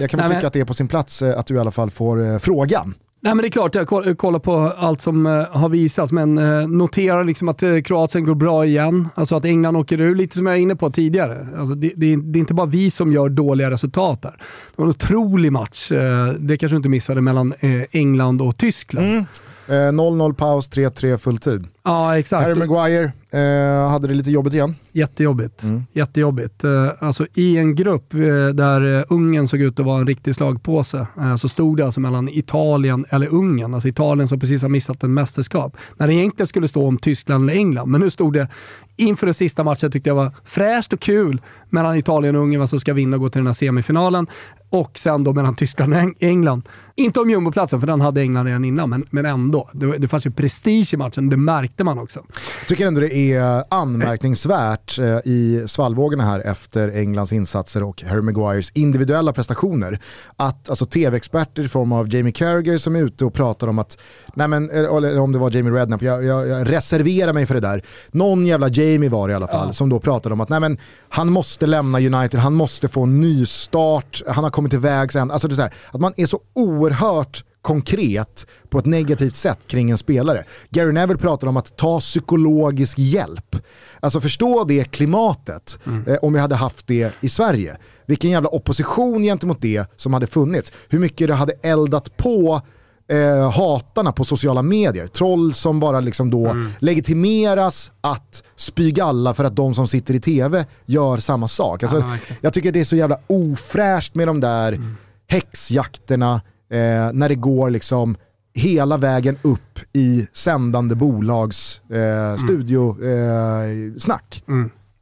Jag 0.00 0.10
kan 0.10 0.20
väl 0.20 0.30
tycka 0.30 0.46
att 0.46 0.52
det 0.52 0.60
är 0.60 0.64
på 0.64 0.74
sin 0.74 0.88
plats 0.88 1.22
att 1.22 1.46
du 1.46 1.54
i 1.54 1.58
alla 1.58 1.70
fall 1.70 1.90
får 1.90 2.38
frågan. 2.38 2.94
Nej 3.26 3.34
men 3.34 3.42
det 3.42 3.48
är 3.48 3.50
klart, 3.50 3.74
jag 3.74 3.86
koll- 3.88 4.14
kollar 4.16 4.38
på 4.38 4.72
allt 4.78 5.00
som 5.00 5.26
eh, 5.26 5.32
har 5.50 5.68
visats, 5.68 6.12
men 6.12 6.38
uh, 6.38 6.68
noterar 6.68 7.24
liksom 7.24 7.48
att 7.48 7.62
uh, 7.62 7.80
Kroatien 7.82 8.24
går 8.24 8.34
bra 8.34 8.66
igen. 8.66 9.08
Alltså 9.14 9.36
att 9.36 9.44
England 9.44 9.76
åker 9.76 10.00
ur, 10.00 10.14
lite 10.14 10.36
som 10.36 10.46
jag 10.46 10.56
är 10.56 10.60
inne 10.60 10.76
på 10.76 10.90
tidigare. 10.90 11.46
Alltså 11.58 11.74
det, 11.74 11.92
det, 11.96 12.12
är- 12.12 12.16
det 12.16 12.38
är 12.38 12.40
inte 12.40 12.54
bara 12.54 12.66
vi 12.66 12.90
som 12.90 13.12
gör 13.12 13.28
dåliga 13.28 13.70
resultat 13.70 14.22
där. 14.22 14.30
Det 14.30 14.72
var 14.76 14.84
en 14.84 14.90
otrolig 14.90 15.52
match, 15.52 15.92
eh, 15.92 16.26
det 16.38 16.58
kanske 16.58 16.74
du 16.74 16.76
inte 16.76 16.88
missade, 16.88 17.20
mellan 17.20 17.52
eh, 17.60 17.82
England 17.90 18.42
och 18.42 18.56
Tyskland. 18.56 19.24
Eh, 19.68 19.72
0-0 19.72 20.34
paus, 20.34 20.70
3-3 20.70 21.16
fulltid. 21.18 21.64
Ja, 21.84 22.18
exakt. 22.18 22.42
Harry 22.44 22.54
Maguire 22.54 23.12
eh, 23.36 23.88
hade 23.90 24.08
det 24.08 24.14
lite 24.14 24.30
jobbigt 24.30 24.54
igen. 24.54 24.74
Jättejobbigt. 24.92 25.62
Mm. 25.62 25.82
Jättejobbigt. 25.92 26.64
Eh, 26.64 26.90
Alltså 26.98 27.26
i 27.34 27.56
en 27.56 27.74
grupp 27.74 28.14
eh, 28.14 28.20
där 28.54 28.98
eh, 28.98 29.04
Ungern 29.08 29.48
såg 29.48 29.60
ut 29.60 29.80
att 29.80 29.86
vara 29.86 30.00
en 30.00 30.06
riktig 30.06 30.34
slagpåse 30.34 31.06
eh, 31.20 31.36
så 31.36 31.48
stod 31.48 31.76
det 31.76 31.84
alltså 31.84 32.00
mellan 32.00 32.28
Italien 32.28 33.04
eller 33.10 33.28
Ungern. 33.28 33.74
Alltså 33.74 33.88
Italien 33.88 34.28
som 34.28 34.40
precis 34.40 34.62
har 34.62 34.68
missat 34.68 35.02
en 35.02 35.14
mästerskap. 35.14 35.76
När 35.96 36.06
det 36.06 36.14
egentligen 36.14 36.46
skulle 36.46 36.68
stå 36.68 36.86
om 36.88 36.98
Tyskland 36.98 37.44
eller 37.50 37.58
England. 37.60 37.90
Men 37.90 38.00
nu 38.00 38.10
stod 38.10 38.32
det 38.32 38.48
inför 38.96 39.26
den 39.26 39.34
sista 39.34 39.64
matchen 39.64 39.90
tyckte 39.90 40.10
jag 40.10 40.14
var 40.14 40.32
fräscht 40.44 40.92
och 40.92 41.00
kul 41.00 41.40
mellan 41.70 41.96
Italien 41.96 42.36
och 42.36 42.42
Ungern 42.42 42.60
vad 42.60 42.70
som 42.70 42.80
ska 42.80 42.92
vinna 42.92 43.16
och 43.16 43.22
gå 43.22 43.28
till 43.28 43.38
den 43.38 43.46
här 43.46 43.54
semifinalen. 43.54 44.26
Och 44.70 44.98
sen 44.98 45.24
då 45.24 45.32
mellan 45.32 45.56
Tyskland 45.56 45.94
och 45.94 46.22
England. 46.22 46.68
Inte 46.94 47.20
om 47.20 47.30
jumboplatsen, 47.30 47.80
för 47.80 47.86
den 47.86 48.00
hade 48.00 48.20
England 48.20 48.46
redan 48.46 48.64
innan, 48.64 48.90
men, 48.90 49.06
men 49.10 49.26
ändå. 49.26 49.70
Det, 49.72 49.98
det 49.98 50.08
fanns 50.08 50.26
ju 50.26 50.30
prestige 50.30 50.94
i 50.94 50.96
matchen, 50.96 51.28
det 51.28 51.36
märkte 51.36 51.84
man 51.84 51.98
också. 51.98 52.24
Jag 52.58 52.68
tycker 52.68 52.86
ändå 52.86 53.00
det 53.00 53.32
är 53.32 53.64
anmärkningsvärt 53.70 54.98
eh, 54.98 55.04
i 55.24 55.64
svallvågorna 55.66 56.24
här 56.24 56.40
efter 56.40 56.96
Englands 56.96 57.32
insatser 57.32 57.82
och 57.82 58.02
Harry 58.02 58.22
Maguires 58.22 58.70
individuella 58.74 59.32
prestationer. 59.32 59.98
Att 60.36 60.70
alltså, 60.70 60.86
tv-experter 60.86 61.62
i 61.62 61.68
form 61.68 61.92
av 61.92 62.14
Jamie 62.14 62.32
Carragher 62.32 62.78
som 62.78 62.96
är 62.96 63.00
ute 63.00 63.24
och 63.24 63.34
pratar 63.34 63.68
om 63.68 63.78
att, 63.78 63.98
nej 64.34 64.48
men, 64.48 64.70
eh, 64.70 64.96
eller 64.96 65.18
om 65.18 65.32
det 65.32 65.38
var 65.38 65.56
Jamie 65.56 65.72
Redknapp, 65.72 66.02
jag, 66.02 66.24
jag, 66.24 66.48
jag 66.48 66.72
reserverar 66.72 67.32
mig 67.32 67.46
för 67.46 67.54
det 67.54 67.60
där. 67.60 67.82
Någon 68.10 68.46
jävla 68.46 68.68
Jamie 68.68 68.85
var 69.08 69.28
det 69.28 69.32
i 69.32 69.34
alla 69.34 69.46
fall, 69.46 69.66
Ja. 69.68 69.72
som 69.72 69.88
då 69.88 70.00
pratade 70.00 70.32
om 70.32 70.40
att 70.40 70.48
nej, 70.48 70.60
men, 70.60 70.78
han 71.08 71.32
måste 71.32 71.66
lämna 71.66 71.98
United, 72.00 72.40
han 72.40 72.54
måste 72.54 72.88
få 72.88 73.02
en 73.02 73.20
ny 73.20 73.46
start, 73.46 74.22
han 74.28 74.44
har 74.44 74.50
kommit 74.50 74.70
till 74.70 74.78
vägs 74.78 75.16
ände. 75.16 75.34
Alltså 75.34 75.48
det 75.48 75.54
är 75.54 75.62
här, 75.62 75.74
att 75.90 76.00
man 76.00 76.12
är 76.16 76.26
så 76.26 76.40
oerhört 76.54 77.44
konkret 77.62 78.46
på 78.68 78.78
ett 78.78 78.86
negativt 78.86 79.36
sätt 79.36 79.58
kring 79.66 79.90
en 79.90 79.98
spelare. 79.98 80.44
Gary 80.70 80.92
Neville 80.92 81.18
pratar 81.18 81.46
om 81.48 81.56
att 81.56 81.76
ta 81.76 82.00
psykologisk 82.00 82.98
hjälp. 82.98 83.56
Alltså 84.00 84.20
förstå 84.20 84.64
det 84.64 84.84
klimatet 84.84 85.78
eh, 86.06 86.16
om 86.22 86.32
vi 86.32 86.38
hade 86.38 86.54
haft 86.54 86.86
det 86.86 87.12
i 87.20 87.28
Sverige. 87.28 87.76
Vilken 88.06 88.30
jävla 88.30 88.48
opposition 88.48 89.22
gentemot 89.22 89.60
det 89.60 89.90
som 89.96 90.12
hade 90.12 90.26
funnits. 90.26 90.72
Hur 90.88 90.98
mycket 90.98 91.28
det 91.28 91.34
hade 91.34 91.52
eldat 91.62 92.16
på 92.16 92.60
eh, 93.08 93.50
hatarna 93.50 94.12
på 94.12 94.24
sociala 94.24 94.62
medier. 94.62 95.06
Troll 95.06 95.54
som 95.54 95.80
bara 95.80 96.00
liksom 96.00 96.30
då 96.30 96.56
legitimeras 96.78 97.90
att 98.00 98.42
spy 98.56 98.90
galla 98.90 99.34
för 99.34 99.44
att 99.44 99.56
de 99.56 99.74
som 99.74 99.88
sitter 99.88 100.14
i 100.14 100.20
tv 100.20 100.66
gör 100.86 101.16
samma 101.18 101.48
sak. 101.48 101.82
Alltså, 101.82 101.98
Ja, 101.98 102.06
verkligen. 102.06 102.38
jag 102.42 102.52
tycker 102.52 102.72
det 102.72 102.80
är 102.80 102.84
så 102.84 102.96
jävla 102.96 103.18
ofräscht 103.26 104.14
med 104.14 104.28
de 104.28 104.40
där 104.40 104.80
häxjakterna 105.28 106.34
eh, 106.70 106.78
när 107.12 107.28
det 107.28 107.34
går 107.34 107.70
liksom 107.70 108.16
hela 108.54 108.96
vägen 108.96 109.38
upp 109.42 109.78
i 109.92 110.26
sändande 110.32 110.94
bolags 110.94 111.80
eh, 111.90 112.36
studiosnack. 112.36 114.42
Eh. 114.48 114.54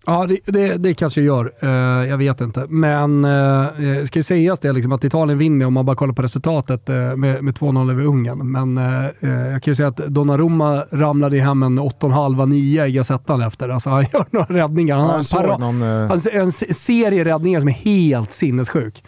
Ja, 0.06 0.26
det, 0.26 0.38
det, 0.44 0.76
det 0.76 0.94
kanske 0.94 1.20
gör. 1.22 1.52
Eh, 1.60 2.08
jag 2.08 2.16
vet 2.18 2.40
inte. 2.40 2.66
Men 2.68 3.24
uh, 3.24 4.04
ska 4.04 4.18
ju 4.18 4.22
sägas 4.22 4.58
det 4.58 4.72
liksom, 4.72 4.92
att 4.92 5.04
Italien 5.04 5.38
vinner 5.38 5.66
om 5.66 5.72
man 5.74 5.86
bara 5.86 5.96
kollar 5.96 6.14
på 6.14 6.22
resultatet 6.22 6.88
eh, 6.88 6.96
med, 7.16 7.44
med 7.44 7.54
2-0 7.58 7.90
över 7.90 8.04
Ungern. 8.04 8.52
Men 8.52 8.78
eh, 8.78 9.30
jag 9.52 9.62
kan 9.62 9.70
ju 9.70 9.74
säga 9.74 9.88
att 9.88 9.96
Donnarumma 9.96 10.84
ramlade 10.90 11.40
hem 11.40 11.62
en 11.62 11.80
8,5-9 11.80 12.86
i 12.86 12.92
Gazettan 12.92 13.42
efter. 13.42 13.68
Alltså, 13.68 13.90
han 13.90 14.02
gör 14.12 14.24
några 14.30 14.46
räddningar. 14.54 14.96
Han 14.98 15.08
Ja, 15.08 15.38
har 15.38 15.42
para- 15.42 15.58
någon, 15.58 15.82
alltså, 15.82 16.30
en 16.32 16.52
se- 16.52 16.74
serie 16.74 17.24
räddningar 17.24 17.60
som 17.60 17.68
är 17.68 17.72
helt 17.72 18.32
sinnessjuk. 18.32 19.04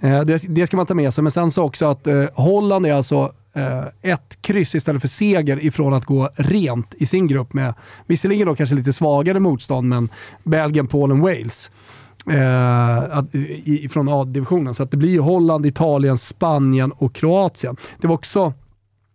Det, 0.00 0.42
det 0.48 0.66
ska 0.66 0.76
man 0.76 0.86
ta 0.86 0.94
med 0.94 1.14
sig. 1.14 1.22
Men 1.22 1.30
sen 1.30 1.50
så 1.50 1.62
också 1.64 1.86
att 1.86 2.06
Holland 2.34 2.86
är 2.86 2.94
alltså 2.94 3.32
Eh, 3.52 3.84
ett 4.02 4.42
kryss 4.42 4.74
istället 4.74 5.00
för 5.00 5.08
seger 5.08 5.64
ifrån 5.64 5.94
att 5.94 6.04
gå 6.04 6.28
rent 6.34 6.94
i 6.94 7.06
sin 7.06 7.26
grupp 7.26 7.52
med, 7.52 7.74
visserligen 8.06 8.46
då 8.46 8.54
kanske 8.54 8.74
lite 8.74 8.92
svagare 8.92 9.40
motstånd, 9.40 9.88
men 9.88 10.08
Belgien, 10.44 10.86
Polen, 10.86 11.20
Wales. 11.20 11.70
Eh, 12.26 13.18
att, 13.18 13.34
i, 13.34 13.88
från 13.92 14.08
A-divisionen. 14.08 14.74
Så 14.74 14.82
att 14.82 14.90
det 14.90 14.96
blir 14.96 15.10
ju 15.10 15.20
Holland, 15.20 15.66
Italien, 15.66 16.18
Spanien 16.18 16.92
och 16.92 17.14
Kroatien. 17.14 17.76
Det 18.00 18.06
var 18.06 18.14
också 18.14 18.52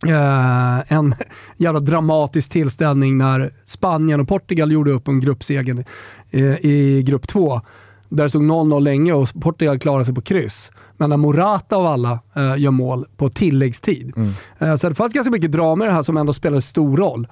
eh, 0.07 0.93
en 0.93 1.15
jävla 1.57 1.79
dramatisk 1.79 2.49
tillställning 2.49 3.17
när 3.17 3.53
Spanien 3.65 4.19
och 4.19 4.27
Portugal 4.27 4.71
gjorde 4.71 4.91
upp 4.91 5.07
en 5.07 5.19
gruppseger 5.19 5.85
eh, 6.31 6.65
i 6.65 7.03
grupp 7.05 7.27
två. 7.27 7.61
Där 8.09 8.23
det 8.23 8.29
stod 8.29 8.43
0-0 8.43 8.79
länge 8.79 9.13
och 9.13 9.29
Portugal 9.41 9.79
klarade 9.79 10.05
sig 10.05 10.13
på 10.13 10.21
kryss. 10.21 10.71
Men 10.97 11.09
när 11.09 11.17
Morata 11.17 11.75
av 11.75 11.85
alla 11.85 12.19
eh, 12.35 12.57
gör 12.57 12.71
mål 12.71 13.05
på 13.17 13.29
tilläggstid. 13.29 14.13
Eh, 14.59 14.75
så 14.75 14.89
det 14.89 14.95
fanns 14.95 15.13
ganska 15.13 15.31
mycket 15.31 15.51
drama 15.51 15.85
i 15.85 15.87
det 15.87 15.93
här 15.93 16.03
som 16.03 16.17
ändå 16.17 16.33
spelade 16.33 16.61
stor 16.61 16.97
roll. 16.97 17.27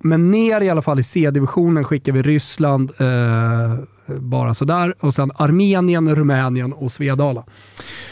Men 0.00 0.30
ner 0.30 0.60
i 0.60 0.70
alla 0.70 0.82
fall 0.82 0.98
i 0.98 1.02
C-divisionen 1.02 1.84
skickar 1.84 2.12
vi 2.12 2.22
Ryssland 2.22 2.90
eh, 3.00 3.74
bara 4.08 4.54
sådär. 4.54 4.94
Och 5.00 5.14
sen 5.14 5.30
Armenien, 5.34 6.14
Rumänien 6.14 6.72
och 6.72 6.92
Svedala. 6.92 7.44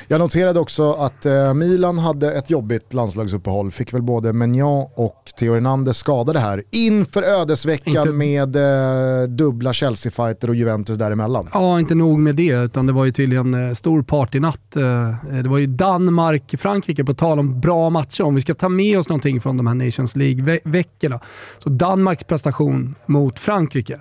Jag 0.08 0.18
noterade 0.18 0.60
också 0.60 0.92
att 0.92 1.26
eh, 1.26 1.54
Milan 1.54 1.98
hade 1.98 2.32
ett 2.32 2.50
jobbigt 2.50 2.94
landslagsuppehåll. 2.94 3.70
Fick 3.70 3.94
väl 3.94 4.02
både 4.02 4.32
Menjan 4.32 4.86
och 4.94 5.32
Theo 5.38 5.54
Hernandez 5.54 5.96
skadade 5.96 6.38
här 6.38 6.62
inför 6.70 7.22
ödesveckan 7.22 7.96
Inte- 7.96 8.12
med 8.12 8.56
eh, 8.56 9.28
dubbla 9.28 9.72
Chelsea-fighter 9.72 10.48
och 10.48 10.54
Juventus 10.56 10.98
däremellan. 10.98 11.48
Ja, 11.52 11.78
inte 11.80 11.94
nog 11.94 12.18
med 12.18 12.34
det, 12.34 12.52
utan 12.54 12.86
det 12.86 12.92
var 12.92 13.04
ju 13.04 13.12
tydligen 13.12 13.68
eh, 13.68 13.74
stor 13.74 14.02
partynatt. 14.02 14.76
Eh, 14.76 15.14
det 15.42 15.48
var 15.48 15.58
ju 15.58 15.66
Danmark-Frankrike, 15.66 17.04
på 17.04 17.14
tal 17.14 17.38
om 17.38 17.60
bra 17.60 17.90
matcher. 17.90 18.22
Om 18.22 18.34
vi 18.34 18.40
ska 18.40 18.54
ta 18.54 18.68
med 18.68 18.98
oss 18.98 19.08
någonting 19.08 19.40
från 19.40 19.56
de 19.56 19.66
här 19.66 19.74
Nations 19.74 20.16
League-veckorna. 20.16 21.20
Så 21.58 21.68
Danmarks 21.68 22.24
prestation 22.24 22.94
mot 23.06 23.38
Frankrike. 23.38 23.98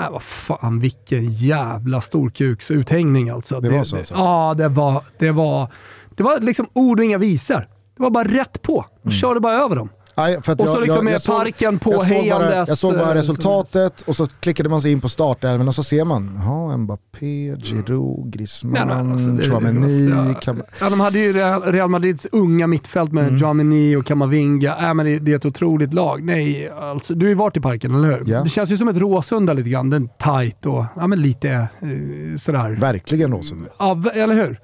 Äh, 0.00 0.10
vad 0.10 0.22
fan, 0.22 0.80
vilken 0.80 1.30
jävla 1.30 2.00
storkuksuthängning 2.00 3.28
alltså. 3.28 3.60
Det 3.60 3.70
var 3.70 3.84
så 3.84 3.96
alltså? 3.96 4.14
Ja, 4.14 4.54
det 4.56 4.68
var, 4.68 5.02
det 5.18 5.30
var, 5.30 5.72
det 6.10 6.22
var 6.22 6.40
liksom 6.40 6.66
ord 6.72 7.00
och 7.00 7.04
inga 7.04 7.18
visor. 7.18 7.68
Det 7.96 8.02
var 8.02 8.10
bara 8.10 8.28
rätt 8.28 8.62
på. 8.62 8.72
Mm. 8.74 9.00
Och 9.02 9.12
körde 9.12 9.40
bara 9.40 9.54
över 9.54 9.76
dem. 9.76 9.88
Nej, 10.18 10.42
för 10.42 10.52
att 10.52 10.60
Och 10.60 10.68
så 10.68 10.80
liksom 10.80 11.06
parken 11.26 11.78
på 11.78 11.92
jag 11.92 12.00
såg 12.00 12.08
bara, 12.08 12.18
hejandes, 12.22 12.68
Jag 12.68 12.78
såg 12.78 12.94
bara 12.94 13.14
resultatet 13.14 14.02
och 14.02 14.16
så 14.16 14.26
klickade 14.26 14.68
man 14.68 14.80
sig 14.80 14.92
in 14.92 15.00
på 15.00 15.08
startelvan 15.08 15.68
och 15.68 15.74
så 15.74 15.82
ser 15.82 16.04
man, 16.04 16.40
jaha, 16.44 16.76
Mbappé, 16.76 17.56
Giroud, 17.56 18.32
Griezmann, 18.32 18.88
Nej, 18.88 19.12
alltså, 19.12 19.28
det- 19.28 19.42
Chouameni, 19.42 20.10
ja. 20.46 20.54
Ja, 20.80 20.90
de 20.90 21.00
hade 21.00 21.18
ju 21.18 21.32
Real 21.72 21.88
Madrids 21.88 22.26
unga 22.32 22.66
mittfält 22.66 23.12
med 23.12 23.28
Mm. 23.28 23.98
Och 23.98 24.06
Kamavinga. 24.06 24.76
Äh, 24.76 24.94
men 24.94 25.06
det, 25.06 25.18
det 25.18 25.32
är 25.32 25.36
ett 25.36 25.44
otroligt 25.44 25.94
lag. 25.94 26.22
Nej, 26.22 26.70
alltså, 26.70 27.14
du 27.14 27.26
har 27.26 27.28
ju 27.28 27.34
varit 27.34 27.56
i 27.56 27.60
parken, 27.60 27.94
eller 27.94 28.08
hur? 28.08 28.22
Ja. 28.26 28.42
Det 28.42 28.48
känns 28.48 28.70
ju 28.70 28.76
som 28.76 28.88
ett 28.88 28.96
Råsunda 28.96 29.52
lite 29.52 29.70
grann. 29.70 29.90
Den 29.90 30.04
är 30.04 30.40
tight 30.42 30.66
och 30.66 30.84
ja, 30.96 31.06
men 31.06 31.22
lite 31.22 31.50
eh, 31.50 32.36
sådär. 32.38 32.70
verkligen 32.80 33.32
Råsunda. 33.32 33.68
Ja, 33.78 34.02
eller 34.14 34.34
hur? 34.34 34.60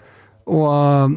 Och, 0.46 0.74
eh, 0.74 1.08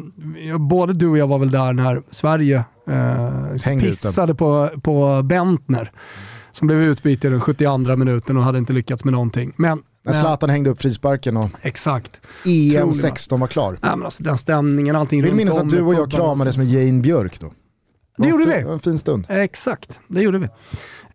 både 0.58 0.92
du 0.92 1.08
och 1.08 1.18
jag 1.18 1.26
var 1.26 1.38
väl 1.38 1.50
där 1.50 1.72
när 1.72 2.02
Sverige 2.10 2.64
eh, 2.90 3.78
pissade 3.80 4.34
på, 4.34 4.70
på 4.82 5.22
Bentner. 5.22 5.92
Som 6.52 6.66
blev 6.66 6.82
utbytt 6.82 7.24
i 7.24 7.28
den 7.28 7.40
72 7.40 7.96
minuten 7.96 8.36
och 8.36 8.44
hade 8.44 8.58
inte 8.58 8.72
lyckats 8.72 9.04
med 9.04 9.12
någonting. 9.12 9.52
Men, 9.56 9.78
När 9.78 9.82
men 10.02 10.14
Zlatan 10.14 10.50
hängde 10.50 10.70
upp 10.70 10.82
frisparken 10.82 11.36
och 11.36 11.50
exakt. 11.62 12.20
EM 12.44 12.76
Otrolig 12.76 12.96
16 12.96 13.40
var 13.40 13.46
klar. 13.46 13.78
Nej, 13.82 13.96
men 13.96 14.04
alltså, 14.04 14.22
den 14.22 14.38
stämningen, 14.38 14.96
allting 14.96 15.22
vill 15.22 15.34
minnas 15.34 15.58
att 15.58 15.70
du 15.70 15.82
och 15.82 15.94
jag 15.94 16.10
kramades 16.10 16.56
med 16.56 16.66
Jane 16.66 17.00
Björk 17.00 17.40
då. 17.40 17.52
Det 18.16 18.28
gjorde 18.28 18.44
vi. 18.44 18.72
En 18.72 18.80
fin 18.80 18.98
stund. 18.98 19.26
Exakt, 19.28 20.00
det 20.08 20.20
gjorde 20.22 20.38
vi. 20.38 20.48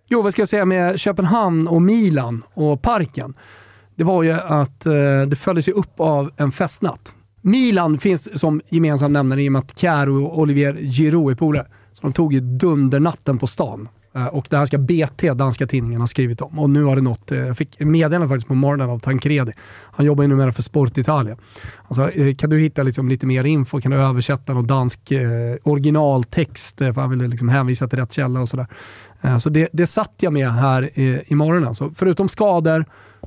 Jo, 0.08 0.22
vad 0.22 0.32
ska 0.32 0.42
jag 0.42 0.50
säga 0.50 0.66
med 0.66 1.00
Köpenhamn 1.00 1.68
och 1.68 1.82
Milan 1.82 2.44
och 2.54 2.82
parken? 2.82 3.34
Det 3.96 4.04
var 4.04 4.24
ju 4.24 4.32
att 4.32 4.86
eh, 4.86 5.22
det 5.28 5.36
följdes 5.36 5.68
upp 5.68 6.00
av 6.00 6.32
en 6.38 6.52
festnatt. 6.52 7.14
Milan 7.46 8.00
finns 8.00 8.40
som 8.40 8.62
gemensam 8.70 9.14
nämnare 9.14 9.44
i 9.44 9.48
och 9.48 9.52
med 9.52 9.60
att 9.60 9.80
Kjär 9.80 10.10
och 10.10 10.40
Olivier 10.40 10.74
Giroud 10.74 11.32
är 11.32 11.36
polare. 11.36 11.68
Så 11.94 12.02
de 12.02 12.14
tog 12.14 12.34
ju 12.34 12.40
dundernatten 12.40 13.38
på 13.40 13.48
stan. 13.48 13.88
Eh, 14.16 14.28
och 14.28 14.48
det 14.50 14.58
här 14.58 14.66
ska 14.66 14.78
BT, 14.78 15.34
danska 15.34 15.68
tidningen, 15.68 16.02
ha 16.02 16.08
skrivit 16.08 16.42
om. 16.42 16.60
Och 16.60 16.70
nu 16.70 16.84
har 16.84 16.96
det 16.96 17.02
nått, 17.02 17.32
eh, 17.32 17.40
jag 17.40 17.58
fick 17.58 17.80
meddelande 17.80 18.28
faktiskt 18.28 18.48
på 18.48 18.54
morgonen 18.54 18.90
av 18.90 19.00
Tancredi. 19.00 19.52
Han 19.92 20.06
jobbar 20.06 20.24
ju 20.24 20.28
numera 20.28 20.52
för 20.52 20.62
Sport 20.62 20.98
Italia. 20.98 21.38
Alltså, 21.88 22.10
eh, 22.12 22.36
kan 22.36 22.50
du 22.50 22.60
hitta 22.60 22.84
liksom 22.84 23.10
lite 23.10 23.26
mer 23.26 23.44
info? 23.44 23.82
Kan 23.82 23.92
du 23.92 23.98
översätta 23.98 24.54
någon 24.54 24.68
dansk 24.68 25.12
eh, 25.12 25.56
originaltext? 25.64 26.78
För 26.78 27.02
han 27.02 27.10
ville 27.10 27.28
liksom 27.28 27.50
hänvisa 27.50 27.88
till 27.88 28.00
rätt 28.00 28.14
källa 28.14 28.42
och 28.42 28.50
sådär. 28.50 28.68
Eh, 29.22 29.38
Så 29.38 29.50
det, 29.50 29.70
det 29.74 29.88
satt 29.88 30.14
jag 30.20 30.34
med 30.34 30.54
här 30.54 31.00
i, 31.00 31.22
i 31.28 31.36
morgon. 31.36 31.68
Alltså. 31.68 31.92
Förutom 31.96 32.30
skador 32.30 32.86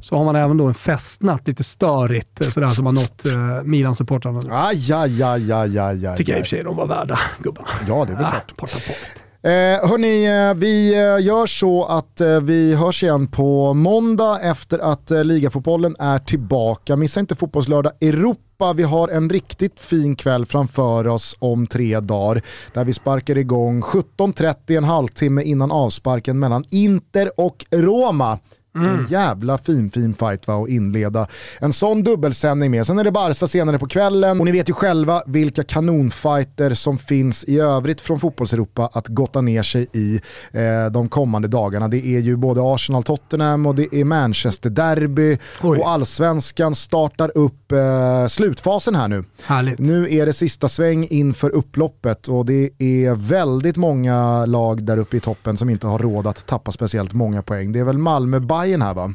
så 0.08 0.16
har 0.16 0.24
man 0.24 0.36
även 0.36 0.56
då 0.56 0.66
en 0.66 0.74
festnatt, 0.74 1.48
lite 1.48 1.64
störigt, 1.64 2.40
eh, 2.40 2.46
sådär, 2.48 2.70
som 2.70 2.86
har 2.86 2.92
nått 2.92 3.24
eh, 3.26 3.62
Milan-supportrarna. 3.64 4.40
Aj, 4.50 4.92
aj, 4.92 5.22
aj, 5.22 5.52
aj, 5.52 5.78
aj, 5.78 6.06
aj. 6.06 6.16
Tycker 6.16 6.32
jag 6.32 6.38
i 6.38 6.42
och 6.42 6.46
för 6.46 6.56
sig 6.56 6.64
de 6.64 6.76
var 6.76 6.86
värda, 6.86 7.18
gubbarna. 7.38 7.68
Ja, 7.88 8.04
det 8.04 8.12
är 8.12 8.16
väl 8.16 8.24
Ah, 8.24 8.30
klart. 8.30 8.56
parta 8.56 8.72
på 8.86 8.92
lite. 8.92 9.22
Eh, 9.42 9.88
hörni, 9.90 10.24
eh, 10.48 10.54
vi 10.54 10.94
eh, 10.94 11.24
gör 11.26 11.46
så 11.46 11.84
att 11.84 12.20
eh, 12.20 12.40
vi 12.40 12.74
hörs 12.74 13.02
igen 13.02 13.26
på 13.26 13.74
måndag 13.74 14.40
efter 14.40 14.78
att 14.78 15.10
eh, 15.10 15.24
ligafotbollen 15.24 15.96
är 15.98 16.18
tillbaka. 16.18 16.96
Missa 16.96 17.20
inte 17.20 17.34
Fotbollslördag 17.34 17.92
Europa. 18.00 18.72
Vi 18.76 18.82
har 18.82 19.08
en 19.08 19.30
riktigt 19.30 19.80
fin 19.80 20.16
kväll 20.16 20.46
framför 20.46 21.06
oss 21.06 21.36
om 21.38 21.66
tre 21.66 22.00
dagar 22.00 22.42
där 22.72 22.84
vi 22.84 22.92
sparkar 22.92 23.38
igång 23.38 23.82
17.30 23.82 24.76
en 24.78 24.84
halvtimme 24.84 25.42
innan 25.42 25.70
avsparken 25.70 26.38
mellan 26.38 26.64
Inter 26.70 27.40
och 27.40 27.66
Roma. 27.70 28.38
En 28.84 29.06
jävla 29.08 29.58
fin 29.58 29.90
fin 29.90 30.14
fight 30.14 30.46
va 30.46 30.62
att 30.62 30.68
inleda 30.68 31.26
en 31.58 31.72
sån 31.72 32.02
dubbelsändning 32.02 32.70
med. 32.70 32.86
Sen 32.86 32.98
är 32.98 33.04
det 33.04 33.10
Barca 33.10 33.46
senare 33.46 33.78
på 33.78 33.86
kvällen 33.86 34.40
och 34.40 34.46
ni 34.46 34.52
vet 34.52 34.68
ju 34.68 34.72
själva 34.72 35.22
vilka 35.26 35.64
kanonfighter 35.64 36.74
som 36.74 36.98
finns 36.98 37.44
i 37.44 37.58
övrigt 37.58 38.00
från 38.00 38.20
fotbollseuropa 38.20 38.90
att 38.92 39.08
gotta 39.08 39.40
ner 39.40 39.62
sig 39.62 39.86
i 39.92 40.20
eh, 40.52 40.86
de 40.92 41.08
kommande 41.08 41.48
dagarna. 41.48 41.88
Det 41.88 42.06
är 42.06 42.20
ju 42.20 42.36
både 42.36 42.60
Arsenal-Tottenham 42.60 43.66
och 43.66 43.74
det 43.74 43.94
är 43.94 44.04
Manchester-derby 44.04 45.38
och 45.60 45.88
allsvenskan 45.88 46.74
startar 46.74 47.32
upp 47.34 47.65
eh, 47.72 48.26
slutfasen 48.28 48.94
här 48.94 49.08
nu. 49.08 49.24
Härligt. 49.44 49.78
Nu 49.78 50.14
är 50.14 50.26
det 50.26 50.32
sista 50.32 50.68
sväng 50.68 51.06
inför 51.10 51.50
upploppet 51.50 52.28
och 52.28 52.46
det 52.46 52.70
är 52.78 53.14
väldigt 53.14 53.76
många 53.76 54.46
lag 54.46 54.84
där 54.84 54.96
uppe 54.96 55.16
i 55.16 55.20
toppen 55.20 55.56
som 55.56 55.70
inte 55.70 55.86
har 55.86 55.98
råd 55.98 56.26
att 56.26 56.46
tappa 56.46 56.72
speciellt 56.72 57.12
många 57.12 57.42
poäng. 57.42 57.72
Det 57.72 57.78
är 57.78 57.84
väl 57.84 57.98
Malmö-Bayern 57.98 58.82
här 58.82 58.94
va? 58.94 59.14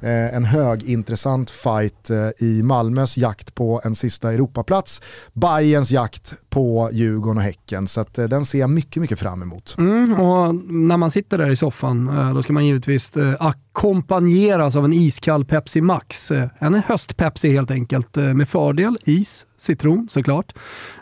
Eh, 0.00 0.36
en 0.36 0.44
högintressant 0.44 1.50
fight 1.50 2.10
eh, 2.10 2.28
i 2.38 2.62
Malmös 2.62 3.16
jakt 3.16 3.54
på 3.54 3.80
en 3.84 3.94
sista 3.96 4.32
Europaplats. 4.32 5.02
Bayerns 5.32 5.90
jakt 5.90 6.34
på 6.50 6.90
Djurgården 6.92 7.36
och 7.36 7.42
Häcken. 7.42 7.88
Så 7.88 8.00
att, 8.00 8.18
eh, 8.18 8.24
den 8.24 8.44
ser 8.44 8.58
jag 8.58 8.70
mycket, 8.70 9.00
mycket 9.00 9.18
fram 9.18 9.42
emot. 9.42 9.74
Mm, 9.78 10.20
och 10.20 10.54
när 10.54 10.96
man 10.96 11.10
sitter 11.10 11.38
där 11.38 11.50
i 11.50 11.56
soffan, 11.56 12.08
eh, 12.08 12.34
då 12.34 12.42
ska 12.42 12.52
man 12.52 12.66
givetvis 12.66 13.16
eh, 13.16 13.34
kompanjeras 13.72 14.76
av 14.76 14.84
en 14.84 14.92
iskall 14.92 15.44
Pepsi 15.44 15.80
Max. 15.80 16.30
Eh, 16.30 16.48
en 16.58 16.74
höst-Pepsi 16.74 17.52
helt 17.52 17.70
enkelt, 17.70 18.16
eh, 18.16 18.24
med 18.24 18.48
fördel 18.48 18.98
is, 19.04 19.46
citron 19.58 20.08
såklart. 20.10 20.52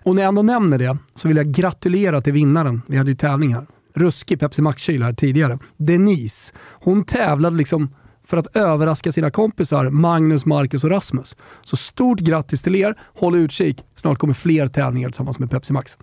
Och 0.02 0.14
när 0.14 0.22
jag 0.22 0.28
ändå 0.28 0.42
nämner 0.42 0.78
det 0.78 0.96
så 1.14 1.28
vill 1.28 1.36
jag 1.36 1.46
gratulera 1.46 2.20
till 2.20 2.32
vinnaren. 2.32 2.82
Vi 2.86 2.96
hade 2.96 3.10
ju 3.10 3.16
tävling 3.16 3.54
här. 3.54 3.66
Ruskig 3.94 4.40
Pepsi 4.40 4.62
Max-kyl 4.62 5.02
här 5.02 5.12
tidigare. 5.12 5.58
Denise. 5.76 6.52
Hon 6.80 7.04
tävlade 7.04 7.56
liksom 7.56 7.94
för 8.26 8.36
att 8.36 8.56
överraska 8.56 9.12
sina 9.12 9.30
kompisar 9.30 9.90
Magnus, 9.90 10.46
Marcus 10.46 10.84
och 10.84 10.90
Rasmus. 10.90 11.36
Så 11.62 11.76
stort 11.76 12.18
grattis 12.18 12.62
till 12.62 12.76
er. 12.76 12.94
Håll 13.14 13.34
utkik. 13.34 13.84
Snart 13.96 14.18
kommer 14.18 14.34
fler 14.34 14.66
tävlingar 14.66 15.08
tillsammans 15.08 15.38
med 15.38 15.50
Pepsi 15.50 15.72
Max. 15.72 15.98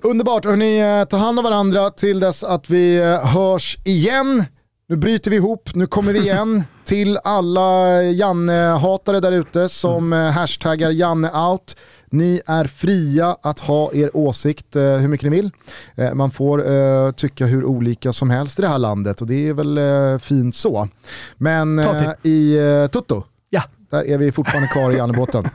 Underbart, 0.00 0.44
Hörrni, 0.44 1.00
eh, 1.00 1.04
ta 1.04 1.16
hand 1.16 1.38
om 1.38 1.44
varandra 1.44 1.90
till 1.90 2.20
dess 2.20 2.44
att 2.44 2.70
vi 2.70 3.00
hörs 3.24 3.78
igen. 3.84 4.44
Nu 4.90 4.96
bryter 4.96 5.30
vi 5.30 5.36
ihop, 5.36 5.74
nu 5.74 5.86
kommer 5.86 6.12
vi 6.12 6.18
igen 6.18 6.64
till 6.84 7.18
alla 7.24 8.02
Janne-hatare 8.02 9.20
där 9.20 9.32
ute 9.32 9.68
som 9.68 10.12
mm. 10.12 10.32
hashtaggar 10.32 10.90
JanneOut. 10.90 11.76
Ni 12.10 12.40
är 12.46 12.64
fria 12.64 13.36
att 13.42 13.60
ha 13.60 13.92
er 13.92 14.16
åsikt 14.16 14.76
eh, 14.76 14.82
hur 14.82 15.08
mycket 15.08 15.30
ni 15.30 15.36
vill. 15.36 15.50
Eh, 15.94 16.14
man 16.14 16.30
får 16.30 16.70
eh, 16.72 17.12
tycka 17.12 17.46
hur 17.46 17.64
olika 17.64 18.12
som 18.12 18.30
helst 18.30 18.58
i 18.58 18.62
det 18.62 18.68
här 18.68 18.78
landet 18.78 19.20
och 19.20 19.26
det 19.26 19.48
är 19.48 19.54
väl 19.54 19.78
eh, 19.78 20.18
fint 20.18 20.56
så. 20.56 20.88
Men 21.36 21.78
eh, 21.78 22.10
i 22.22 22.58
eh, 22.58 22.90
Tutto, 22.90 23.24
ja. 23.50 23.62
där 23.90 24.06
är 24.06 24.18
vi 24.18 24.32
fortfarande 24.32 24.68
kvar 24.68 24.90
i 24.90 24.96
Jannebåten. 24.96 25.48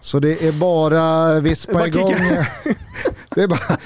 så 0.00 0.20
det 0.20 0.48
är 0.48 0.52
bara 0.52 1.40
vispa 1.40 1.86
igång. 1.86 2.14
det 3.34 3.42
är 3.42 3.48
bara 3.48 3.78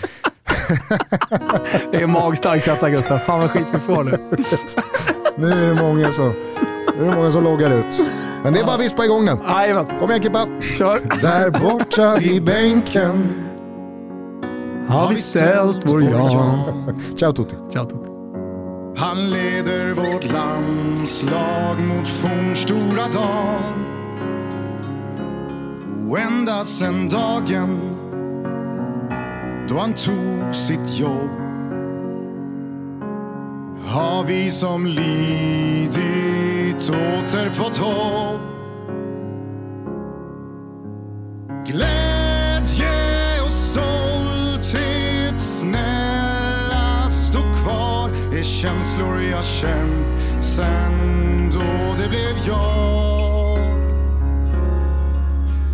det 1.92 2.02
är 2.02 2.06
magstarkt 2.06 2.64
detta 2.64 2.90
Gustav. 2.90 3.18
Fan 3.18 3.40
vad 3.40 3.50
skit 3.50 3.66
vi 3.72 3.80
får 3.80 4.04
nu. 4.04 4.18
nu 5.36 5.50
är 5.50 5.74
det 5.74 5.82
många 5.82 6.12
som, 6.12 6.34
nu 6.98 7.04
är 7.04 7.10
det 7.10 7.16
många 7.16 7.32
som 7.32 7.44
loggar 7.44 7.70
ut. 7.70 8.00
Men 8.42 8.52
det 8.52 8.60
är 8.60 8.64
bara 8.64 8.74
att 8.74 8.80
vispa 8.80 9.04
igång 9.04 9.26
den. 9.26 9.38
Kom 10.00 10.10
igen 10.10 10.22
Kippa. 10.22 10.46
Kör. 10.78 11.00
Där 11.20 11.50
borta 11.50 12.16
vid 12.18 12.44
bänken 12.44 13.48
har 14.88 15.08
vi 15.08 15.16
ställt 15.16 15.92
vår 15.92 16.02
Jan. 16.02 17.00
Ciao 17.18 17.32
Tutti. 17.32 17.56
Ciao 17.72 17.84
Tutti. 17.84 18.08
Han 18.96 19.30
leder 19.30 19.94
vårt 19.94 20.32
landslag 20.32 21.80
mot 21.80 22.08
fornstora 22.08 23.06
dag. 23.12 23.60
Och 26.10 26.18
ända 26.18 26.64
sen 26.64 27.08
dagen 27.08 27.97
då 29.68 29.78
han 29.78 29.92
tog 29.92 30.54
sitt 30.54 30.98
jobb 30.98 31.48
har 33.88 34.24
vi 34.24 34.50
som 34.50 34.86
lidit 34.86 36.90
åter 36.90 37.50
fått 37.50 37.76
hopp. 37.76 38.40
Glädje 41.66 43.40
och 43.46 43.52
stolthet, 43.52 45.40
snälla 45.40 47.10
stå 47.10 47.40
kvar 47.40 48.10
är 48.38 48.42
känslor 48.42 49.22
jag 49.22 49.44
känt 49.44 50.16
sen 50.40 51.50
då 51.52 52.02
det 52.02 52.08
blev 52.08 52.46
jag 52.46 53.58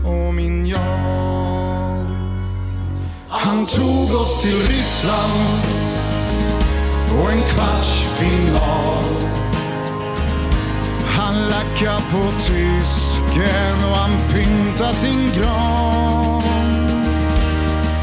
och 0.05 0.35
min 0.35 0.67
jag. 0.67 1.44
Han 3.37 3.67
tog 3.67 4.15
oss 4.15 4.43
till 4.43 4.57
Ryssland 4.57 5.65
och 7.19 7.31
en 7.33 7.43
kvartsfinal. 7.43 9.05
Han 11.07 11.49
lackar 11.49 12.01
på 12.01 12.33
tysken 12.41 13.91
och 13.91 13.97
han 13.97 14.11
pyntar 14.33 14.93
sin 14.93 15.31
gran. 15.41 16.43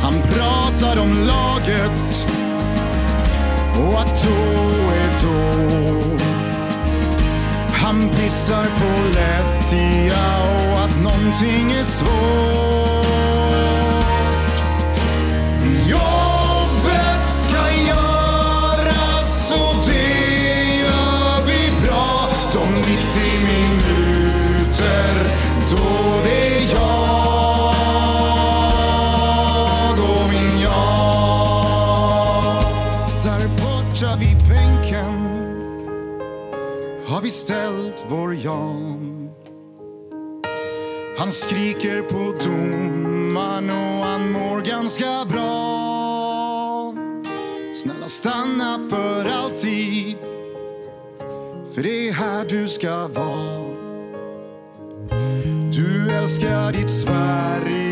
Han 0.01 0.13
pratar 0.13 1.01
om 1.01 1.13
laget 1.13 2.27
och 3.79 3.99
att 3.99 4.23
då 4.23 4.61
är 4.91 5.11
då. 5.23 5.61
Han 7.73 8.09
pissar 8.09 8.63
på 8.63 9.03
lättja 9.13 10.43
och 10.71 10.79
att 10.81 11.03
någonting 11.03 11.71
är 11.71 11.83
svårt. 11.83 13.00
Ställt 37.31 38.05
vår 38.09 38.35
Jan. 38.35 39.29
Han 41.17 41.31
skriker 41.31 42.01
på 42.01 42.45
domaren 42.45 43.69
och 43.69 44.05
han 44.05 44.31
mår 44.31 44.61
ganska 44.61 45.25
bra. 45.29 46.93
Snälla 47.83 48.07
stanna 48.07 48.79
för 48.89 49.25
alltid, 49.25 50.15
för 51.73 51.83
det 51.83 52.09
är 52.09 52.13
här 52.13 52.45
du 52.49 52.67
ska 52.67 53.07
vara. 53.07 53.71
Du 55.73 56.11
älskar 56.11 56.71
ditt 56.71 56.89
Sverige 56.89 57.90